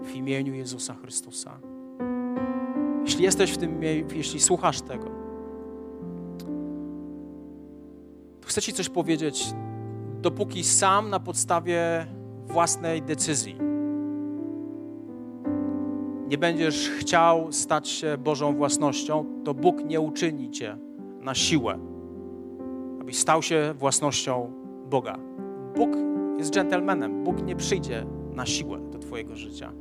w 0.00 0.14
imieniu 0.14 0.54
Jezusa 0.54 0.94
Chrystusa. 0.94 1.58
Jeśli 3.04 3.24
jesteś 3.24 3.50
w 3.50 3.56
tym 3.56 3.80
miejscu, 3.80 4.16
jeśli 4.16 4.40
słuchasz 4.40 4.80
tego, 4.80 5.06
to 8.40 8.46
chcę 8.46 8.62
Ci 8.62 8.72
coś 8.72 8.88
powiedzieć, 8.88 9.54
dopóki 10.22 10.64
sam 10.64 11.10
na 11.10 11.20
podstawie 11.20 12.06
własnej 12.46 13.02
decyzji 13.02 13.58
nie 16.28 16.38
będziesz 16.38 16.90
chciał 16.90 17.52
stać 17.52 17.88
się 17.88 18.18
Bożą 18.18 18.56
własnością, 18.56 19.24
to 19.44 19.54
Bóg 19.54 19.84
nie 19.84 20.00
uczyni 20.00 20.50
cię 20.50 20.78
na 21.20 21.34
siłę, 21.34 21.78
abyś 23.00 23.18
stał 23.18 23.42
się 23.42 23.74
własnością 23.78 24.52
Boga. 24.90 25.18
Bóg 25.76 25.90
jest 26.38 26.50
dżentelmenem. 26.50 27.24
Bóg 27.24 27.42
nie 27.42 27.56
przyjdzie 27.56 28.06
na 28.32 28.46
siłę 28.46 28.78
do 28.90 28.98
Twojego 28.98 29.36
życia. 29.36 29.72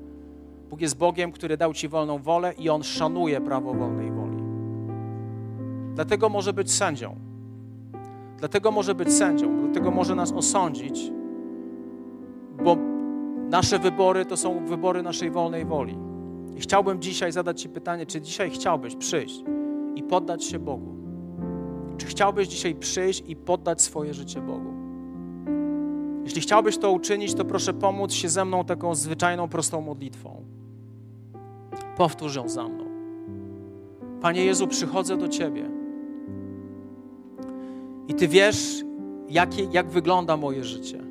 Bóg 0.70 0.82
jest 0.82 0.98
Bogiem, 0.98 1.32
który 1.32 1.58
dał 1.58 1.74
Ci 1.74 1.88
wolną 1.88 2.18
wolę 2.18 2.54
i 2.58 2.70
On 2.70 2.84
szanuje 2.84 3.42
prawo 3.42 3.74
wolnej 3.74 4.12
woli. 4.12 4.38
Dlatego 5.96 6.30
może 6.30 6.54
być 6.54 6.72
sędzią. 6.72 7.16
Dlatego 8.38 8.72
może 8.72 8.96
być 8.96 9.14
sędzią, 9.14 9.62
dlatego 9.62 9.92
może 9.92 10.16
nas 10.16 10.32
osądzić, 10.32 11.12
bo 12.64 12.78
Nasze 13.50 13.80
wybory 13.80 14.26
to 14.26 14.38
są 14.38 14.66
wybory 14.66 15.04
naszej 15.04 15.32
wolnej 15.32 15.66
woli. 15.66 15.98
I 16.58 16.60
chciałbym 16.60 17.02
dzisiaj 17.02 17.32
zadać 17.32 17.62
Ci 17.62 17.70
pytanie, 17.70 18.06
czy 18.06 18.22
dzisiaj 18.22 18.52
chciałbyś 18.52 18.96
przyjść 18.96 19.44
i 19.96 20.04
poddać 20.04 20.44
się 20.44 20.60
Bogu? 20.60 20.96
Czy 21.98 22.06
chciałbyś 22.06 22.48
dzisiaj 22.48 22.76
przyjść 22.76 23.24
i 23.28 23.36
poddać 23.36 23.82
swoje 23.82 24.14
życie 24.14 24.42
Bogu? 24.42 24.74
Jeśli 26.24 26.42
chciałbyś 26.42 26.78
to 26.78 26.92
uczynić, 26.92 27.34
to 27.34 27.46
proszę 27.46 27.74
pomóc 27.74 28.14
się 28.14 28.30
ze 28.30 28.46
mną 28.46 28.66
taką 28.66 28.96
zwyczajną, 28.96 29.50
prostą 29.50 29.82
modlitwą. 29.82 30.44
Powtórz 31.98 32.36
ją 32.36 32.50
za 32.50 32.68
mną. 32.68 32.84
Panie 34.22 34.46
Jezu, 34.46 34.68
przychodzę 34.68 35.18
do 35.18 35.28
Ciebie. 35.28 35.70
I 38.08 38.14
Ty 38.14 38.28
wiesz, 38.28 38.84
jakie, 39.30 39.64
jak 39.72 39.90
wygląda 39.90 40.38
moje 40.38 40.64
życie. 40.64 41.04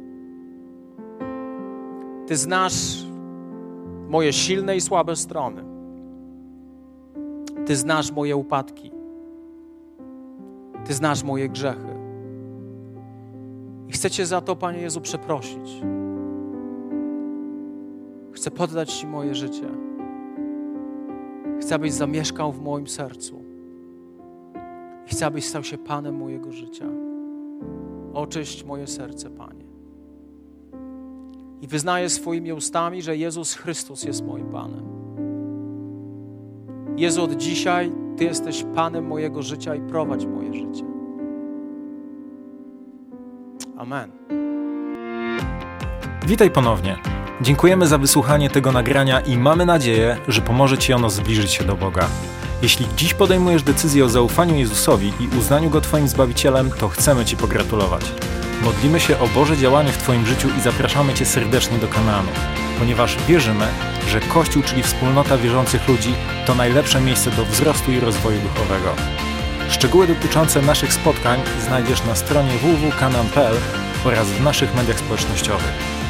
Ty 2.26 2.36
znasz 2.36 3.05
moje 4.08 4.32
silne 4.32 4.76
i 4.76 4.80
słabe 4.80 5.16
strony. 5.16 5.62
Ty 7.66 7.76
znasz 7.76 8.12
moje 8.12 8.36
upadki. 8.36 8.90
Ty 10.84 10.94
znasz 10.94 11.24
moje 11.24 11.48
grzechy. 11.48 11.96
I 13.88 13.92
chcę 13.92 14.10
Cię 14.10 14.26
za 14.26 14.40
to, 14.40 14.56
Panie 14.56 14.80
Jezu, 14.80 15.00
przeprosić. 15.00 15.80
Chcę 18.32 18.50
poddać 18.50 18.92
Ci 18.92 19.06
moje 19.06 19.34
życie. 19.34 19.68
Chcę, 21.60 21.74
abyś 21.74 21.92
zamieszkał 21.92 22.52
w 22.52 22.60
moim 22.60 22.86
sercu. 22.86 23.42
Chcę, 25.06 25.26
abyś 25.26 25.44
stał 25.44 25.64
się 25.64 25.78
Panem 25.78 26.16
mojego 26.16 26.52
życia. 26.52 26.86
Oczyść 28.14 28.64
moje 28.64 28.86
serce, 28.86 29.30
Panie. 29.30 29.55
I 31.60 31.66
wyznaję 31.66 32.10
swoimi 32.10 32.52
ustami, 32.52 33.02
że 33.02 33.16
Jezus 33.16 33.54
Chrystus 33.54 34.04
jest 34.04 34.24
moim 34.24 34.46
Panem. 34.46 34.84
Jezu, 36.96 37.22
od 37.22 37.32
dzisiaj 37.32 37.92
Ty 38.16 38.24
jesteś 38.24 38.64
Panem 38.74 39.06
mojego 39.06 39.42
życia 39.42 39.74
i 39.74 39.80
prowadź 39.80 40.26
moje 40.26 40.54
życie. 40.54 40.84
Amen. 43.76 44.10
Witaj 46.26 46.50
ponownie. 46.50 46.96
Dziękujemy 47.40 47.86
za 47.86 47.98
wysłuchanie 47.98 48.50
tego 48.50 48.72
nagrania 48.72 49.20
i 49.20 49.38
mamy 49.38 49.66
nadzieję, 49.66 50.16
że 50.28 50.42
pomoże 50.42 50.78
Ci 50.78 50.92
ono 50.92 51.10
zbliżyć 51.10 51.50
się 51.50 51.64
do 51.64 51.76
Boga. 51.76 52.08
Jeśli 52.62 52.86
dziś 52.96 53.14
podejmujesz 53.14 53.62
decyzję 53.62 54.04
o 54.04 54.08
zaufaniu 54.08 54.56
Jezusowi 54.56 55.12
i 55.20 55.38
uznaniu 55.38 55.70
Go 55.70 55.80
Twoim 55.80 56.08
Zbawicielem, 56.08 56.70
to 56.70 56.88
chcemy 56.88 57.24
Ci 57.24 57.36
pogratulować. 57.36 58.12
Modlimy 58.62 59.00
się 59.00 59.18
o 59.18 59.28
Boże 59.28 59.56
działanie 59.56 59.92
w 59.92 59.98
Twoim 59.98 60.26
życiu 60.26 60.48
i 60.58 60.60
zapraszamy 60.60 61.14
Cię 61.14 61.26
serdecznie 61.26 61.78
do 61.78 61.88
Kanaanu, 61.88 62.28
ponieważ 62.78 63.16
wierzymy, 63.28 63.66
że 64.08 64.20
Kościół, 64.20 64.62
czyli 64.62 64.82
wspólnota 64.82 65.38
wierzących 65.38 65.88
ludzi, 65.88 66.14
to 66.46 66.54
najlepsze 66.54 67.00
miejsce 67.00 67.30
do 67.30 67.44
wzrostu 67.44 67.92
i 67.92 68.00
rozwoju 68.00 68.40
duchowego. 68.40 68.94
Szczegóły 69.68 70.06
dotyczące 70.06 70.62
naszych 70.62 70.92
spotkań 70.92 71.40
znajdziesz 71.66 72.04
na 72.04 72.14
stronie 72.14 72.50
www.kanan.pl 72.50 73.54
oraz 74.04 74.28
w 74.28 74.42
naszych 74.42 74.74
mediach 74.74 74.98
społecznościowych. 74.98 76.05